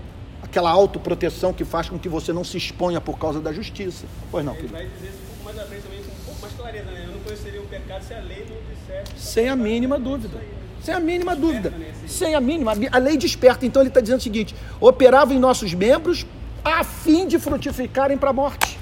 aquela 0.43 0.71
autoproteção 0.71 1.53
que 1.53 1.65
faz 1.65 1.89
com 1.89 1.99
que 1.99 2.09
você 2.09 2.33
não 2.33 2.45
se 2.45 2.57
exponha 2.57 3.01
por 3.01 3.19
causa 3.19 3.41
da 3.41 3.53
justiça. 3.53 4.07
Pois 4.31 4.45
não, 4.45 4.55
Ele 4.55 4.69
vai 4.69 4.87
dizer 4.87 5.09
isso 5.09 5.19
um 5.19 5.27
pouco 5.27 5.45
mais 5.45 5.59
à 5.59 5.67
frente 5.67 5.83
também, 5.83 6.03
com 6.03 6.11
um 6.11 6.25
pouco 6.25 6.41
mais 6.41 6.55
clareza, 6.55 6.91
né? 6.91 7.05
Eu 7.07 7.13
não 7.13 7.21
conheceria 7.21 7.61
o 7.61 7.67
pecado 7.67 8.03
se 8.03 8.15
a 8.15 8.21
lei 8.21 8.47
não 8.49 8.57
dissesse. 8.75 9.33
Sem 9.33 9.49
a 9.49 9.57
mínima 9.57 9.99
dúvida. 9.99 10.41
Sem 10.83 10.95
a 10.95 11.01
mínima 11.01 11.37
dúvida. 11.37 11.73
Sem 12.07 12.35
a 12.35 12.41
mínima. 12.41 12.73
A 12.91 12.99
lei 12.99 13.17
desperta. 13.17 13.67
Então 13.67 13.83
ele 13.83 13.89
está 13.89 14.01
dizendo 14.01 14.21
o 14.21 14.23
seguinte: 14.23 14.55
operava 14.81 15.35
em 15.35 15.39
nossos 15.39 15.75
membros 15.75 16.25
a 16.65 16.85
fim 16.85 17.27
de 17.27 17.39
frutificarem 17.39 18.17
para 18.17 18.31
a 18.31 18.33
morte. 18.33 18.79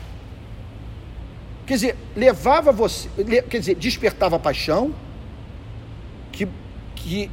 Quer 1.67 1.75
dizer, 1.75 1.97
levava 2.15 2.71
você, 2.71 3.09
quer 3.51 3.59
dizer, 3.59 3.75
despertava 3.75 4.37
a 4.37 4.39
paixão, 4.39 4.95
que, 6.31 6.47
que 6.95 7.29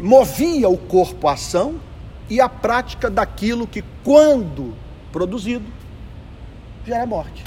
movia 0.00 0.68
o 0.68 0.76
corpo 0.76 1.28
à 1.28 1.34
ação 1.34 1.80
e 2.28 2.40
à 2.40 2.48
prática 2.48 3.10
daquilo 3.10 3.66
que, 3.66 3.84
quando 4.02 4.74
produzido, 5.12 5.66
gera 6.86 7.06
morte. 7.06 7.44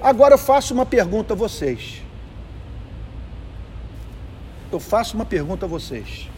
Agora 0.00 0.34
eu 0.34 0.38
faço 0.38 0.72
uma 0.74 0.86
pergunta 0.86 1.34
a 1.34 1.36
vocês 1.36 2.02
eu 4.70 4.78
faço 4.78 5.14
uma 5.14 5.24
pergunta 5.24 5.66
a 5.66 5.68
vocês. 5.68 6.28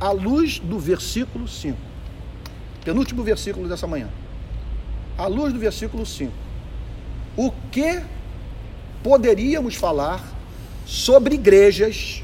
À 0.00 0.10
luz 0.10 0.58
do 0.58 0.78
versículo 0.78 1.48
5, 1.48 1.76
penúltimo 2.84 3.22
versículo 3.22 3.68
dessa 3.68 3.86
manhã, 3.86 4.08
à 5.16 5.26
luz 5.26 5.52
do 5.52 5.58
versículo 5.58 6.04
5, 6.04 6.32
o 7.36 7.50
que 7.70 8.02
poderíamos 9.02 9.74
falar 9.74 10.22
sobre 10.84 11.34
igrejas? 11.34 12.22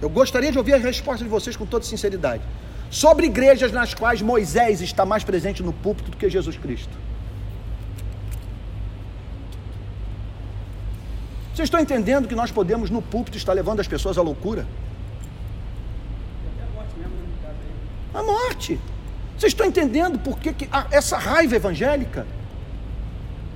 Eu 0.00 0.08
gostaria 0.08 0.52
de 0.52 0.58
ouvir 0.58 0.74
a 0.74 0.78
resposta 0.78 1.24
de 1.24 1.30
vocês 1.30 1.56
com 1.56 1.66
toda 1.66 1.84
sinceridade. 1.84 2.42
Sobre 2.90 3.26
igrejas 3.26 3.70
nas 3.70 3.94
quais 3.94 4.20
Moisés 4.20 4.80
está 4.80 5.06
mais 5.06 5.22
presente 5.22 5.62
no 5.62 5.72
púlpito 5.72 6.10
do 6.10 6.16
que 6.16 6.28
Jesus 6.28 6.56
Cristo. 6.56 6.92
Vocês 11.54 11.66
estão 11.66 11.80
entendendo 11.80 12.26
que 12.26 12.34
nós 12.34 12.50
podemos, 12.50 12.90
no 12.90 13.00
púlpito, 13.00 13.36
estar 13.36 13.52
levando 13.52 13.80
as 13.80 13.86
pessoas 13.86 14.18
à 14.18 14.22
loucura? 14.22 14.66
A 18.12 18.22
morte. 18.22 18.80
Vocês 19.38 19.52
estão 19.52 19.66
entendendo 19.66 20.18
por 20.18 20.38
que, 20.38 20.52
que 20.52 20.68
essa 20.90 21.16
raiva 21.16 21.54
evangélica? 21.54 22.26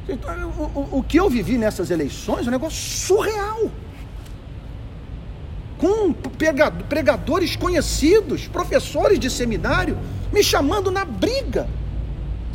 O, 0.09 0.13
o, 0.13 0.99
o, 0.99 1.03
que 1.03 1.19
eu 1.19 1.29
vivi 1.29 1.59
nessas 1.59 1.91
eleições 1.91 2.47
é 2.47 2.49
um 2.49 2.53
negócio 2.53 2.79
surreal. 2.79 3.71
Com 5.85 6.15
pregadores 6.89 7.57
conhecidos, 7.57 8.49
professores 8.49 9.21
de 9.21 9.29
seminário, 9.29 9.99
me 10.33 10.43
chamando 10.43 10.91
na 10.91 11.05
briga 11.05 11.69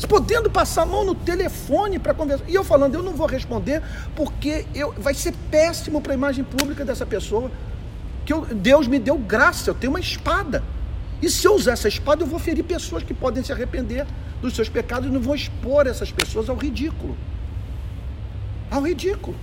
podendo 0.08 0.50
passar 0.50 0.82
a 0.82 0.86
mão 0.88 1.06
no 1.06 1.14
telefone 1.14 2.00
para 2.00 2.12
conversar. 2.12 2.50
E 2.50 2.56
eu 2.56 2.64
falando, 2.64 2.96
eu 2.96 3.04
não 3.04 3.14
vou 3.14 3.28
responder 3.28 3.84
porque 4.16 4.66
eu, 4.74 4.92
vai 4.94 5.14
ser 5.14 5.32
péssimo 5.52 6.02
para 6.02 6.14
a 6.14 6.16
imagem 6.16 6.44
pública 6.44 6.84
dessa 6.84 7.06
pessoa. 7.06 7.52
Que 8.26 8.34
eu, 8.34 8.46
Deus 8.46 8.88
me 8.88 8.98
deu 8.98 9.16
graça, 9.16 9.70
eu 9.70 9.76
tenho 9.76 9.92
uma 9.92 10.00
espada. 10.00 10.64
E 11.22 11.30
se 11.30 11.46
eu 11.46 11.54
usar 11.54 11.74
essa 11.74 11.88
espada, 11.88 12.24
eu 12.24 12.28
vou 12.28 12.40
ferir 12.40 12.64
pessoas 12.64 13.04
que 13.04 13.14
podem 13.14 13.44
se 13.44 13.52
arrepender 13.52 14.08
dos 14.42 14.56
seus 14.56 14.70
pecados 14.70 15.08
e 15.08 15.12
não 15.12 15.22
vou 15.22 15.36
expor 15.36 15.86
essas 15.86 16.12
pessoas 16.12 16.50
ao 16.50 16.56
ridículo. 16.56 17.16
Ao 18.72 18.82
ridículo. 18.82 19.36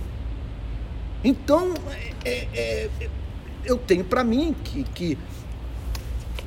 Então, 1.23 1.73
é, 2.25 2.47
é, 2.53 2.89
é 2.99 3.09
eu 3.67 3.77
tenho 3.77 4.03
para 4.03 4.23
mim 4.23 4.55
que, 4.63 4.83
que 4.83 5.17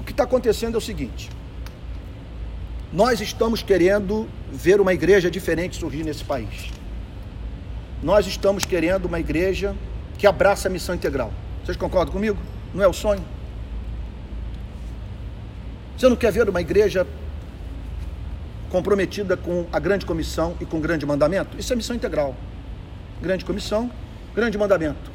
o 0.01 0.05
que 0.05 0.13
está 0.13 0.25
acontecendo 0.25 0.75
é 0.75 0.79
o 0.79 0.81
seguinte 0.81 1.31
nós 2.93 3.21
estamos 3.21 3.63
querendo 3.63 4.29
ver 4.53 4.81
uma 4.81 4.93
igreja 4.93 5.31
diferente 5.31 5.77
surgir 5.77 6.03
nesse 6.03 6.25
país. 6.25 6.71
Nós 8.03 8.27
estamos 8.27 8.65
querendo 8.65 9.05
uma 9.05 9.21
igreja 9.21 9.77
que 10.19 10.27
abraça 10.27 10.69
a 10.69 10.71
missão 10.71 10.95
integral. 10.95 11.33
Vocês 11.65 11.77
concordam 11.77 12.13
comigo? 12.13 12.39
Não 12.75 12.83
é 12.83 12.89
o 12.89 12.93
sonho? 12.93 13.23
Você 15.97 16.09
não 16.09 16.17
quer 16.17 16.33
ver 16.33 16.49
uma 16.49 16.61
igreja 16.61 17.07
comprometida 18.71 19.37
com 19.37 19.67
a 19.73 19.79
grande 19.79 20.05
comissão 20.05 20.57
e 20.61 20.65
com 20.65 20.79
o 20.79 20.81
grande 20.81 21.07
mandamento? 21.07 21.59
Isso 21.59 21.73
é 21.73 21.77
missão 21.77 21.95
integral. 21.95 22.35
Grande 23.23 23.45
comissão, 23.45 23.91
grande 24.35 24.59
mandamento. 24.59 25.13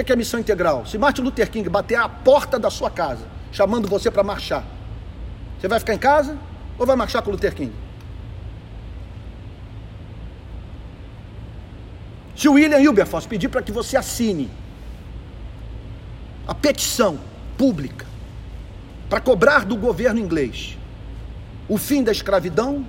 O 0.00 0.04
que 0.04 0.12
é 0.12 0.16
missão 0.16 0.38
integral? 0.38 0.84
Se 0.84 0.98
Martin 0.98 1.22
Luther 1.22 1.50
King 1.50 1.70
bater 1.70 1.94
à 1.94 2.06
porta 2.06 2.58
da 2.58 2.68
sua 2.68 2.90
casa, 2.90 3.26
chamando 3.50 3.88
você 3.88 4.10
para 4.10 4.22
marchar, 4.22 4.62
você 5.58 5.66
vai 5.66 5.78
ficar 5.78 5.94
em 5.94 5.98
casa 5.98 6.36
ou 6.78 6.84
vai 6.84 6.94
marchar 6.94 7.22
com 7.22 7.30
Luther 7.30 7.54
King? 7.54 7.72
Se 12.36 12.46
o 12.46 12.52
William 12.52 12.76
Wilberforce 12.76 13.26
pedir 13.26 13.48
para 13.48 13.62
que 13.62 13.72
você 13.72 13.96
assine 13.96 14.50
a 16.46 16.54
petição 16.54 17.18
pública 17.56 18.04
para 19.08 19.18
cobrar 19.18 19.64
do 19.64 19.76
governo 19.76 20.20
inglês 20.20 20.76
o 21.66 21.78
fim 21.78 22.04
da 22.04 22.12
escravidão, 22.12 22.86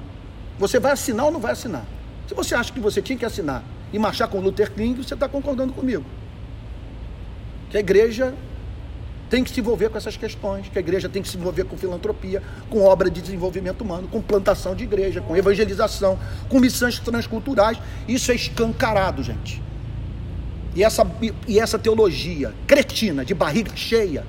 você 0.59 0.77
vai 0.77 0.91
assinar 0.91 1.27
ou 1.27 1.31
não 1.31 1.39
vai 1.39 1.53
assinar? 1.53 1.85
Se 2.27 2.33
você 2.33 2.53
acha 2.53 2.73
que 2.73 2.81
você 2.81 3.01
tinha 3.01 3.17
que 3.17 3.23
assinar 3.23 3.63
e 3.93 3.97
marchar 3.97 4.27
com 4.27 4.41
Luther 4.41 4.73
King, 4.73 5.01
você 5.01 5.13
está 5.13 5.29
concordando 5.29 5.71
comigo. 5.71 6.03
Que 7.69 7.77
a 7.77 7.79
igreja 7.79 8.33
tem 9.29 9.43
que 9.43 9.51
se 9.51 9.59
envolver 9.59 9.89
com 9.89 9.97
essas 9.97 10.15
questões, 10.15 10.69
que 10.69 10.77
a 10.77 10.81
igreja 10.81 11.09
tem 11.09 11.21
que 11.21 11.27
se 11.27 11.37
envolver 11.37 11.65
com 11.65 11.77
filantropia, 11.77 12.41
com 12.69 12.83
obra 12.83 13.09
de 13.09 13.21
desenvolvimento 13.21 13.81
humano, 13.81 14.07
com 14.07 14.21
plantação 14.21 14.73
de 14.73 14.83
igreja, 14.83 15.21
com 15.21 15.35
evangelização, 15.35 16.17
com 16.47 16.59
missões 16.59 16.99
transculturais. 16.99 17.77
Isso 18.07 18.31
é 18.31 18.35
escancarado, 18.35 19.21
gente. 19.21 19.61
E 20.75 20.83
essa, 20.83 21.05
e 21.47 21.59
essa 21.59 21.77
teologia 21.77 22.53
cretina, 22.65 23.25
de 23.25 23.33
barriga 23.33 23.75
cheia, 23.75 24.23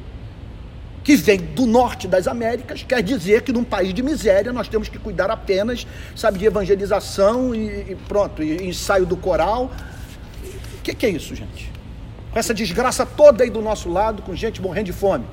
que 1.05 1.15
vem 1.15 1.39
do 1.39 1.65
norte 1.65 2.09
das 2.09 2.27
Américas, 2.27 2.85
quer 2.87 3.03
dizer 3.03 3.43
que 3.43 3.53
num 3.53 3.65
país 3.65 3.95
de 3.95 4.03
miséria 4.03 4.53
nós 4.53 4.69
temos 4.69 4.89
que 4.89 4.99
cuidar 4.99 5.31
apenas, 5.31 5.87
sabe, 6.15 6.39
de 6.39 6.45
evangelização 6.45 7.55
e, 7.55 7.93
e 7.93 7.97
pronto, 8.09 8.43
e 8.43 8.67
ensaio 8.67 9.07
do 9.07 9.17
coral. 9.17 9.71
O 10.79 10.83
que, 10.83 10.95
que 10.95 11.07
é 11.07 11.11
isso, 11.11 11.35
gente? 11.35 11.78
Essa 12.39 12.55
desgraça 12.55 13.05
toda 13.05 13.45
aí 13.45 13.51
do 13.51 13.61
nosso 13.61 13.89
lado, 13.89 14.23
com 14.23 14.35
gente 14.35 14.61
morrendo 14.61 14.87
de 14.87 14.93
fome. 14.93 15.25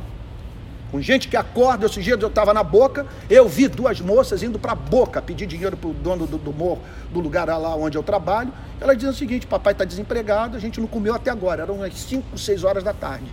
Com 0.91 1.01
gente 1.01 1.27
que 1.27 1.35
acorda, 1.35 1.85
esses 1.87 2.03
dias 2.03 2.19
eu 2.21 2.27
estava 2.27 2.53
na 2.53 2.63
boca, 2.63 3.05
eu 3.29 3.49
vi 3.49 3.67
duas 3.67 3.99
moças 3.99 4.41
indo 4.43 4.57
para 4.57 4.71
a 4.71 4.75
boca 4.75 5.21
pedir 5.21 5.45
dinheiro 5.45 5.75
para 5.75 5.89
o 5.89 5.93
dono 5.93 6.25
do, 6.25 6.37
do 6.37 6.53
morro, 6.53 6.81
do 7.11 7.19
lugar 7.19 7.47
lá 7.47 7.75
onde 7.75 7.97
eu 7.97 8.03
trabalho. 8.03 8.53
Elas 8.79 8.95
dizem 8.95 9.11
o 9.11 9.13
seguinte: 9.13 9.45
papai 9.47 9.73
está 9.73 9.83
desempregado, 9.83 10.55
a 10.55 10.59
gente 10.59 10.79
não 10.79 10.87
comeu 10.87 11.13
até 11.13 11.31
agora, 11.31 11.63
eram 11.63 11.75
umas 11.75 11.93
5, 11.93 12.37
6 12.37 12.63
horas 12.63 12.83
da 12.83 12.93
tarde. 12.93 13.25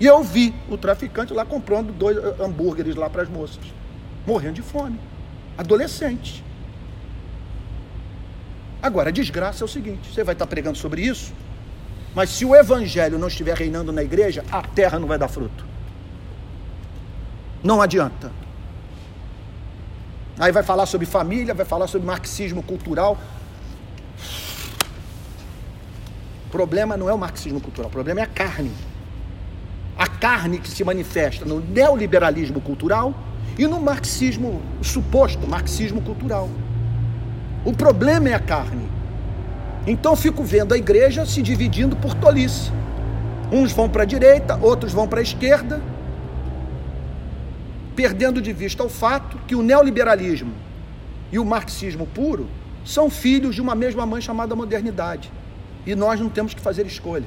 E 0.00 0.06
eu 0.06 0.22
vi 0.22 0.54
o 0.70 0.78
traficante 0.78 1.32
lá 1.32 1.44
comprando 1.44 1.92
dois 1.92 2.16
eh, 2.16 2.36
hambúrgueres 2.40 2.94
lá 2.94 3.10
para 3.10 3.22
as 3.22 3.28
moças, 3.28 3.64
morrendo 4.26 4.54
de 4.54 4.62
fome. 4.62 4.98
Adolescentes. 5.56 6.42
Agora, 8.80 9.08
a 9.08 9.12
desgraça 9.12 9.64
é 9.64 9.66
o 9.66 9.68
seguinte: 9.68 10.12
você 10.12 10.22
vai 10.22 10.34
estar 10.34 10.46
tá 10.46 10.48
pregando 10.48 10.78
sobre 10.78 11.02
isso, 11.02 11.32
mas 12.14 12.30
se 12.30 12.44
o 12.44 12.54
evangelho 12.54 13.18
não 13.18 13.28
estiver 13.28 13.56
reinando 13.56 13.92
na 13.92 14.02
igreja, 14.02 14.44
a 14.50 14.62
terra 14.62 14.98
não 14.98 15.06
vai 15.06 15.18
dar 15.18 15.28
fruto. 15.28 15.64
Não 17.62 17.82
adianta. 17.82 18.30
Aí 20.38 20.52
vai 20.52 20.62
falar 20.62 20.86
sobre 20.86 21.06
família, 21.06 21.52
vai 21.52 21.66
falar 21.66 21.88
sobre 21.88 22.06
marxismo 22.06 22.62
cultural. 22.62 23.18
O 26.46 26.50
problema 26.50 26.96
não 26.96 27.08
é 27.08 27.12
o 27.12 27.18
marxismo 27.18 27.60
cultural, 27.60 27.88
o 27.88 27.92
problema 27.92 28.20
é 28.20 28.22
a 28.22 28.26
carne. 28.26 28.72
A 29.98 30.06
carne 30.06 30.58
que 30.58 30.68
se 30.68 30.84
manifesta 30.84 31.44
no 31.44 31.60
neoliberalismo 31.60 32.60
cultural 32.60 33.12
e 33.58 33.66
no 33.66 33.80
marxismo, 33.80 34.62
suposto 34.80 35.46
marxismo 35.46 36.00
cultural. 36.00 36.48
O 37.64 37.72
problema 37.72 38.28
é 38.28 38.34
a 38.34 38.38
carne. 38.38 38.97
Então 39.90 40.14
fico 40.14 40.44
vendo 40.44 40.74
a 40.74 40.76
igreja 40.76 41.24
se 41.24 41.40
dividindo 41.40 41.96
por 41.96 42.12
tolice. 42.12 42.70
Uns 43.50 43.72
vão 43.72 43.88
para 43.88 44.02
a 44.02 44.06
direita, 44.06 44.58
outros 44.60 44.92
vão 44.92 45.08
para 45.08 45.20
a 45.20 45.22
esquerda, 45.22 45.80
perdendo 47.96 48.42
de 48.42 48.52
vista 48.52 48.84
o 48.84 48.88
fato 48.90 49.38
que 49.46 49.54
o 49.54 49.62
neoliberalismo 49.62 50.52
e 51.32 51.38
o 51.38 51.44
marxismo 51.44 52.06
puro 52.06 52.50
são 52.84 53.08
filhos 53.08 53.54
de 53.54 53.62
uma 53.62 53.74
mesma 53.74 54.04
mãe 54.04 54.20
chamada 54.20 54.54
modernidade. 54.54 55.32
E 55.86 55.94
nós 55.94 56.20
não 56.20 56.28
temos 56.28 56.52
que 56.52 56.60
fazer 56.60 56.84
escolha. 56.84 57.26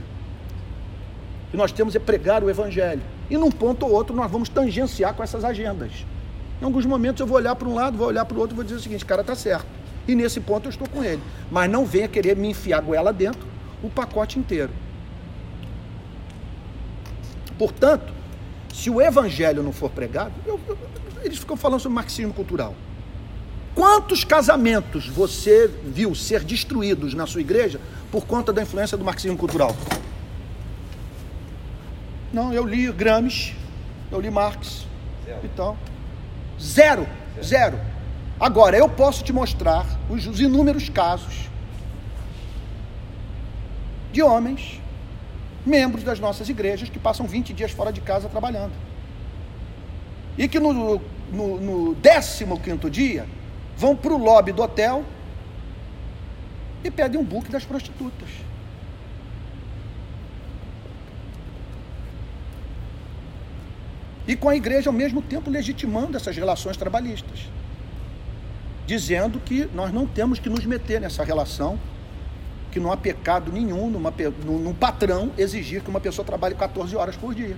E 1.52 1.58
nós 1.58 1.72
temos 1.72 1.96
é 1.96 2.00
pregar 2.00 2.44
o 2.44 2.50
evangelho. 2.50 3.02
E 3.28 3.38
num 3.38 3.50
ponto 3.50 3.88
ou 3.88 3.92
outro 3.92 4.16
nós 4.16 4.30
vamos 4.30 4.50
tangenciar 4.50 5.16
com 5.16 5.24
essas 5.24 5.44
agendas. 5.44 6.06
Em 6.62 6.66
alguns 6.66 6.86
momentos 6.86 7.22
eu 7.22 7.26
vou 7.26 7.38
olhar 7.38 7.56
para 7.56 7.68
um 7.68 7.74
lado, 7.74 7.98
vou 7.98 8.08
olhar 8.08 8.24
para 8.24 8.38
o 8.38 8.40
outro 8.40 8.54
e 8.54 8.58
vou 8.58 8.64
dizer 8.64 8.76
o 8.76 8.80
seguinte: 8.80 9.04
cara, 9.04 9.22
está 9.22 9.34
certo. 9.34 9.81
E 10.08 10.16
nesse 10.16 10.40
ponto 10.40 10.66
eu 10.66 10.70
estou 10.70 10.88
com 10.88 11.04
ele. 11.04 11.22
Mas 11.50 11.70
não 11.70 11.86
venha 11.86 12.08
querer 12.08 12.36
me 12.36 12.50
enfiar 12.50 12.80
a 12.80 12.82
goela 12.82 13.14
dentro 13.14 13.48
o 13.84 13.90
pacote 13.90 14.38
inteiro. 14.40 14.72
Portanto, 17.58 18.14
se 18.74 18.90
o 18.90 19.02
evangelho 19.02 19.62
não 19.62 19.72
for 19.72 19.90
pregado, 19.90 20.34
eu, 20.46 20.60
eu, 20.68 20.78
eles 21.24 21.38
ficam 21.38 21.56
falando 21.56 21.80
sobre 21.80 21.96
marxismo 21.96 22.34
cultural. 22.34 22.76
Quantos 23.76 24.24
casamentos 24.24 25.08
você 25.08 25.70
viu 25.86 26.14
ser 26.14 26.44
destruídos 26.44 27.14
na 27.14 27.26
sua 27.26 27.42
igreja 27.42 27.80
por 28.12 28.26
conta 28.26 28.52
da 28.52 28.62
influência 28.62 28.98
do 28.98 29.04
marxismo 29.04 29.38
cultural? 29.38 29.76
Não, 32.34 32.54
eu 32.54 32.66
li 32.66 32.92
Gramsci, 32.92 33.56
eu 34.12 34.20
li 34.20 34.30
Marx 34.30 34.86
Zero. 35.26 35.40
Então, 35.44 35.78
zero, 36.60 37.08
zero, 37.36 37.78
zero. 37.78 37.91
Agora, 38.42 38.76
eu 38.76 38.90
posso 38.90 39.24
te 39.24 39.32
mostrar 39.32 39.86
os, 40.10 40.26
os 40.26 40.40
inúmeros 40.40 40.90
casos 40.90 41.48
de 44.12 44.24
homens 44.24 44.82
membros 45.64 46.04
das 46.04 46.20
nossas 46.20 46.50
igrejas 46.50 46.90
que 46.90 46.98
passam 46.98 47.28
20 47.28 47.54
dias 47.54 47.70
fora 47.70 47.94
de 47.94 48.02
casa 48.02 48.28
trabalhando. 48.28 48.74
E 50.36 50.48
que 50.48 50.60
no, 50.60 50.74
no, 51.32 51.62
no 51.92 51.96
15 51.96 52.90
dia 52.90 53.28
vão 53.78 53.96
para 53.96 54.12
o 54.12 54.18
lobby 54.18 54.52
do 54.52 54.64
hotel 54.64 55.06
e 56.84 56.90
pedem 56.90 57.22
um 57.22 57.24
book 57.24 57.48
das 57.52 57.64
prostitutas. 57.64 58.30
E 64.28 64.36
com 64.36 64.50
a 64.50 64.56
igreja 64.56 64.90
ao 64.90 64.94
mesmo 64.94 65.22
tempo 65.22 65.48
legitimando 65.48 66.18
essas 66.18 66.36
relações 66.36 66.76
trabalhistas, 66.76 67.48
dizendo 68.92 69.40
que 69.40 69.70
nós 69.74 69.90
não 69.94 70.06
temos 70.06 70.38
que 70.38 70.50
nos 70.50 70.66
meter 70.66 71.00
nessa 71.00 71.24
relação 71.24 71.80
que 72.70 72.78
não 72.78 72.92
há 72.92 72.98
pecado 72.98 73.50
nenhum 73.50 73.90
numa, 73.90 74.14
num 74.44 74.74
patrão 74.74 75.32
exigir 75.38 75.82
que 75.82 75.90
uma 75.90 76.02
pessoa 76.02 76.26
trabalhe 76.26 76.56
14 76.56 76.94
horas 76.98 77.16
por 77.16 77.34
dia. 77.34 77.56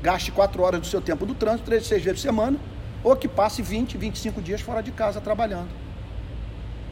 Gaste 0.00 0.30
4 0.30 0.62
horas 0.62 0.80
do 0.80 0.86
seu 0.86 1.00
tempo 1.00 1.26
do 1.26 1.34
trânsito, 1.34 1.64
3, 1.64 1.84
6 1.84 2.04
vezes 2.04 2.20
por 2.20 2.28
semana, 2.28 2.56
ou 3.02 3.16
que 3.16 3.26
passe 3.26 3.62
20, 3.62 3.98
25 3.98 4.40
dias 4.40 4.60
fora 4.60 4.80
de 4.80 4.92
casa 4.92 5.20
trabalhando. 5.20 5.70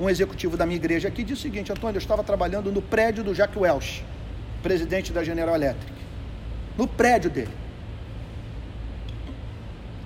Um 0.01 0.11
executivo 0.11 0.57
da 0.57 0.67
minha 0.67 0.77
igreja 0.77 1.07
aqui 1.07 1.23
disse 1.23 1.39
o 1.39 1.43
seguinte: 1.43 1.71
Antônio, 1.71 1.99
eu 1.99 2.03
estava 2.03 2.25
trabalhando 2.25 2.73
no 2.73 2.83
prédio 2.83 3.23
do 3.23 3.33
Jack 3.33 3.57
Welch, 3.57 4.05
presidente 4.61 5.13
da 5.13 5.23
General 5.23 5.55
Electric. 5.55 5.93
No 6.77 6.89
prédio 6.89 7.31
dele. 7.31 7.55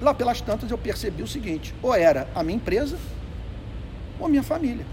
Lá 0.03 0.13
pelas 0.13 0.43
tantas 0.43 0.71
eu 0.71 0.77
percebi 0.77 1.23
o 1.23 1.27
seguinte: 1.27 1.75
ou 1.83 1.95
era 1.95 2.29
a 2.35 2.43
minha 2.43 2.57
empresa, 2.57 2.99
ou 4.19 4.27
a 4.27 4.29
minha 4.29 4.43
família 4.43 4.85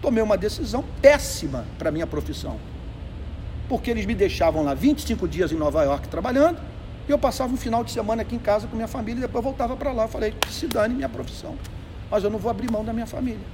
tomei 0.00 0.22
uma 0.22 0.36
decisão 0.36 0.84
péssima 1.02 1.64
para 1.78 1.88
a 1.88 1.92
minha 1.92 2.06
profissão. 2.06 2.58
Porque 3.68 3.90
eles 3.90 4.06
me 4.06 4.14
deixavam 4.14 4.62
lá 4.62 4.72
25 4.72 5.26
dias 5.26 5.50
em 5.50 5.56
Nova 5.56 5.82
York 5.82 6.06
trabalhando, 6.06 6.60
e 7.08 7.10
eu 7.10 7.18
passava 7.18 7.52
um 7.52 7.56
final 7.56 7.82
de 7.82 7.90
semana 7.90 8.22
aqui 8.22 8.36
em 8.36 8.38
casa 8.38 8.68
com 8.68 8.76
minha 8.76 8.86
família, 8.86 9.18
e 9.18 9.22
depois 9.22 9.42
voltava 9.42 9.76
para 9.76 9.90
lá. 9.90 10.04
Eu 10.04 10.08
falei, 10.08 10.32
se 10.48 10.68
dane 10.68 10.94
minha 10.94 11.08
profissão, 11.08 11.56
mas 12.08 12.22
eu 12.22 12.30
não 12.30 12.38
vou 12.38 12.50
abrir 12.50 12.70
mão 12.70 12.84
da 12.84 12.92
minha 12.92 13.06
família. 13.06 13.44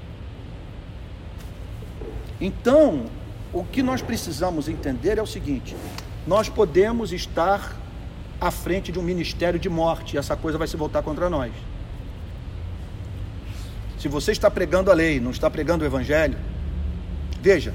Então, 2.39 3.07
o 3.53 3.65
que 3.65 3.83
nós 3.83 4.03
precisamos 4.03 4.69
entender 4.69 5.17
é 5.17 5.23
o 5.23 5.27
seguinte: 5.27 5.75
nós 6.27 6.51
podemos 6.51 7.13
estar 7.13 7.75
à 8.39 8.51
frente 8.51 8.93
de 8.93 8.99
um 8.99 9.03
ministério 9.03 9.59
de 9.59 9.71
morte, 9.71 10.17
e 10.17 10.19
essa 10.19 10.37
coisa 10.37 10.59
vai 10.59 10.69
se 10.69 10.77
voltar 10.77 11.03
contra 11.03 11.31
nós. 11.31 11.53
Se 14.03 14.09
você 14.09 14.33
está 14.33 14.51
pregando 14.51 14.91
a 14.91 14.95
lei, 14.95 15.21
não 15.21 15.31
está 15.31 15.49
pregando 15.49 15.85
o 15.85 15.87
evangelho, 15.87 16.37
veja, 17.41 17.73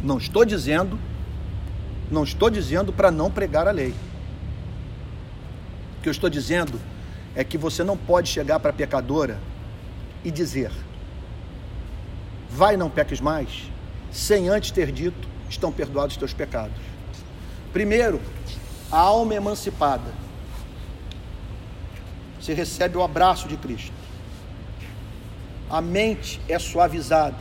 não 0.00 0.18
estou 0.18 0.44
dizendo, 0.44 0.96
não 2.08 2.22
estou 2.22 2.48
dizendo 2.48 2.92
para 2.92 3.10
não 3.10 3.28
pregar 3.28 3.66
a 3.66 3.72
lei. 3.72 3.92
O 5.98 6.02
que 6.02 6.08
eu 6.08 6.12
estou 6.12 6.30
dizendo 6.30 6.80
é 7.34 7.42
que 7.42 7.58
você 7.58 7.82
não 7.82 7.96
pode 7.96 8.28
chegar 8.28 8.60
para 8.60 8.70
a 8.70 8.72
pecadora 8.72 9.40
e 10.24 10.30
dizer: 10.30 10.70
vai, 12.48 12.76
não 12.76 12.88
peques 12.88 13.20
mais, 13.20 13.68
sem 14.12 14.48
antes 14.48 14.70
ter 14.70 14.92
dito, 14.92 15.26
estão 15.50 15.72
perdoados 15.72 16.14
os 16.14 16.18
teus 16.20 16.32
pecados. 16.32 16.78
Primeiro, 17.72 18.20
a 18.92 18.98
alma 18.98 19.34
emancipada. 19.34 20.08
Você 22.40 22.54
recebe 22.54 22.96
o 22.96 23.02
abraço 23.02 23.48
de 23.48 23.56
Cristo 23.56 23.95
a 25.70 25.80
mente 25.80 26.40
é 26.48 26.58
suavizada. 26.58 27.36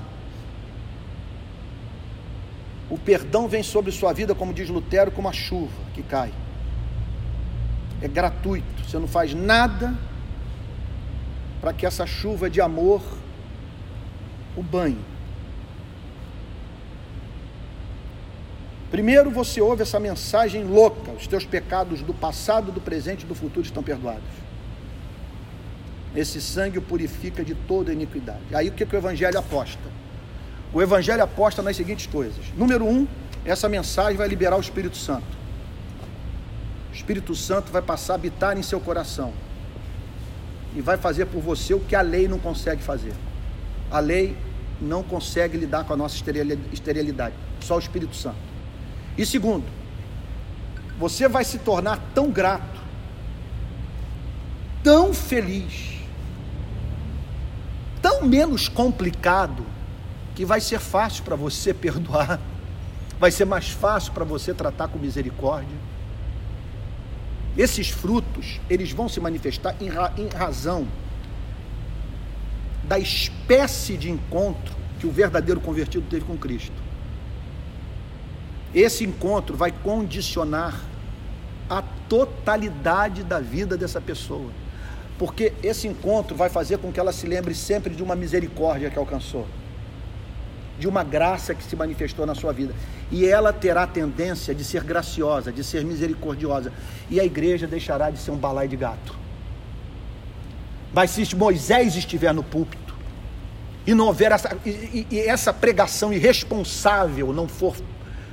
O 2.89 2.97
perdão 2.97 3.47
vem 3.47 3.63
sobre 3.63 3.91
sua 3.91 4.13
vida, 4.13 4.35
como 4.35 4.53
diz 4.53 4.69
Lutero, 4.69 5.11
como 5.11 5.27
a 5.27 5.33
chuva 5.33 5.73
que 5.93 6.03
cai. 6.03 6.31
É 8.01 8.07
gratuito, 8.07 8.83
você 8.85 8.99
não 8.99 9.07
faz 9.07 9.33
nada 9.33 9.93
para 11.61 11.73
que 11.73 11.85
essa 11.85 12.05
chuva 12.05 12.49
de 12.49 12.61
amor 12.61 13.01
o 14.55 14.61
banhe. 14.61 14.99
Primeiro 18.91 19.31
você 19.31 19.59
ouve 19.59 19.81
essa 19.81 19.99
mensagem 19.99 20.63
louca: 20.63 21.11
os 21.11 21.27
teus 21.27 21.45
pecados 21.45 22.01
do 22.01 22.13
passado, 22.13 22.71
do 22.71 22.79
presente 22.79 23.23
e 23.23 23.25
do 23.25 23.35
futuro 23.35 23.65
estão 23.65 23.81
perdoados. 23.81 24.23
Esse 26.15 26.39
sangue 26.39 26.77
o 26.77 26.81
purifica 26.81 27.43
de 27.43 27.53
toda 27.53 27.91
iniquidade. 27.91 28.43
Aí 28.53 28.69
o 28.69 28.71
que, 28.71 28.85
que 28.85 28.95
o 28.95 28.97
Evangelho 28.97 29.37
aposta? 29.37 29.83
O 30.73 30.81
Evangelho 30.81 31.23
aposta 31.23 31.61
nas 31.61 31.75
seguintes 31.75 32.07
coisas. 32.07 32.45
Número 32.57 32.85
um, 32.85 33.07
essa 33.43 33.67
mensagem 33.67 34.17
vai 34.17 34.27
liberar 34.27 34.57
o 34.57 34.61
Espírito 34.61 34.97
Santo. 34.97 35.27
O 36.91 36.95
Espírito 36.95 37.35
Santo 37.35 37.71
vai 37.71 37.81
passar 37.81 38.13
a 38.13 38.15
habitar 38.15 38.57
em 38.57 38.63
seu 38.63 38.79
coração. 38.79 39.33
E 40.75 40.81
vai 40.81 40.97
fazer 40.97 41.25
por 41.25 41.41
você 41.41 41.73
o 41.73 41.79
que 41.79 41.95
a 41.95 42.01
lei 42.01 42.27
não 42.27 42.39
consegue 42.39 42.81
fazer. 42.81 43.13
A 43.91 43.99
lei 43.99 44.37
não 44.81 45.03
consegue 45.03 45.57
lidar 45.57 45.85
com 45.85 45.93
a 45.93 45.97
nossa 45.97 46.15
esterilidade. 46.73 47.35
Só 47.61 47.75
o 47.75 47.79
Espírito 47.79 48.15
Santo. 48.15 48.37
E 49.17 49.25
segundo, 49.25 49.65
você 50.97 51.27
vai 51.27 51.43
se 51.43 51.59
tornar 51.59 51.99
tão 52.13 52.29
grato, 52.29 52.81
tão 54.83 55.13
feliz, 55.13 55.94
tão 58.05 58.21
menos 58.21 58.67
complicado 58.67 59.65
que 60.35 60.45
vai 60.45 60.61
ser 60.61 60.79
fácil 60.79 61.23
para 61.23 61.35
você 61.35 61.73
perdoar 61.73 62.39
vai 63.19 63.31
ser 63.31 63.45
mais 63.45 63.69
fácil 63.69 64.13
para 64.13 64.23
você 64.23 64.53
tratar 64.53 64.89
com 64.89 64.99
misericórdia. 64.99 65.75
Esses 67.57 67.89
frutos, 67.89 68.59
eles 68.69 68.91
vão 68.91 69.09
se 69.09 69.19
manifestar 69.19 69.75
em, 69.81 69.87
ra 69.87 70.13
em 70.17 70.27
razão 70.27 70.87
da 72.83 72.99
espécie 72.99 73.97
de 73.97 74.11
encontro 74.11 74.75
que 74.99 75.07
o 75.07 75.11
verdadeiro 75.11 75.59
convertido 75.59 76.05
teve 76.07 76.25
com 76.25 76.37
Cristo. 76.37 76.75
Esse 78.71 79.03
encontro 79.03 79.57
vai 79.57 79.71
condicionar 79.71 80.79
a 81.67 81.81
totalidade 82.07 83.23
da 83.23 83.39
vida 83.39 83.75
dessa 83.75 83.99
pessoa. 83.99 84.51
Porque 85.17 85.53
esse 85.63 85.87
encontro 85.87 86.35
vai 86.35 86.49
fazer 86.49 86.77
com 86.77 86.91
que 86.91 86.99
ela 86.99 87.13
se 87.13 87.25
lembre 87.25 87.53
sempre 87.53 87.93
de 87.93 88.03
uma 88.03 88.15
misericórdia 88.15 88.89
que 88.89 88.99
alcançou, 88.99 89.47
de 90.77 90.87
uma 90.87 91.03
graça 91.03 91.55
que 91.55 91.63
se 91.63 91.75
manifestou 91.75 92.25
na 92.25 92.35
sua 92.35 92.51
vida. 92.51 92.73
E 93.09 93.25
ela 93.25 93.53
terá 93.53 93.87
tendência 93.87 94.53
de 94.53 94.63
ser 94.63 94.83
graciosa, 94.83 95.51
de 95.51 95.63
ser 95.63 95.85
misericordiosa. 95.85 96.73
E 97.09 97.19
a 97.19 97.23
igreja 97.23 97.65
deixará 97.65 98.09
de 98.09 98.19
ser 98.19 98.31
um 98.31 98.37
balai 98.37 98.67
de 98.67 98.75
gato. 98.75 99.15
Mas 100.93 101.11
se 101.11 101.35
Moisés 101.35 101.95
estiver 101.95 102.33
no 102.33 102.43
púlpito 102.43 102.95
e 103.85 103.93
não 103.93 104.07
houver 104.07 104.31
essa, 104.31 104.57
e, 104.65 105.05
e 105.11 105.19
essa 105.19 105.53
pregação 105.53 106.11
irresponsável 106.11 107.31
não 107.31 107.47
for, 107.47 107.75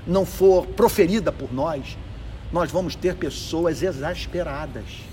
não 0.06 0.24
for 0.24 0.66
proferida 0.66 1.30
por 1.30 1.52
nós, 1.52 1.96
nós 2.52 2.70
vamos 2.70 2.94
ter 2.94 3.14
pessoas 3.16 3.82
exasperadas. 3.82 5.11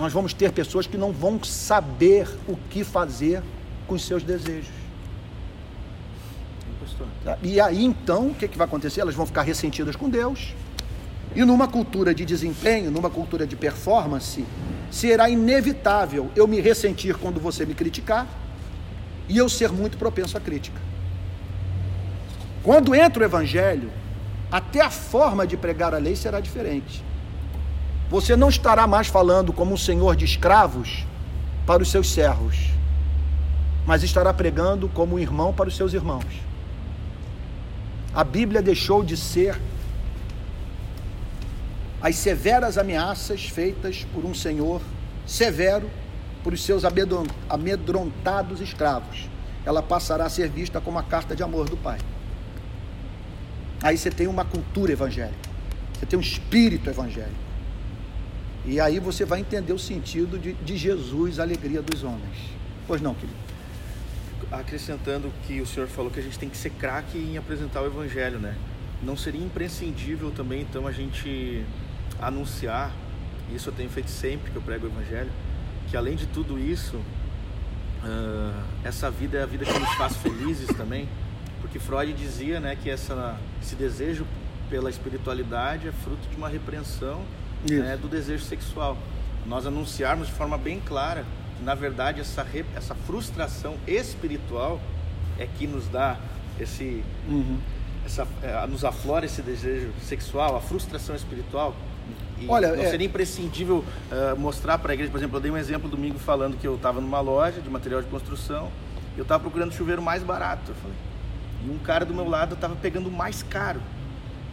Nós 0.00 0.14
vamos 0.14 0.32
ter 0.32 0.50
pessoas 0.50 0.86
que 0.86 0.96
não 0.96 1.12
vão 1.12 1.44
saber 1.44 2.26
o 2.48 2.56
que 2.70 2.82
fazer 2.82 3.42
com 3.86 3.96
os 3.96 4.02
seus 4.02 4.22
desejos. 4.22 4.72
E 7.42 7.60
aí 7.60 7.84
então, 7.84 8.28
o 8.28 8.34
que, 8.34 8.48
que 8.48 8.56
vai 8.56 8.66
acontecer? 8.66 9.02
Elas 9.02 9.14
vão 9.14 9.26
ficar 9.26 9.42
ressentidas 9.42 9.94
com 9.94 10.08
Deus. 10.08 10.54
E 11.36 11.44
numa 11.44 11.68
cultura 11.68 12.14
de 12.14 12.24
desempenho, 12.24 12.90
numa 12.90 13.10
cultura 13.10 13.46
de 13.46 13.54
performance, 13.56 14.42
será 14.90 15.28
inevitável 15.28 16.30
eu 16.34 16.48
me 16.48 16.62
ressentir 16.62 17.18
quando 17.18 17.38
você 17.38 17.66
me 17.66 17.74
criticar 17.74 18.26
e 19.28 19.36
eu 19.36 19.50
ser 19.50 19.70
muito 19.70 19.98
propenso 19.98 20.34
à 20.34 20.40
crítica. 20.40 20.80
Quando 22.62 22.94
entra 22.94 23.22
o 23.22 23.26
evangelho, 23.26 23.92
até 24.50 24.80
a 24.80 24.90
forma 24.90 25.46
de 25.46 25.58
pregar 25.58 25.94
a 25.94 25.98
lei 25.98 26.16
será 26.16 26.40
diferente. 26.40 27.09
Você 28.10 28.34
não 28.34 28.48
estará 28.48 28.88
mais 28.88 29.06
falando 29.06 29.52
como 29.52 29.72
um 29.72 29.76
senhor 29.76 30.16
de 30.16 30.24
escravos 30.24 31.06
para 31.64 31.80
os 31.80 31.90
seus 31.90 32.10
servos, 32.10 32.56
mas 33.86 34.02
estará 34.02 34.34
pregando 34.34 34.88
como 34.88 35.14
um 35.14 35.18
irmão 35.18 35.52
para 35.52 35.68
os 35.68 35.76
seus 35.76 35.94
irmãos. 35.94 36.24
A 38.12 38.24
Bíblia 38.24 38.60
deixou 38.60 39.04
de 39.04 39.16
ser 39.16 39.60
as 42.02 42.16
severas 42.16 42.76
ameaças 42.76 43.44
feitas 43.44 44.04
por 44.12 44.24
um 44.24 44.34
senhor 44.34 44.80
severo 45.24 45.88
por 46.42 46.52
os 46.52 46.64
seus 46.64 46.82
amedrontados 47.48 48.60
escravos. 48.60 49.28
Ela 49.64 49.82
passará 49.82 50.24
a 50.24 50.30
ser 50.30 50.48
vista 50.48 50.80
como 50.80 50.98
a 50.98 51.02
carta 51.04 51.36
de 51.36 51.44
amor 51.44 51.68
do 51.68 51.76
Pai. 51.76 51.98
Aí 53.80 53.96
você 53.96 54.10
tem 54.10 54.26
uma 54.26 54.44
cultura 54.44 54.90
evangélica, 54.90 55.48
você 55.94 56.06
tem 56.06 56.18
um 56.18 56.22
espírito 56.22 56.90
evangélico. 56.90 57.49
E 58.64 58.78
aí 58.78 58.98
você 58.98 59.24
vai 59.24 59.40
entender 59.40 59.72
o 59.72 59.78
sentido 59.78 60.38
de, 60.38 60.52
de 60.52 60.76
Jesus, 60.76 61.38
a 61.38 61.42
alegria 61.42 61.80
dos 61.80 62.04
homens. 62.04 62.36
Pois 62.86 63.00
não, 63.00 63.14
querido? 63.14 63.38
Acrescentando 64.50 65.32
que 65.46 65.60
o 65.60 65.66
senhor 65.66 65.88
falou 65.88 66.10
que 66.10 66.20
a 66.20 66.22
gente 66.22 66.38
tem 66.38 66.48
que 66.48 66.56
ser 66.56 66.70
craque 66.70 67.18
em 67.18 67.36
apresentar 67.36 67.82
o 67.82 67.86
evangelho, 67.86 68.38
né? 68.38 68.56
Não 69.02 69.16
seria 69.16 69.42
imprescindível 69.42 70.30
também, 70.30 70.62
então, 70.62 70.86
a 70.86 70.92
gente 70.92 71.64
anunciar, 72.20 72.92
isso 73.54 73.70
eu 73.70 73.72
tenho 73.72 73.88
feito 73.88 74.10
sempre 74.10 74.50
que 74.50 74.56
eu 74.56 74.62
prego 74.62 74.86
o 74.86 74.90
evangelho, 74.90 75.30
que 75.88 75.96
além 75.96 76.16
de 76.16 76.26
tudo 76.26 76.58
isso, 76.58 76.96
uh, 76.96 78.62
essa 78.84 79.10
vida 79.10 79.38
é 79.38 79.42
a 79.42 79.46
vida 79.46 79.64
que 79.64 79.78
nos 79.78 79.94
faz 79.94 80.16
felizes 80.16 80.68
também 80.76 81.08
porque 81.60 81.78
Freud 81.78 82.12
dizia 82.14 82.58
né, 82.58 82.76
que 82.76 82.90
essa, 82.90 83.38
esse 83.62 83.76
desejo 83.76 84.26
pela 84.68 84.90
espiritualidade 84.90 85.86
é 85.86 85.92
fruto 85.92 86.28
de 86.28 86.36
uma 86.36 86.48
repreensão 86.48 87.22
né, 87.68 87.96
do 87.96 88.08
desejo 88.08 88.44
sexual. 88.44 88.96
Nós 89.46 89.66
anunciarmos 89.66 90.28
de 90.28 90.32
forma 90.32 90.56
bem 90.56 90.80
clara 90.80 91.24
que, 91.56 91.64
na 91.64 91.74
verdade, 91.74 92.20
essa, 92.20 92.46
essa 92.76 92.94
frustração 92.94 93.76
espiritual 93.86 94.80
é 95.38 95.46
que 95.46 95.66
nos 95.66 95.88
dá 95.88 96.18
esse. 96.58 97.02
Uhum. 97.28 97.58
Essa, 98.04 98.26
é, 98.42 98.66
nos 98.66 98.84
aflora 98.84 99.26
esse 99.26 99.42
desejo 99.42 99.92
sexual, 100.02 100.56
a 100.56 100.60
frustração 100.60 101.14
espiritual. 101.14 101.74
E 102.38 102.46
Olha, 102.48 102.74
não 102.74 102.82
é... 102.82 102.90
seria 102.90 103.06
imprescindível 103.06 103.84
uh, 104.10 104.38
mostrar 104.38 104.78
para 104.78 104.92
a 104.92 104.94
igreja, 104.94 105.12
por 105.12 105.18
exemplo, 105.18 105.36
eu 105.36 105.40
dei 105.40 105.50
um 105.50 105.56
exemplo 105.56 105.88
domingo 105.88 106.18
falando 106.18 106.56
que 106.56 106.66
eu 106.66 106.76
estava 106.76 107.00
numa 107.00 107.20
loja 107.20 107.60
de 107.60 107.68
material 107.68 108.00
de 108.00 108.08
construção, 108.08 108.70
eu 109.16 109.22
estava 109.22 109.42
procurando 109.42 109.72
chuveiro 109.72 110.00
mais 110.00 110.22
barato. 110.22 110.70
Eu 110.70 110.74
falei, 110.76 110.96
e 111.66 111.70
um 111.70 111.78
cara 111.78 112.06
do 112.06 112.14
meu 112.14 112.26
lado 112.26 112.54
estava 112.54 112.74
pegando 112.76 113.10
mais 113.10 113.42
caro. 113.42 113.80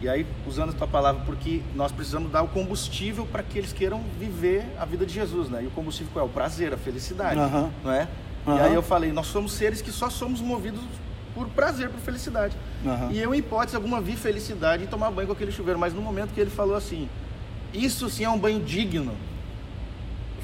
E 0.00 0.08
aí, 0.08 0.24
usando 0.46 0.70
a 0.70 0.72
tua 0.72 0.86
palavra, 0.86 1.22
porque 1.24 1.60
nós 1.74 1.90
precisamos 1.90 2.30
dar 2.30 2.42
o 2.42 2.48
combustível 2.48 3.26
para 3.26 3.42
que 3.42 3.58
eles 3.58 3.72
queiram 3.72 4.00
viver 4.18 4.64
a 4.78 4.84
vida 4.84 5.04
de 5.04 5.12
Jesus, 5.12 5.48
né? 5.48 5.64
E 5.64 5.66
o 5.66 5.70
combustível 5.70 6.12
qual 6.12 6.24
é? 6.24 6.28
O 6.28 6.32
prazer, 6.32 6.72
a 6.72 6.76
felicidade, 6.76 7.38
uhum. 7.40 7.70
não 7.82 7.92
é? 7.92 8.06
Uhum. 8.46 8.56
E 8.56 8.60
aí 8.60 8.74
eu 8.74 8.82
falei, 8.82 9.12
nós 9.12 9.26
somos 9.26 9.52
seres 9.52 9.82
que 9.82 9.90
só 9.90 10.08
somos 10.08 10.40
movidos 10.40 10.80
por 11.34 11.48
prazer, 11.48 11.88
por 11.88 12.00
felicidade. 12.00 12.56
Uhum. 12.84 13.10
E 13.10 13.18
eu, 13.18 13.34
em 13.34 13.38
hipótese 13.38 13.76
alguma, 13.76 14.00
vi 14.00 14.16
felicidade 14.16 14.84
em 14.84 14.86
tomar 14.86 15.10
banho 15.10 15.26
com 15.26 15.32
aquele 15.32 15.52
chuveiro. 15.52 15.78
Mas 15.78 15.92
no 15.92 16.00
momento 16.00 16.32
que 16.32 16.40
ele 16.40 16.50
falou 16.50 16.76
assim, 16.76 17.08
isso 17.72 18.08
sim 18.08 18.24
é 18.24 18.30
um 18.30 18.38
banho 18.38 18.60
digno, 18.60 19.14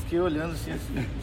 fiquei 0.05 0.21
olhando 0.21 0.53
assim, 0.53 0.73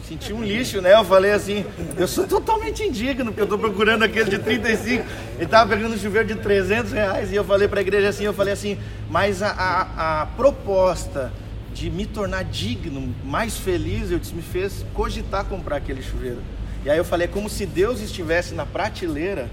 senti 0.06 0.32
um 0.32 0.42
lixo, 0.42 0.80
né? 0.80 0.94
Eu 0.94 1.04
falei 1.04 1.32
assim, 1.32 1.64
eu 1.96 2.08
sou 2.08 2.26
totalmente 2.26 2.82
indigno, 2.82 3.26
porque 3.26 3.40
eu 3.40 3.44
estou 3.44 3.58
procurando 3.58 4.02
aquele 4.02 4.28
de 4.28 4.38
35, 4.38 5.04
ele 5.36 5.44
estava 5.44 5.74
pegando 5.74 5.94
um 5.94 5.98
chuveiro 5.98 6.28
de 6.28 6.34
300 6.34 6.92
reais, 6.92 7.32
e 7.32 7.36
eu 7.36 7.44
falei 7.44 7.68
para 7.68 7.78
a 7.78 7.82
igreja 7.82 8.08
assim, 8.08 8.24
eu 8.24 8.34
falei 8.34 8.52
assim, 8.52 8.76
mas 9.08 9.40
a, 9.40 9.50
a, 9.50 10.22
a, 10.22 10.26
proposta 10.26 11.32
de 11.72 11.90
me 11.90 12.04
tornar 12.06 12.44
digno, 12.44 13.14
mais 13.24 13.56
feliz, 13.56 14.10
eu 14.10 14.18
disse, 14.18 14.34
me 14.34 14.42
fez 14.42 14.84
cogitar 14.92 15.44
comprar 15.44 15.76
aquele 15.76 16.02
chuveiro. 16.02 16.42
E 16.84 16.90
aí 16.90 16.98
eu 16.98 17.04
falei, 17.04 17.26
é 17.26 17.30
como 17.30 17.48
se 17.48 17.64
Deus 17.64 18.00
estivesse 18.00 18.52
na 18.52 18.66
prateleira, 18.66 19.48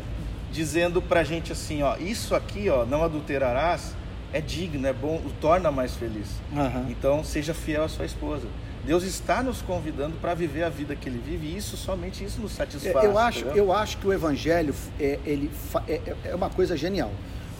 dizendo 0.51 1.01
pra 1.01 1.23
gente 1.23 1.51
assim, 1.51 1.83
ó, 1.83 1.95
isso 1.97 2.33
aqui, 2.33 2.67
ó, 2.69 2.83
não 2.83 3.03
adulterarás, 3.03 3.95
é 4.33 4.41
digno, 4.41 4.87
é 4.87 4.93
bom, 4.93 5.21
o 5.23 5.29
torna 5.39 5.71
mais 5.71 5.93
feliz. 5.93 6.27
Uhum. 6.51 6.87
Então, 6.89 7.23
seja 7.23 7.53
fiel 7.53 7.83
à 7.83 7.87
sua 7.87 8.05
esposa. 8.05 8.47
Deus 8.89 9.03
está 9.03 9.43
nos 9.43 9.61
convidando 9.61 10.17
para 10.17 10.33
viver 10.33 10.63
a 10.63 10.69
vida 10.69 10.95
que 10.95 11.07
Ele 11.07 11.21
vive 11.23 11.45
e 11.45 11.55
isso 11.55 11.77
somente 11.77 12.23
isso 12.23 12.41
nos 12.41 12.53
satisfaz. 12.53 13.05
Eu 13.05 13.19
acho, 13.19 13.45
eu 13.49 13.71
acho 13.71 13.99
que 13.99 14.07
o 14.07 14.11
Evangelho 14.11 14.73
é, 14.99 15.19
ele, 15.23 15.51
é, 15.87 16.15
é 16.23 16.33
uma 16.33 16.49
coisa 16.49 16.75
genial. 16.75 17.11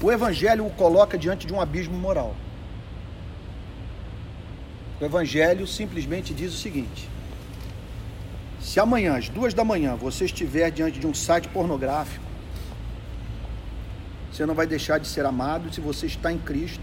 O 0.02 0.12
Evangelho 0.12 0.66
o 0.66 0.72
coloca 0.72 1.20
diante 1.20 1.46
de 1.46 1.54
um 1.54 1.62
abismo 1.62 1.96
moral. 1.96 2.36
O 5.00 5.06
Evangelho 5.06 5.68
simplesmente 5.68 6.34
diz 6.34 6.52
o 6.52 6.58
seguinte: 6.58 7.08
se 8.60 8.80
amanhã, 8.80 9.16
às 9.16 9.30
duas 9.30 9.54
da 9.54 9.64
manhã, 9.64 9.96
você 9.96 10.26
estiver 10.26 10.72
diante 10.72 11.00
de 11.00 11.06
um 11.06 11.14
site 11.14 11.48
pornográfico, 11.50 12.26
você 14.32 14.48
não 14.48 14.56
vai 14.56 14.66
deixar 14.66 14.98
de 14.98 15.08
ser 15.08 15.28
amado 15.28 15.72
se 15.72 15.80
você 15.80 16.08
está 16.08 16.34
em 16.34 16.40
Cristo. 16.40 16.82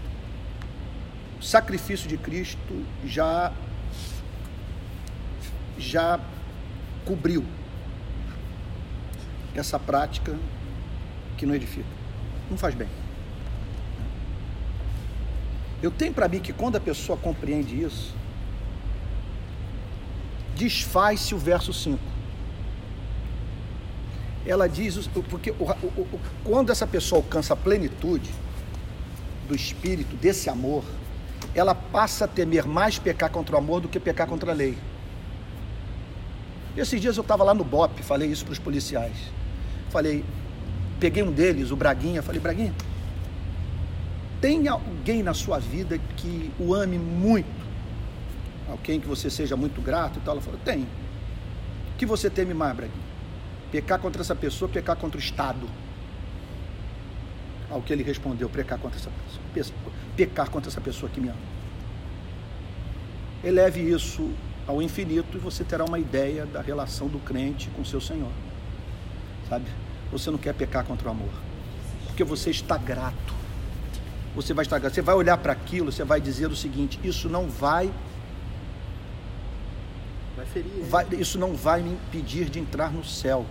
O 1.37 1.43
sacrifício 1.43 2.07
de 2.07 2.15
Cristo 2.15 2.85
já 3.05 3.51
já 5.77 6.19
cobriu 7.05 7.43
essa 9.55 9.79
prática 9.79 10.37
que 11.37 11.45
não 11.45 11.55
edifica, 11.55 11.87
não 12.49 12.57
faz 12.57 12.75
bem. 12.75 12.87
Eu 15.81 15.91
tenho 15.91 16.13
para 16.13 16.27
mim 16.27 16.39
que 16.39 16.51
quando 16.51 16.75
a 16.75 16.79
pessoa 16.79 17.17
compreende 17.17 17.81
isso, 17.81 18.13
desfaz-se 20.55 21.35
o 21.35 21.37
verso 21.37 21.71
5. 21.71 21.99
Ela 24.45 24.67
diz, 24.67 25.07
porque 25.29 25.53
quando 26.43 26.71
essa 26.71 26.87
pessoa 26.87 27.21
alcança 27.21 27.53
a 27.53 27.57
plenitude 27.57 28.31
do 29.47 29.55
espírito, 29.55 30.15
desse 30.15 30.49
amor, 30.49 30.83
ela 31.53 31.75
passa 31.75 32.25
a 32.25 32.27
temer 32.27 32.65
mais 32.65 32.97
pecar 32.97 33.29
contra 33.29 33.55
o 33.55 33.59
amor 33.59 33.81
do 33.81 33.87
que 33.87 33.99
pecar 33.99 34.25
contra 34.25 34.51
a 34.51 34.55
lei. 34.55 34.77
Esses 36.77 37.01
dias 37.01 37.17
eu 37.17 37.21
estava 37.21 37.43
lá 37.43 37.55
no 37.55 37.63
BOP, 37.63 38.03
falei 38.03 38.29
isso 38.29 38.45
para 38.45 38.51
os 38.51 38.59
policiais. 38.59 39.17
Falei, 39.89 40.23
peguei 40.99 41.23
um 41.23 41.31
deles, 41.31 41.71
o 41.71 41.75
Braguinha, 41.75 42.21
falei, 42.21 42.39
Braguinha, 42.39 42.73
tem 44.39 44.67
alguém 44.67 45.23
na 45.23 45.33
sua 45.33 45.57
vida 45.57 45.97
que 46.15 46.51
o 46.59 46.75
ame 46.75 46.99
muito? 46.99 47.65
Alguém 48.69 48.99
que 48.99 49.07
você 49.07 49.29
seja 49.29 49.57
muito 49.57 49.81
grato 49.81 50.19
e 50.19 50.21
tal? 50.21 50.35
Ela 50.35 50.41
falou, 50.41 50.59
tem. 50.63 50.83
O 50.83 51.97
que 51.97 52.05
você 52.05 52.29
teme 52.29 52.53
mais, 52.53 52.75
Braguinha? 52.75 53.07
Pecar 53.71 53.99
contra 53.99 54.21
essa 54.21 54.35
pessoa, 54.35 54.69
pecar 54.69 54.95
contra 54.95 55.17
o 55.17 55.21
Estado. 55.21 55.67
ao 57.69 57.81
que 57.81 57.91
ele 57.91 58.03
respondeu, 58.03 58.49
pecar 58.49 58.79
contra 58.79 58.97
essa 58.97 59.09
pessoa, 59.53 59.77
pecar 60.15 60.49
contra 60.49 60.69
essa 60.69 60.79
pessoa 60.79 61.09
que 61.09 61.19
me 61.19 61.29
ama. 61.29 61.37
Eleve 63.43 63.81
isso 63.81 64.31
ao 64.67 64.81
infinito 64.81 65.37
e 65.37 65.39
você 65.39 65.63
terá 65.63 65.85
uma 65.85 65.97
ideia 65.97 66.45
da 66.45 66.61
relação 66.61 67.07
do 67.07 67.19
crente 67.19 67.69
com 67.69 67.85
seu 67.85 68.01
Senhor. 68.01 68.31
Sabe? 69.49 69.65
Você 70.11 70.29
não 70.29 70.37
quer 70.37 70.53
pecar 70.53 70.83
contra 70.83 71.07
o 71.07 71.11
amor, 71.11 71.31
porque 72.05 72.23
você 72.23 72.49
está 72.49 72.77
grato. 72.77 73.33
Você 74.35 74.53
vai 74.53 74.63
estar 74.63 74.77
grato. 74.77 74.93
Você 74.93 75.01
vai 75.01 75.15
olhar 75.15 75.37
para 75.37 75.53
aquilo, 75.53 75.91
você 75.91 76.03
vai 76.03 76.21
dizer 76.21 76.47
o 76.47 76.55
seguinte: 76.55 76.99
isso 77.03 77.27
não 77.29 77.47
vai 77.47 77.91
Vai 80.35 80.45
ferir. 80.45 80.83
vai, 80.83 81.07
isso 81.17 81.39
não 81.39 81.55
vai 81.55 81.81
me 81.81 81.91
impedir 81.93 82.49
de 82.49 82.59
entrar 82.59 82.91
no 82.91 83.03
céu, 83.03 83.45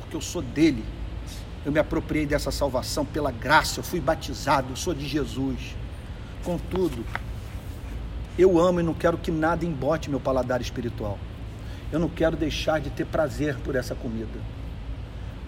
porque 0.00 0.14
eu 0.14 0.20
sou 0.20 0.42
dele. 0.42 0.84
Eu 1.64 1.72
me 1.72 1.78
apropriei 1.78 2.26
dessa 2.26 2.50
salvação 2.50 3.04
pela 3.04 3.30
graça, 3.30 3.80
eu 3.80 3.84
fui 3.84 4.00
batizado, 4.00 4.70
eu 4.70 4.76
sou 4.76 4.94
de 4.94 5.06
Jesus. 5.06 5.76
Contudo, 6.44 7.04
eu 8.38 8.58
amo 8.58 8.80
e 8.80 8.82
não 8.82 8.94
quero 8.94 9.18
que 9.18 9.30
nada 9.30 9.64
embote 9.64 10.08
meu 10.08 10.20
paladar 10.20 10.60
espiritual. 10.60 11.18
Eu 11.90 11.98
não 11.98 12.08
quero 12.08 12.36
deixar 12.36 12.80
de 12.80 12.90
ter 12.90 13.06
prazer 13.06 13.56
por 13.56 13.74
essa 13.74 13.94
comida. 13.94 14.38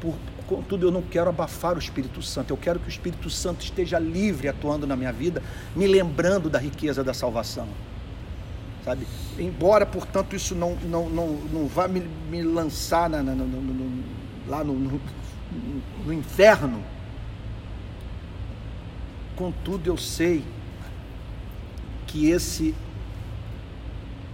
Por, 0.00 0.14
contudo, 0.46 0.86
eu 0.86 0.90
não 0.90 1.02
quero 1.02 1.28
abafar 1.28 1.76
o 1.76 1.78
Espírito 1.78 2.20
Santo. 2.22 2.50
Eu 2.50 2.56
quero 2.56 2.80
que 2.80 2.88
o 2.88 2.88
Espírito 2.88 3.30
Santo 3.30 3.62
esteja 3.62 3.98
livre 3.98 4.48
atuando 4.48 4.86
na 4.86 4.96
minha 4.96 5.12
vida, 5.12 5.42
me 5.76 5.86
lembrando 5.86 6.50
da 6.50 6.58
riqueza 6.58 7.04
da 7.04 7.14
salvação 7.14 7.68
sabe? 8.84 9.06
Embora, 9.38 9.86
portanto, 9.86 10.34
isso 10.34 10.54
não, 10.54 10.74
não, 10.76 11.08
não, 11.08 11.28
não 11.52 11.66
vá 11.66 11.86
me, 11.86 12.00
me 12.30 12.42
lançar 12.42 13.08
na, 13.08 13.22
na, 13.22 13.34
no, 13.34 13.46
no, 13.46 14.04
lá 14.48 14.64
no, 14.64 14.74
no, 14.74 15.00
no 16.04 16.12
inferno, 16.12 16.82
contudo 19.36 19.88
eu 19.88 19.96
sei 19.96 20.44
que 22.10 22.28
esse 22.28 22.74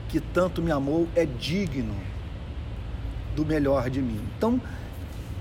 que 0.08 0.18
tanto 0.18 0.62
me 0.62 0.70
amou 0.70 1.06
é 1.14 1.26
digno 1.26 1.94
do 3.34 3.44
melhor 3.44 3.90
de 3.90 4.00
mim. 4.00 4.20
Então, 4.36 4.58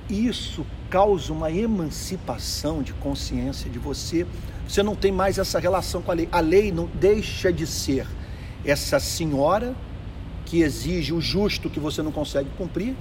isso 0.10 0.66
causa 0.90 1.32
uma 1.32 1.50
emancipação 1.50 2.84
de 2.84 2.92
consciência 2.94 3.70
de 3.70 3.80
você. 3.80 4.28
Você 4.68 4.84
não 4.84 4.96
tem 4.96 5.14
mais 5.14 5.38
essa 5.38 5.60
relação 5.60 6.02
com 6.02 6.12
a 6.12 6.14
lei. 6.14 6.28
A 6.30 6.42
lei 6.42 6.74
não 6.74 6.88
deixa 6.94 7.54
de 7.54 7.66
ser 7.66 8.06
essa 8.66 9.00
senhora 9.00 9.74
que 10.46 10.62
exige 10.62 11.14
o 11.14 11.22
justo 11.22 11.70
que 11.70 11.80
você 11.80 12.02
não 12.02 12.12
consegue 12.12 12.50
cumprir 12.58 12.96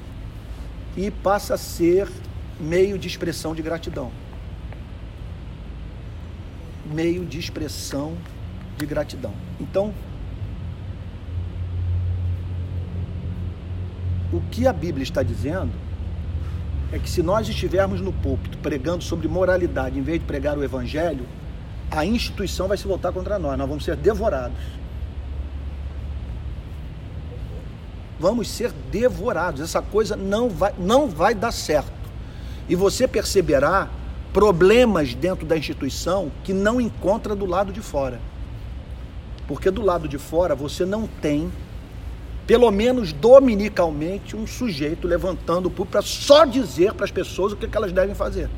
e 0.97 1.11
passa 1.11 1.55
a 1.55 1.59
ser 1.59 2.09
meio 2.61 2.97
de 2.97 3.09
expressão 3.09 3.53
de 3.53 3.63
gratidão. 3.63 4.13
Meio 6.87 7.25
de 7.25 7.39
expressão 7.41 8.17
de 8.77 8.87
gratidão. 8.87 9.33
Então, 9.61 9.93
o 14.33 14.41
que 14.51 14.67
a 14.67 14.73
Bíblia 14.73 15.03
está 15.03 15.23
dizendo 15.23 15.73
é 16.93 16.99
que 16.99 17.09
se 17.09 17.23
nós 17.23 17.49
estivermos 17.49 18.01
no 18.01 18.13
púlpito 18.13 18.59
pregando 18.59 19.03
sobre 19.03 19.27
moralidade 19.27 19.99
em 19.99 20.03
vez 20.03 20.21
de 20.21 20.27
pregar 20.27 20.57
o 20.57 20.63
evangelho, 20.63 21.27
a 21.91 22.05
instituição 22.05 22.69
vai 22.69 22.77
se 22.77 22.87
voltar 22.87 23.13
contra 23.13 23.39
nós, 23.39 23.59
nós 23.59 23.69
vamos 23.69 23.85
ser 23.85 23.97
devorados. 23.97 24.57
Vamos 28.19 28.49
ser 28.49 28.73
devorados. 28.91 29.61
Essa 29.61 29.83
coisa 29.83 30.17
não 30.17 30.49
vai, 30.49 30.73
não 30.79 31.09
vai 31.09 31.35
dar 31.35 31.53
certo. 31.53 31.93
E 32.69 32.75
você 32.75 33.07
perceberá 33.07 33.89
problemas 34.33 35.15
dentro 35.15 35.45
da 35.47 35.57
instituição 35.57 36.31
que 36.43 36.53
não 36.53 36.81
encontra 36.81 37.37
do 37.37 37.45
lado 37.45 37.73
de 37.73 37.81
fora. 37.81 38.21
Porque 39.47 39.71
do 39.71 39.83
lado 39.83 40.09
de 40.09 40.19
fora 40.19 40.55
você 40.55 40.85
não 40.85 41.07
tem, 41.07 41.53
pelo 42.47 42.71
menos 42.71 43.13
dominicalmente, 43.13 44.37
um 44.37 44.47
sujeito 44.47 45.07
levantando 45.07 45.73
o 45.77 45.87
para 45.87 46.03
só 46.03 46.45
dizer 46.45 46.95
para 46.95 47.05
as 47.05 47.11
pessoas 47.11 47.53
o 47.53 47.57
que, 47.57 47.69
que 47.69 47.77
elas 47.77 47.93
devem 47.93 48.15
fazer. 48.15 48.49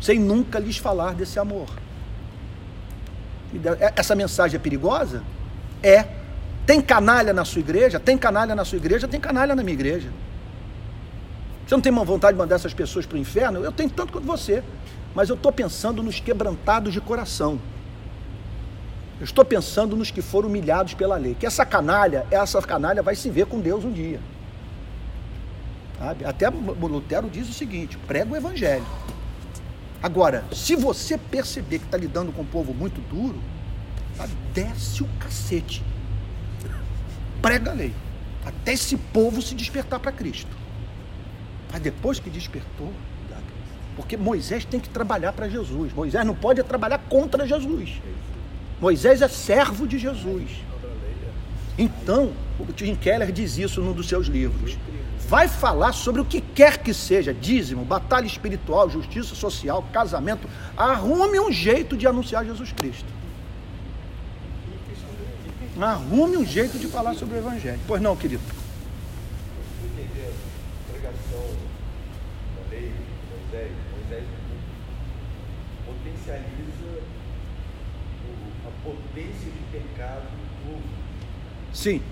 Sem 0.00 0.18
nunca 0.18 0.58
lhes 0.58 0.76
falar 0.76 1.14
desse 1.14 1.38
amor. 1.38 1.66
De- 3.52 3.68
Essa 3.96 4.14
mensagem 4.14 4.56
é 4.56 4.60
perigosa? 4.60 5.22
É. 5.82 6.04
Tem 6.66 6.80
canalha 6.80 7.32
na 7.32 7.44
sua 7.44 7.60
igreja? 7.60 8.00
Tem 8.00 8.16
canalha 8.16 8.54
na 8.54 8.64
sua 8.64 8.76
igreja? 8.76 9.06
Tem 9.08 9.20
canalha 9.20 9.54
na 9.54 9.62
minha 9.62 9.74
igreja. 9.74 10.10
Você 11.66 11.74
não 11.74 11.80
tem 11.80 11.92
vontade 11.92 12.34
de 12.34 12.38
mandar 12.38 12.56
essas 12.56 12.74
pessoas 12.74 13.06
para 13.06 13.16
o 13.16 13.18
inferno? 13.18 13.64
Eu 13.64 13.72
tenho 13.72 13.88
tanto 13.88 14.12
quanto 14.12 14.26
você. 14.26 14.62
Mas 15.14 15.28
eu 15.28 15.36
estou 15.36 15.52
pensando 15.52 16.02
nos 16.02 16.18
quebrantados 16.18 16.92
de 16.92 17.00
coração. 17.00 17.60
Eu 19.20 19.24
estou 19.24 19.44
pensando 19.44 19.96
nos 19.96 20.10
que 20.10 20.20
foram 20.20 20.48
humilhados 20.48 20.94
pela 20.94 21.16
lei. 21.16 21.34
Que 21.34 21.46
essa 21.46 21.64
canalha, 21.64 22.26
essa 22.30 22.60
canalha 22.60 23.02
vai 23.02 23.14
se 23.14 23.30
ver 23.30 23.46
com 23.46 23.60
Deus 23.60 23.84
um 23.84 23.92
dia. 23.92 24.20
Sabe? 25.98 26.24
Até 26.24 26.48
Lutero 26.48 27.30
diz 27.30 27.48
o 27.48 27.52
seguinte: 27.52 27.96
prega 28.06 28.32
o 28.32 28.36
evangelho. 28.36 28.84
Agora, 30.02 30.44
se 30.52 30.74
você 30.74 31.16
perceber 31.16 31.78
que 31.78 31.86
está 31.86 31.96
lidando 31.96 32.32
com 32.32 32.42
um 32.42 32.46
povo 32.46 32.74
muito 32.74 33.00
duro, 33.08 33.40
desce 34.52 35.02
o 35.02 35.08
cacete. 35.18 35.82
Prega 37.40 37.70
a 37.70 37.74
lei. 37.74 37.94
Até 38.44 38.72
esse 38.72 38.96
povo 38.96 39.40
se 39.40 39.54
despertar 39.54 39.98
para 40.00 40.12
Cristo. 40.12 40.50
Mas 41.72 41.80
depois 41.80 42.20
que 42.20 42.28
despertou, 42.28 42.92
porque 43.96 44.16
Moisés 44.16 44.64
tem 44.64 44.80
que 44.80 44.88
trabalhar 44.88 45.32
para 45.32 45.48
Jesus. 45.48 45.92
Moisés 45.92 46.24
não 46.26 46.34
pode 46.34 46.62
trabalhar 46.62 46.98
contra 47.08 47.46
Jesus. 47.46 48.00
Moisés 48.80 49.22
é 49.22 49.28
servo 49.28 49.86
de 49.86 49.98
Jesus. 49.98 50.50
Então, 51.78 52.32
o 52.58 52.72
Tim 52.72 52.94
Keller 52.94 53.32
diz 53.32 53.58
isso 53.58 53.80
num 53.80 53.92
dos 53.92 54.08
seus 54.08 54.26
livros. 54.26 54.76
Vai 55.28 55.48
falar 55.48 55.92
sobre 55.92 56.20
o 56.20 56.24
que 56.24 56.40
quer 56.40 56.78
que 56.78 56.92
seja, 56.92 57.32
dízimo, 57.32 57.84
batalha 57.84 58.26
espiritual, 58.26 58.90
justiça 58.90 59.34
social, 59.34 59.82
casamento. 59.92 60.48
Arrume 60.76 61.40
um 61.40 61.50
jeito 61.50 61.96
de 61.96 62.06
anunciar 62.06 62.44
Jesus 62.44 62.72
Cristo. 62.72 63.06
Arrume 65.80 66.36
um 66.36 66.44
jeito 66.44 66.78
de 66.78 66.86
falar 66.86 67.14
sobre 67.14 67.36
o 67.36 67.38
Evangelho. 67.38 67.80
Pois 67.86 68.00
não, 68.00 68.14
querido. 68.14 68.42
entender 69.82 70.30
a 70.30 70.92
pregação 70.92 71.48
da 72.54 72.70
lei 72.70 72.92
de 72.92 73.50
Moisés, 73.50 73.72
Moisés 73.96 74.24
potencializa 75.84 76.64
de 79.22 79.62
pecado 79.70 80.22
do 80.22 80.66
povo. 80.66 80.82
Sim, 81.72 82.02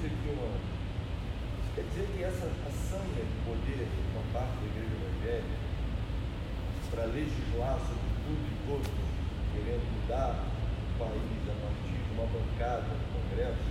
Fiz 0.00 0.06
aqui 0.06 0.28
uma. 0.32 0.48
Isso 1.60 1.72
quer 1.74 1.82
dizer 1.82 2.08
que 2.16 2.24
essa 2.24 2.46
ação 2.66 3.00
de 3.12 3.22
poder, 3.44 3.86
uma 4.14 4.22
parte 4.32 4.52
da 4.60 4.66
igreja 4.66 4.94
evangélica, 4.96 5.64
para 6.90 7.04
legislar 7.04 7.78
sobre 7.80 8.08
tudo 8.24 8.44
e 8.48 8.66
todos, 8.66 8.90
querendo 9.52 9.84
mudar 10.00 10.40
o 10.40 10.98
país 10.98 11.42
a 11.48 11.56
partir 11.60 11.96
de 12.00 12.10
uma 12.14 12.26
bancada 12.32 12.88
no 12.88 13.28
Congresso, 13.28 13.68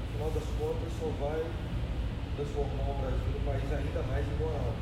no 0.00 0.12
final 0.12 0.30
das 0.32 0.44
contas 0.58 0.92
só 1.00 1.08
vai 1.24 1.42
transformar 2.36 2.90
o 2.90 3.00
Brasil 3.00 3.32
num 3.32 3.44
país 3.44 3.72
ainda 3.72 4.02
mais 4.02 4.26
imoral. 4.26 4.74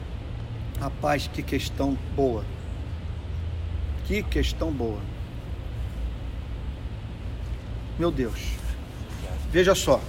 rapaz, 0.81 1.29
que 1.29 1.43
questão 1.43 1.97
boa. 2.17 2.45
Que 4.07 4.23
questão 4.25 4.73
boa. 4.73 4.99
Meu 8.01 8.11
Deus. 8.11 8.53
Veja 9.53 9.75
só. 9.75 10.01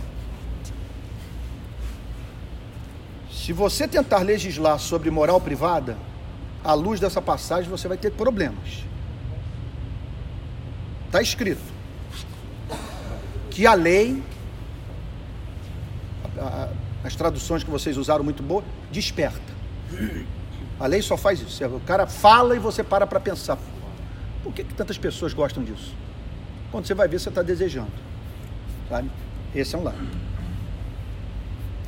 Se 3.30 3.52
você 3.52 3.86
tentar 3.86 4.20
legislar 4.20 4.80
sobre 4.80 5.12
moral 5.12 5.42
privada, 5.42 5.98
à 6.64 6.74
luz 6.74 7.02
dessa 7.02 7.22
passagem 7.22 7.70
você 7.70 7.89
vai 7.89 7.98
ter 7.98 8.12
problemas. 8.12 8.86
Está 11.08 11.22
escrito 11.22 11.60
que 13.50 13.68
a 13.68 13.74
lei, 13.74 14.24
as 17.04 17.14
traduções 17.14 17.62
que 17.62 17.70
vocês 17.70 17.98
usaram 17.98 18.24
muito 18.24 18.42
boa, 18.42 18.64
desperta. 18.89 19.52
A 20.80 20.88
lei 20.88 21.02
só 21.02 21.18
faz 21.18 21.42
isso. 21.42 21.66
O 21.66 21.82
cara 21.82 22.08
fala 22.08 22.56
e 22.56 22.60
você 22.60 22.86
para 22.86 23.06
para 23.06 23.20
pensar. 23.20 23.58
Por 24.42 24.54
que, 24.54 24.64
que 24.64 24.74
tantas 24.74 24.98
pessoas 24.98 25.34
gostam 25.34 25.62
disso? 25.62 25.94
Quando 26.72 26.86
você 26.88 26.93
vai 26.93 27.07
ver, 27.07 27.19
você 27.19 27.30
está 27.30 27.41
desejando. 27.41 27.91
Sabe? 28.89 29.09
Esse 29.53 29.76
é 29.76 29.78
um 29.78 29.84
lado. 29.84 29.97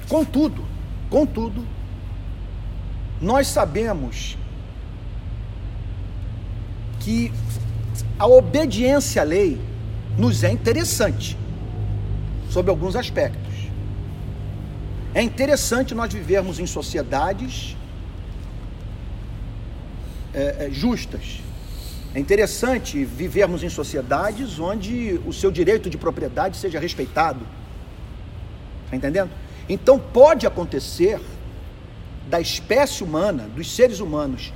Contudo, 0.07 0.65
contudo, 1.09 1.65
nós 3.21 3.47
sabemos 3.47 4.37
que 6.99 7.31
a 8.19 8.27
obediência 8.27 9.21
à 9.21 9.25
lei 9.25 9.59
nos 10.17 10.43
é 10.43 10.51
interessante, 10.51 11.37
sob 12.49 12.69
alguns 12.69 12.95
aspectos. 12.95 13.53
É 15.13 15.21
interessante 15.21 15.93
nós 15.93 16.11
vivermos 16.11 16.59
em 16.59 16.65
sociedades 16.65 17.77
é, 20.33 20.65
é, 20.65 20.69
justas. 20.71 21.39
É 22.15 22.19
interessante 22.19 23.03
vivermos 23.03 23.63
em 23.63 23.69
sociedades 23.69 24.59
onde 24.59 25.19
o 25.25 25.33
seu 25.33 25.51
direito 25.51 25.89
de 25.89 25.97
propriedade 25.97 26.57
seja 26.57 26.79
respeitado. 26.79 27.45
Está 28.85 28.95
entendendo? 28.95 29.31
Então 29.67 29.97
pode 29.97 30.45
acontecer 30.45 31.19
da 32.29 32.39
espécie 32.39 33.03
humana, 33.03 33.49
dos 33.55 33.75
seres 33.75 33.99
humanos, 33.99 34.53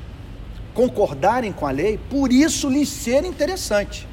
concordarem 0.74 1.52
com 1.52 1.66
a 1.66 1.72
lei, 1.72 2.00
por 2.10 2.32
isso 2.32 2.70
lhes 2.70 2.90
ser 2.90 3.26
interessante. 3.26 4.08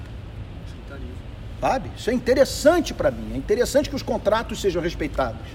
Sabe? 1.61 1.91
Isso 1.97 2.11
é 2.11 2.15
interessante 2.15 2.95
para 2.95 3.11
mim. 3.11 3.33
É 3.35 3.37
interessante 3.37 3.89
que 3.91 3.97
os 3.97 4.03
contratos 4.03 4.61
sejam 4.61 4.83
respeitados. 4.83 5.47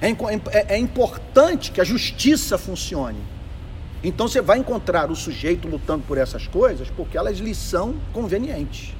É, 0.00 0.08
é, 0.10 0.74
é 0.74 0.78
importante 0.78 1.72
que 1.72 1.80
a 1.80 1.84
justiça 1.84 2.56
funcione. 2.56 3.18
Então 4.02 4.28
você 4.28 4.40
vai 4.40 4.58
encontrar 4.58 5.10
o 5.10 5.16
sujeito 5.16 5.66
lutando 5.66 6.04
por 6.06 6.18
essas 6.18 6.46
coisas 6.46 6.88
porque 6.90 7.18
elas 7.18 7.38
lhe 7.38 7.54
são 7.54 7.94
convenientes. 8.12 8.94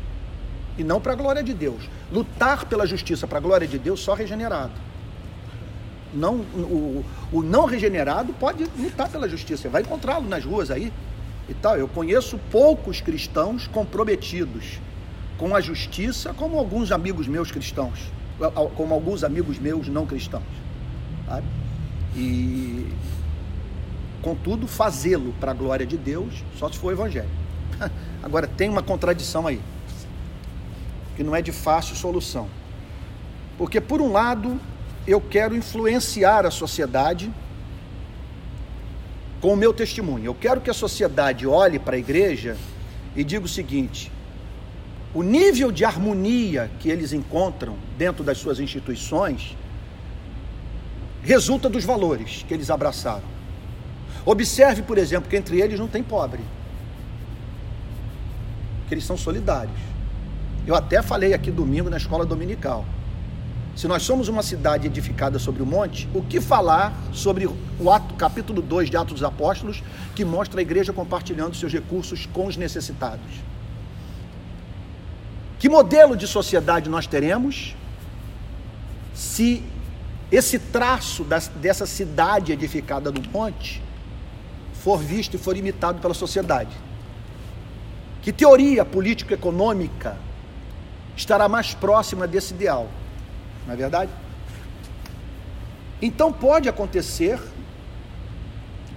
E 0.77 0.85
não 0.85 1.01
para 1.01 1.13
a 1.13 1.17
glória 1.17 1.43
de 1.43 1.55
Deus. 1.55 1.89
Lutar 2.13 2.65
pela 2.67 2.87
justiça 2.87 3.27
para 3.27 3.39
a 3.39 3.41
glória 3.41 3.67
de 3.67 3.79
Deus 3.79 4.01
só 4.01 4.15
regenerado. 4.15 4.73
Não, 6.13 6.37
o, 6.37 7.05
o 7.33 7.43
não 7.43 7.65
regenerado 7.65 8.33
pode 8.35 8.65
lutar 8.79 9.09
pela 9.09 9.29
justiça. 9.29 9.63
Você 9.63 9.69
vai 9.69 9.83
encontrá-lo 9.83 10.29
nas 10.29 10.45
ruas 10.45 10.71
aí 10.71 10.93
e 11.49 11.55
tal. 11.55 11.77
Eu 11.77 11.89
conheço 11.89 12.39
poucos 12.51 13.01
cristãos 13.01 13.67
comprometidos 13.67 14.79
com 15.37 15.55
a 15.55 15.61
justiça, 15.61 16.35
como 16.35 16.59
alguns 16.59 16.91
amigos 16.91 17.29
meus 17.29 17.51
cristãos, 17.51 18.11
como 18.77 18.95
alguns 18.95 19.23
amigos 19.23 19.59
meus 19.59 19.89
não 19.89 20.07
cristãos. 20.07 20.43
Sabe? 21.27 21.47
E 22.17 22.87
Contudo, 24.29 24.67
fazê-lo 24.67 25.33
para 25.41 25.53
a 25.53 25.55
glória 25.55 25.87
de 25.87 25.97
Deus 25.97 26.45
só 26.59 26.71
se 26.71 26.77
for 26.77 26.89
o 26.89 26.93
evangelho. 26.93 27.31
Agora, 28.23 28.47
tem 28.47 28.69
uma 28.69 28.83
contradição 28.83 29.47
aí, 29.47 29.59
que 31.17 31.25
não 31.25 31.35
é 31.35 31.41
de 31.41 31.51
fácil 31.51 31.97
solução. 31.97 32.47
Porque, 33.57 33.81
por 33.81 34.03
um 34.03 34.13
lado, 34.13 34.61
eu 35.07 35.19
quero 35.19 35.57
influenciar 35.57 36.45
a 36.45 36.51
sociedade 36.51 37.33
com 39.41 39.55
o 39.55 39.57
meu 39.57 39.73
testemunho. 39.73 40.27
Eu 40.27 40.35
quero 40.35 40.61
que 40.61 40.69
a 40.69 40.75
sociedade 40.75 41.47
olhe 41.47 41.79
para 41.79 41.97
a 41.97 41.99
igreja 41.99 42.55
e 43.17 43.25
diga 43.25 43.47
o 43.47 43.49
seguinte: 43.49 44.13
o 45.15 45.23
nível 45.23 45.73
de 45.73 45.87
harmonia 45.87 46.71
que 46.81 46.91
eles 46.91 47.15
encontram 47.15 47.79
dentro 47.97 48.23
das 48.23 48.37
suas 48.37 48.61
instituições 48.61 49.57
resulta 51.23 51.71
dos 51.71 51.87
valores 51.87 52.45
que 52.47 52.53
eles 52.53 52.69
abraçaram. 52.69 53.38
Observe, 54.31 54.83
por 54.83 54.99
exemplo, 54.99 55.31
que 55.31 55.39
entre 55.39 55.59
eles 55.59 55.81
não 55.81 55.89
tem 55.89 56.03
pobre. 56.03 56.43
Que 58.87 58.93
eles 58.93 59.07
são 59.07 59.17
solidários. 59.17 59.81
Eu 60.67 60.75
até 60.75 61.01
falei 61.01 61.33
aqui 61.33 61.51
domingo 61.51 61.89
na 61.89 61.97
escola 61.97 62.27
dominical. 62.27 62.85
Se 63.75 63.89
nós 63.89 64.03
somos 64.03 64.29
uma 64.29 64.43
cidade 64.43 64.87
edificada 64.87 65.39
sobre 65.39 65.63
o 65.63 65.67
monte, 65.67 66.07
o 66.13 66.23
que 66.23 66.43
falar 66.43 66.93
sobre 67.11 67.47
o 67.81 67.91
ato, 67.91 68.13
capítulo 68.17 68.61
2 68.61 68.91
de 68.91 68.99
Atos 68.99 69.15
dos 69.15 69.23
Apóstolos, 69.23 69.83
que 70.15 70.27
mostra 70.27 70.61
a 70.61 70.63
igreja 70.63 70.93
compartilhando 70.93 71.57
seus 71.57 71.73
recursos 71.73 72.27
com 72.27 72.45
os 72.49 72.55
necessitados? 72.59 73.33
Que 75.59 75.71
modelo 75.71 76.15
de 76.15 76.27
sociedade 76.27 76.91
nós 76.91 77.07
teremos 77.07 77.75
se 79.15 79.63
esse 80.31 80.59
traço 80.59 81.25
dessa 81.57 81.87
cidade 81.87 82.53
edificada 82.53 83.11
no 83.11 83.23
monte 83.33 83.88
for 84.89 84.97
visto 84.97 85.35
e 85.35 85.39
for 85.39 85.55
imitado 85.55 86.01
pela 86.01 86.15
sociedade. 86.15 86.75
Que 88.23 88.33
teoria 88.33 88.87
político-econômica 88.87 90.17
estará 91.15 91.47
mais 91.47 91.75
próxima 91.75 92.27
desse 92.27 92.55
ideal? 92.55 92.89
Não 93.67 93.75
é 93.75 93.77
verdade? 93.77 94.11
Então 96.01 96.33
pode 96.33 96.71
acontecer 96.71 97.39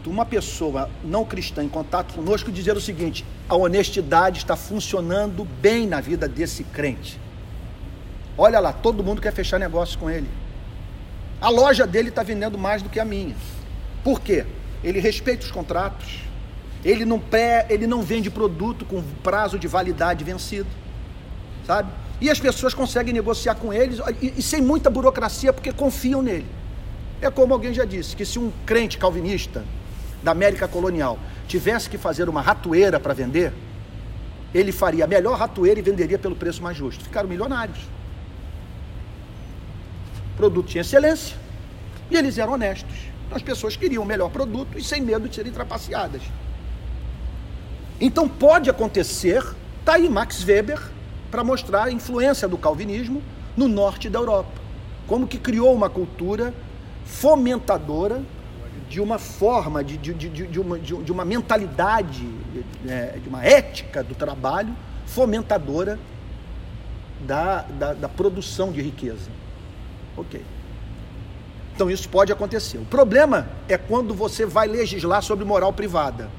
uma 0.06 0.26
pessoa 0.26 0.90
não 1.04 1.26
cristã 1.26 1.62
em 1.62 1.68
contato 1.68 2.14
conosco 2.14 2.50
dizer 2.54 2.78
o 2.78 2.82
seguinte: 2.82 3.26
a 3.50 3.56
honestidade 3.58 4.38
está 4.38 4.56
funcionando 4.56 5.44
bem 5.44 5.86
na 5.86 6.00
vida 6.00 6.26
desse 6.26 6.64
crente. 6.64 7.20
Olha 8.38 8.62
lá, 8.62 8.72
todo 8.72 9.04
mundo 9.04 9.22
quer 9.22 9.34
fechar 9.34 9.60
negócio 9.60 10.00
com 10.00 10.10
ele. 10.10 10.30
A 11.42 11.50
loja 11.50 11.86
dele 11.86 12.08
está 12.08 12.24
vendendo 12.24 12.58
mais 12.58 12.82
do 12.82 12.88
que 12.88 13.00
a 13.00 13.04
minha. 13.04 13.36
Por 14.06 14.22
quê? 14.22 14.46
Ele 14.84 15.00
respeita 15.00 15.46
os 15.46 15.52
contratos, 15.52 16.20
ele 16.84 17.06
não, 17.06 17.20
pré, 17.20 17.68
ele 17.70 17.86
não 17.86 18.02
vende 18.02 18.30
produto 18.30 18.86
com 18.86 19.02
prazo 19.24 19.60
de 19.60 19.68
validade 19.68 20.24
vencido, 20.24 20.70
sabe? 21.66 21.92
E 22.20 22.30
as 22.30 22.40
pessoas 22.40 22.74
conseguem 22.74 23.14
negociar 23.14 23.56
com 23.56 23.74
eles 23.74 24.00
e, 24.22 24.34
e 24.38 24.42
sem 24.42 24.62
muita 24.62 24.90
burocracia 24.90 25.54
porque 25.54 25.72
confiam 25.72 26.22
nele. 26.22 26.46
É 27.22 27.30
como 27.30 27.54
alguém 27.54 27.74
já 27.74 27.86
disse, 27.86 28.16
que 28.16 28.26
se 28.26 28.40
um 28.40 28.52
crente 28.66 28.98
calvinista 28.98 29.64
da 30.24 30.32
América 30.32 30.68
colonial 30.68 31.20
tivesse 31.48 31.90
que 31.90 31.98
fazer 31.98 32.28
uma 32.30 32.42
ratoeira 32.42 33.00
para 33.00 33.14
vender, 33.14 33.54
ele 34.54 34.72
faria 34.72 35.06
a 35.06 35.08
melhor 35.08 35.38
ratoeira 35.38 35.80
e 35.80 35.84
venderia 35.84 36.18
pelo 36.18 36.36
preço 36.36 36.62
mais 36.62 36.76
justo. 36.76 37.04
Ficaram 37.04 37.30
milionários. 37.30 37.78
O 40.34 40.38
produto 40.38 40.68
tinha 40.68 40.82
excelência 40.82 41.38
e 42.10 42.16
eles 42.16 42.38
eram 42.38 42.54
honestos. 42.54 43.11
As 43.32 43.42
pessoas 43.42 43.76
queriam 43.78 44.04
o 44.04 44.06
melhor 44.06 44.30
produto 44.30 44.78
e 44.78 44.84
sem 44.84 45.02
medo 45.02 45.30
de 45.30 45.36
serem 45.36 45.52
trapaceadas. 45.52 46.22
Então 48.00 48.28
pode 48.28 48.70
acontecer, 48.70 49.44
está 49.80 49.94
aí 49.94 50.10
Max 50.10 50.44
Weber 50.44 50.82
para 51.30 51.44
mostrar 51.44 51.86
a 51.86 51.92
influência 51.92 52.48
do 52.48 52.58
calvinismo 52.58 53.22
no 53.56 53.68
norte 53.68 54.10
da 54.10 54.20
Europa. 54.20 54.60
Como 55.08 55.28
que 55.28 55.38
criou 55.38 55.74
uma 55.74 55.90
cultura 55.90 56.54
fomentadora 57.06 58.22
de 58.90 59.00
uma 59.00 59.18
forma, 59.18 59.82
de, 59.84 59.98
de, 59.98 60.14
de, 60.14 60.30
de, 60.30 60.60
uma, 60.60 60.78
de, 60.78 61.12
uma 61.12 61.24
mentalidade, 61.24 62.28
é, 62.86 63.18
de 63.24 63.30
uma 63.30 63.44
ética 63.46 64.04
do 64.04 64.14
trabalho 64.14 64.76
fomentadora 65.06 65.98
da, 67.26 67.62
da, 67.62 67.94
da 67.94 68.10
produção 68.10 68.72
de 68.72 68.82
riqueza. 68.82 69.30
Ok. 70.18 70.42
Então 71.82 71.90
isso 71.90 72.08
pode 72.10 72.32
acontecer. 72.32 72.78
O 72.78 72.86
problema 72.86 73.50
é 73.68 73.76
quando 73.76 74.14
você 74.14 74.46
vai 74.46 74.68
legislar 74.68 75.24
sobre 75.24 75.44
moral 75.44 75.74
privada. 75.74 76.30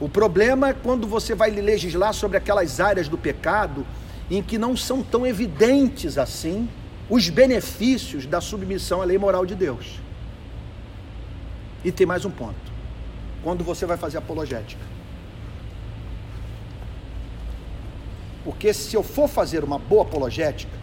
O 0.00 0.08
problema 0.08 0.70
é 0.70 0.72
quando 0.72 1.06
você 1.06 1.36
vai 1.36 1.52
legislar 1.52 2.12
sobre 2.12 2.36
aquelas 2.36 2.80
áreas 2.80 3.06
do 3.06 3.16
pecado 3.16 3.86
em 4.28 4.42
que 4.42 4.58
não 4.58 4.76
são 4.76 5.04
tão 5.04 5.24
evidentes 5.24 6.18
assim 6.18 6.68
os 7.08 7.28
benefícios 7.28 8.26
da 8.26 8.40
submissão 8.40 9.00
à 9.00 9.04
lei 9.04 9.16
moral 9.18 9.46
de 9.46 9.54
Deus. 9.54 10.00
E 11.84 11.92
tem 11.92 12.04
mais 12.04 12.24
um 12.24 12.30
ponto. 12.32 12.72
Quando 13.44 13.62
você 13.62 13.86
vai 13.86 13.96
fazer 13.96 14.18
apologética. 14.18 14.82
Porque 18.42 18.74
se 18.74 18.96
eu 18.96 19.04
for 19.04 19.28
fazer 19.28 19.62
uma 19.62 19.78
boa 19.78 20.02
apologética, 20.02 20.81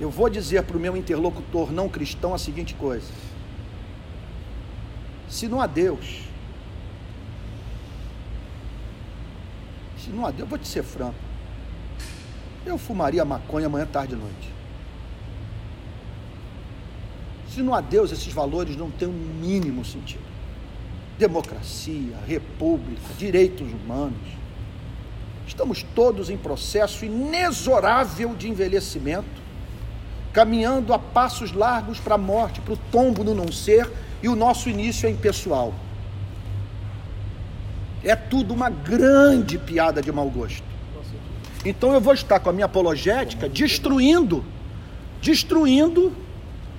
eu 0.00 0.10
vou 0.10 0.30
dizer 0.30 0.62
para 0.62 0.76
o 0.76 0.80
meu 0.80 0.96
interlocutor 0.96 1.72
não 1.72 1.88
cristão 1.88 2.32
a 2.32 2.38
seguinte 2.38 2.74
coisa: 2.74 3.10
se 5.28 5.48
não 5.48 5.60
há 5.60 5.66
Deus, 5.66 6.22
se 9.98 10.10
não 10.10 10.24
há 10.24 10.30
Deus, 10.30 10.40
eu 10.40 10.46
vou 10.46 10.58
te 10.58 10.68
ser 10.68 10.84
franco, 10.84 11.18
eu 12.64 12.78
fumaria 12.78 13.24
maconha 13.24 13.66
amanhã, 13.66 13.86
tarde 13.86 14.14
e 14.14 14.16
noite. 14.16 14.58
Se 17.48 17.62
não 17.62 17.74
há 17.74 17.80
Deus, 17.80 18.12
esses 18.12 18.32
valores 18.32 18.76
não 18.76 18.90
têm 18.90 19.08
o 19.08 19.10
um 19.10 19.14
mínimo 19.14 19.84
sentido. 19.84 20.22
Democracia, 21.18 22.16
república, 22.24 23.02
direitos 23.18 23.72
humanos. 23.72 24.38
Estamos 25.44 25.82
todos 25.82 26.30
em 26.30 26.36
processo 26.36 27.04
inexorável 27.04 28.34
de 28.36 28.48
envelhecimento 28.48 29.47
caminhando 30.32 30.92
a 30.92 30.98
passos 30.98 31.52
largos 31.52 31.98
para 31.98 32.14
a 32.14 32.18
morte, 32.18 32.60
para 32.60 32.74
o 32.74 32.78
tombo 32.90 33.24
no 33.24 33.34
não 33.34 33.50
ser, 33.50 33.90
e 34.22 34.28
o 34.28 34.36
nosso 34.36 34.68
início 34.68 35.06
é 35.06 35.10
impessoal. 35.10 35.74
É 38.04 38.14
tudo 38.14 38.54
uma 38.54 38.70
grande 38.70 39.58
piada 39.58 40.00
de 40.00 40.12
mau 40.12 40.28
gosto. 40.28 40.62
Então 41.64 41.92
eu 41.92 42.00
vou 42.00 42.14
estar 42.14 42.38
com 42.40 42.50
a 42.50 42.52
minha 42.52 42.66
apologética 42.66 43.48
destruindo, 43.48 44.44
destruindo 45.20 46.12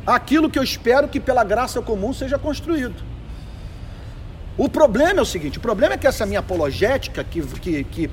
aquilo 0.05 0.49
que 0.49 0.57
eu 0.57 0.63
espero 0.63 1.07
que 1.07 1.19
pela 1.19 1.43
graça 1.43 1.81
comum 1.81 2.13
seja 2.13 2.39
construído. 2.39 3.03
O 4.57 4.67
problema 4.67 5.19
é 5.19 5.21
o 5.21 5.25
seguinte: 5.25 5.57
o 5.57 5.61
problema 5.61 5.93
é 5.93 5.97
que 5.97 6.07
essa 6.07 6.25
minha 6.25 6.39
apologética, 6.39 7.23
que, 7.23 7.41
que, 7.41 7.83
que 7.83 8.09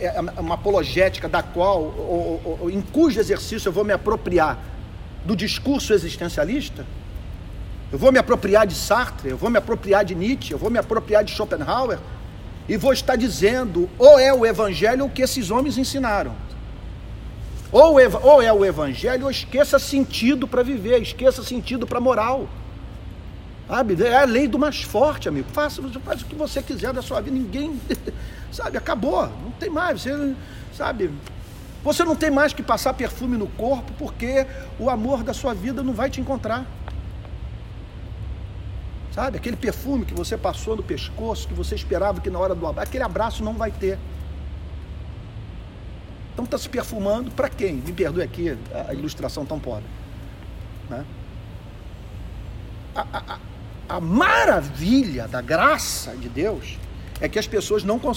é 0.00 0.20
uma 0.38 0.54
apologética 0.54 1.28
da 1.28 1.42
qual, 1.42 1.82
ou, 1.82 2.58
ou, 2.62 2.70
em 2.70 2.80
cujo 2.80 3.20
exercício 3.20 3.68
eu 3.68 3.72
vou 3.72 3.84
me 3.84 3.92
apropriar 3.92 4.58
do 5.26 5.36
discurso 5.36 5.92
existencialista, 5.92 6.86
Eu 7.92 7.98
vou 7.98 8.10
me 8.10 8.18
apropriar 8.18 8.66
de 8.66 8.74
Sartre, 8.74 9.30
eu 9.30 9.36
vou 9.36 9.48
me 9.48 9.58
apropriar 9.58 10.04
de 10.04 10.14
Nietzsche, 10.14 10.52
eu 10.52 10.58
vou 10.58 10.70
me 10.70 10.78
apropriar 10.78 11.22
de 11.22 11.30
Schopenhauer 11.30 11.98
e 12.68 12.76
vou 12.76 12.92
estar 12.92 13.14
dizendo 13.14 13.88
ou 13.96 14.18
é 14.18 14.32
o 14.34 14.44
evangelho 14.44 15.04
o 15.04 15.10
que 15.10 15.22
esses 15.22 15.50
homens 15.52 15.78
ensinaram. 15.78 16.34
Ou, 17.70 17.96
ou 18.22 18.42
é 18.42 18.52
o 18.52 18.64
evangelho 18.64 19.24
ou 19.24 19.30
esqueça 19.30 19.78
sentido 19.78 20.48
para 20.48 20.64
viver, 20.64 21.00
esqueça 21.00 21.44
sentido 21.44 21.86
para 21.86 22.00
moral. 22.00 22.48
Sabe? 23.68 24.02
É 24.02 24.16
a 24.16 24.24
lei 24.24 24.48
do 24.48 24.58
mais 24.58 24.82
forte, 24.82 25.28
amigo. 25.28 25.48
Faça, 25.52 25.80
faz 26.04 26.22
o 26.22 26.26
que 26.26 26.34
você 26.34 26.62
quiser 26.62 26.92
da 26.92 27.02
sua 27.02 27.20
vida. 27.20 27.36
Ninguém, 27.36 27.80
sabe, 28.50 28.76
acabou. 28.76 29.26
Não 29.26 29.50
tem 29.58 29.70
mais. 29.70 30.02
Você, 30.02 30.34
sabe, 30.76 31.10
você 31.86 32.02
não 32.04 32.16
tem 32.16 32.32
mais 32.32 32.52
que 32.52 32.64
passar 32.64 32.94
perfume 32.94 33.36
no 33.36 33.46
corpo 33.46 33.92
porque 33.96 34.44
o 34.76 34.90
amor 34.90 35.22
da 35.22 35.32
sua 35.32 35.54
vida 35.54 35.84
não 35.84 35.92
vai 35.92 36.10
te 36.10 36.20
encontrar. 36.20 36.66
Sabe, 39.12 39.36
aquele 39.36 39.56
perfume 39.56 40.04
que 40.04 40.12
você 40.12 40.36
passou 40.36 40.74
no 40.74 40.82
pescoço, 40.82 41.46
que 41.46 41.54
você 41.54 41.76
esperava 41.76 42.20
que 42.20 42.28
na 42.28 42.40
hora 42.40 42.56
do 42.56 42.66
abraço, 42.66 42.88
aquele 42.88 43.04
abraço 43.04 43.44
não 43.44 43.52
vai 43.54 43.70
ter. 43.70 44.00
Então 46.32 46.44
está 46.44 46.58
se 46.58 46.68
perfumando 46.68 47.30
para 47.30 47.48
quem? 47.48 47.74
Me 47.74 47.92
perdoe 47.92 48.24
aqui 48.24 48.58
a 48.88 48.92
ilustração 48.92 49.46
tão 49.46 49.60
pobre. 49.60 49.88
Né? 50.90 51.04
A, 52.96 53.06
a, 53.12 53.38
a 53.88 54.00
maravilha 54.00 55.28
da 55.28 55.40
graça 55.40 56.16
de 56.16 56.28
Deus 56.28 56.78
é 57.20 57.28
que 57.28 57.38
as 57.38 57.46
pessoas 57.46 57.84
não 57.84 57.96
conseguem 57.96 58.04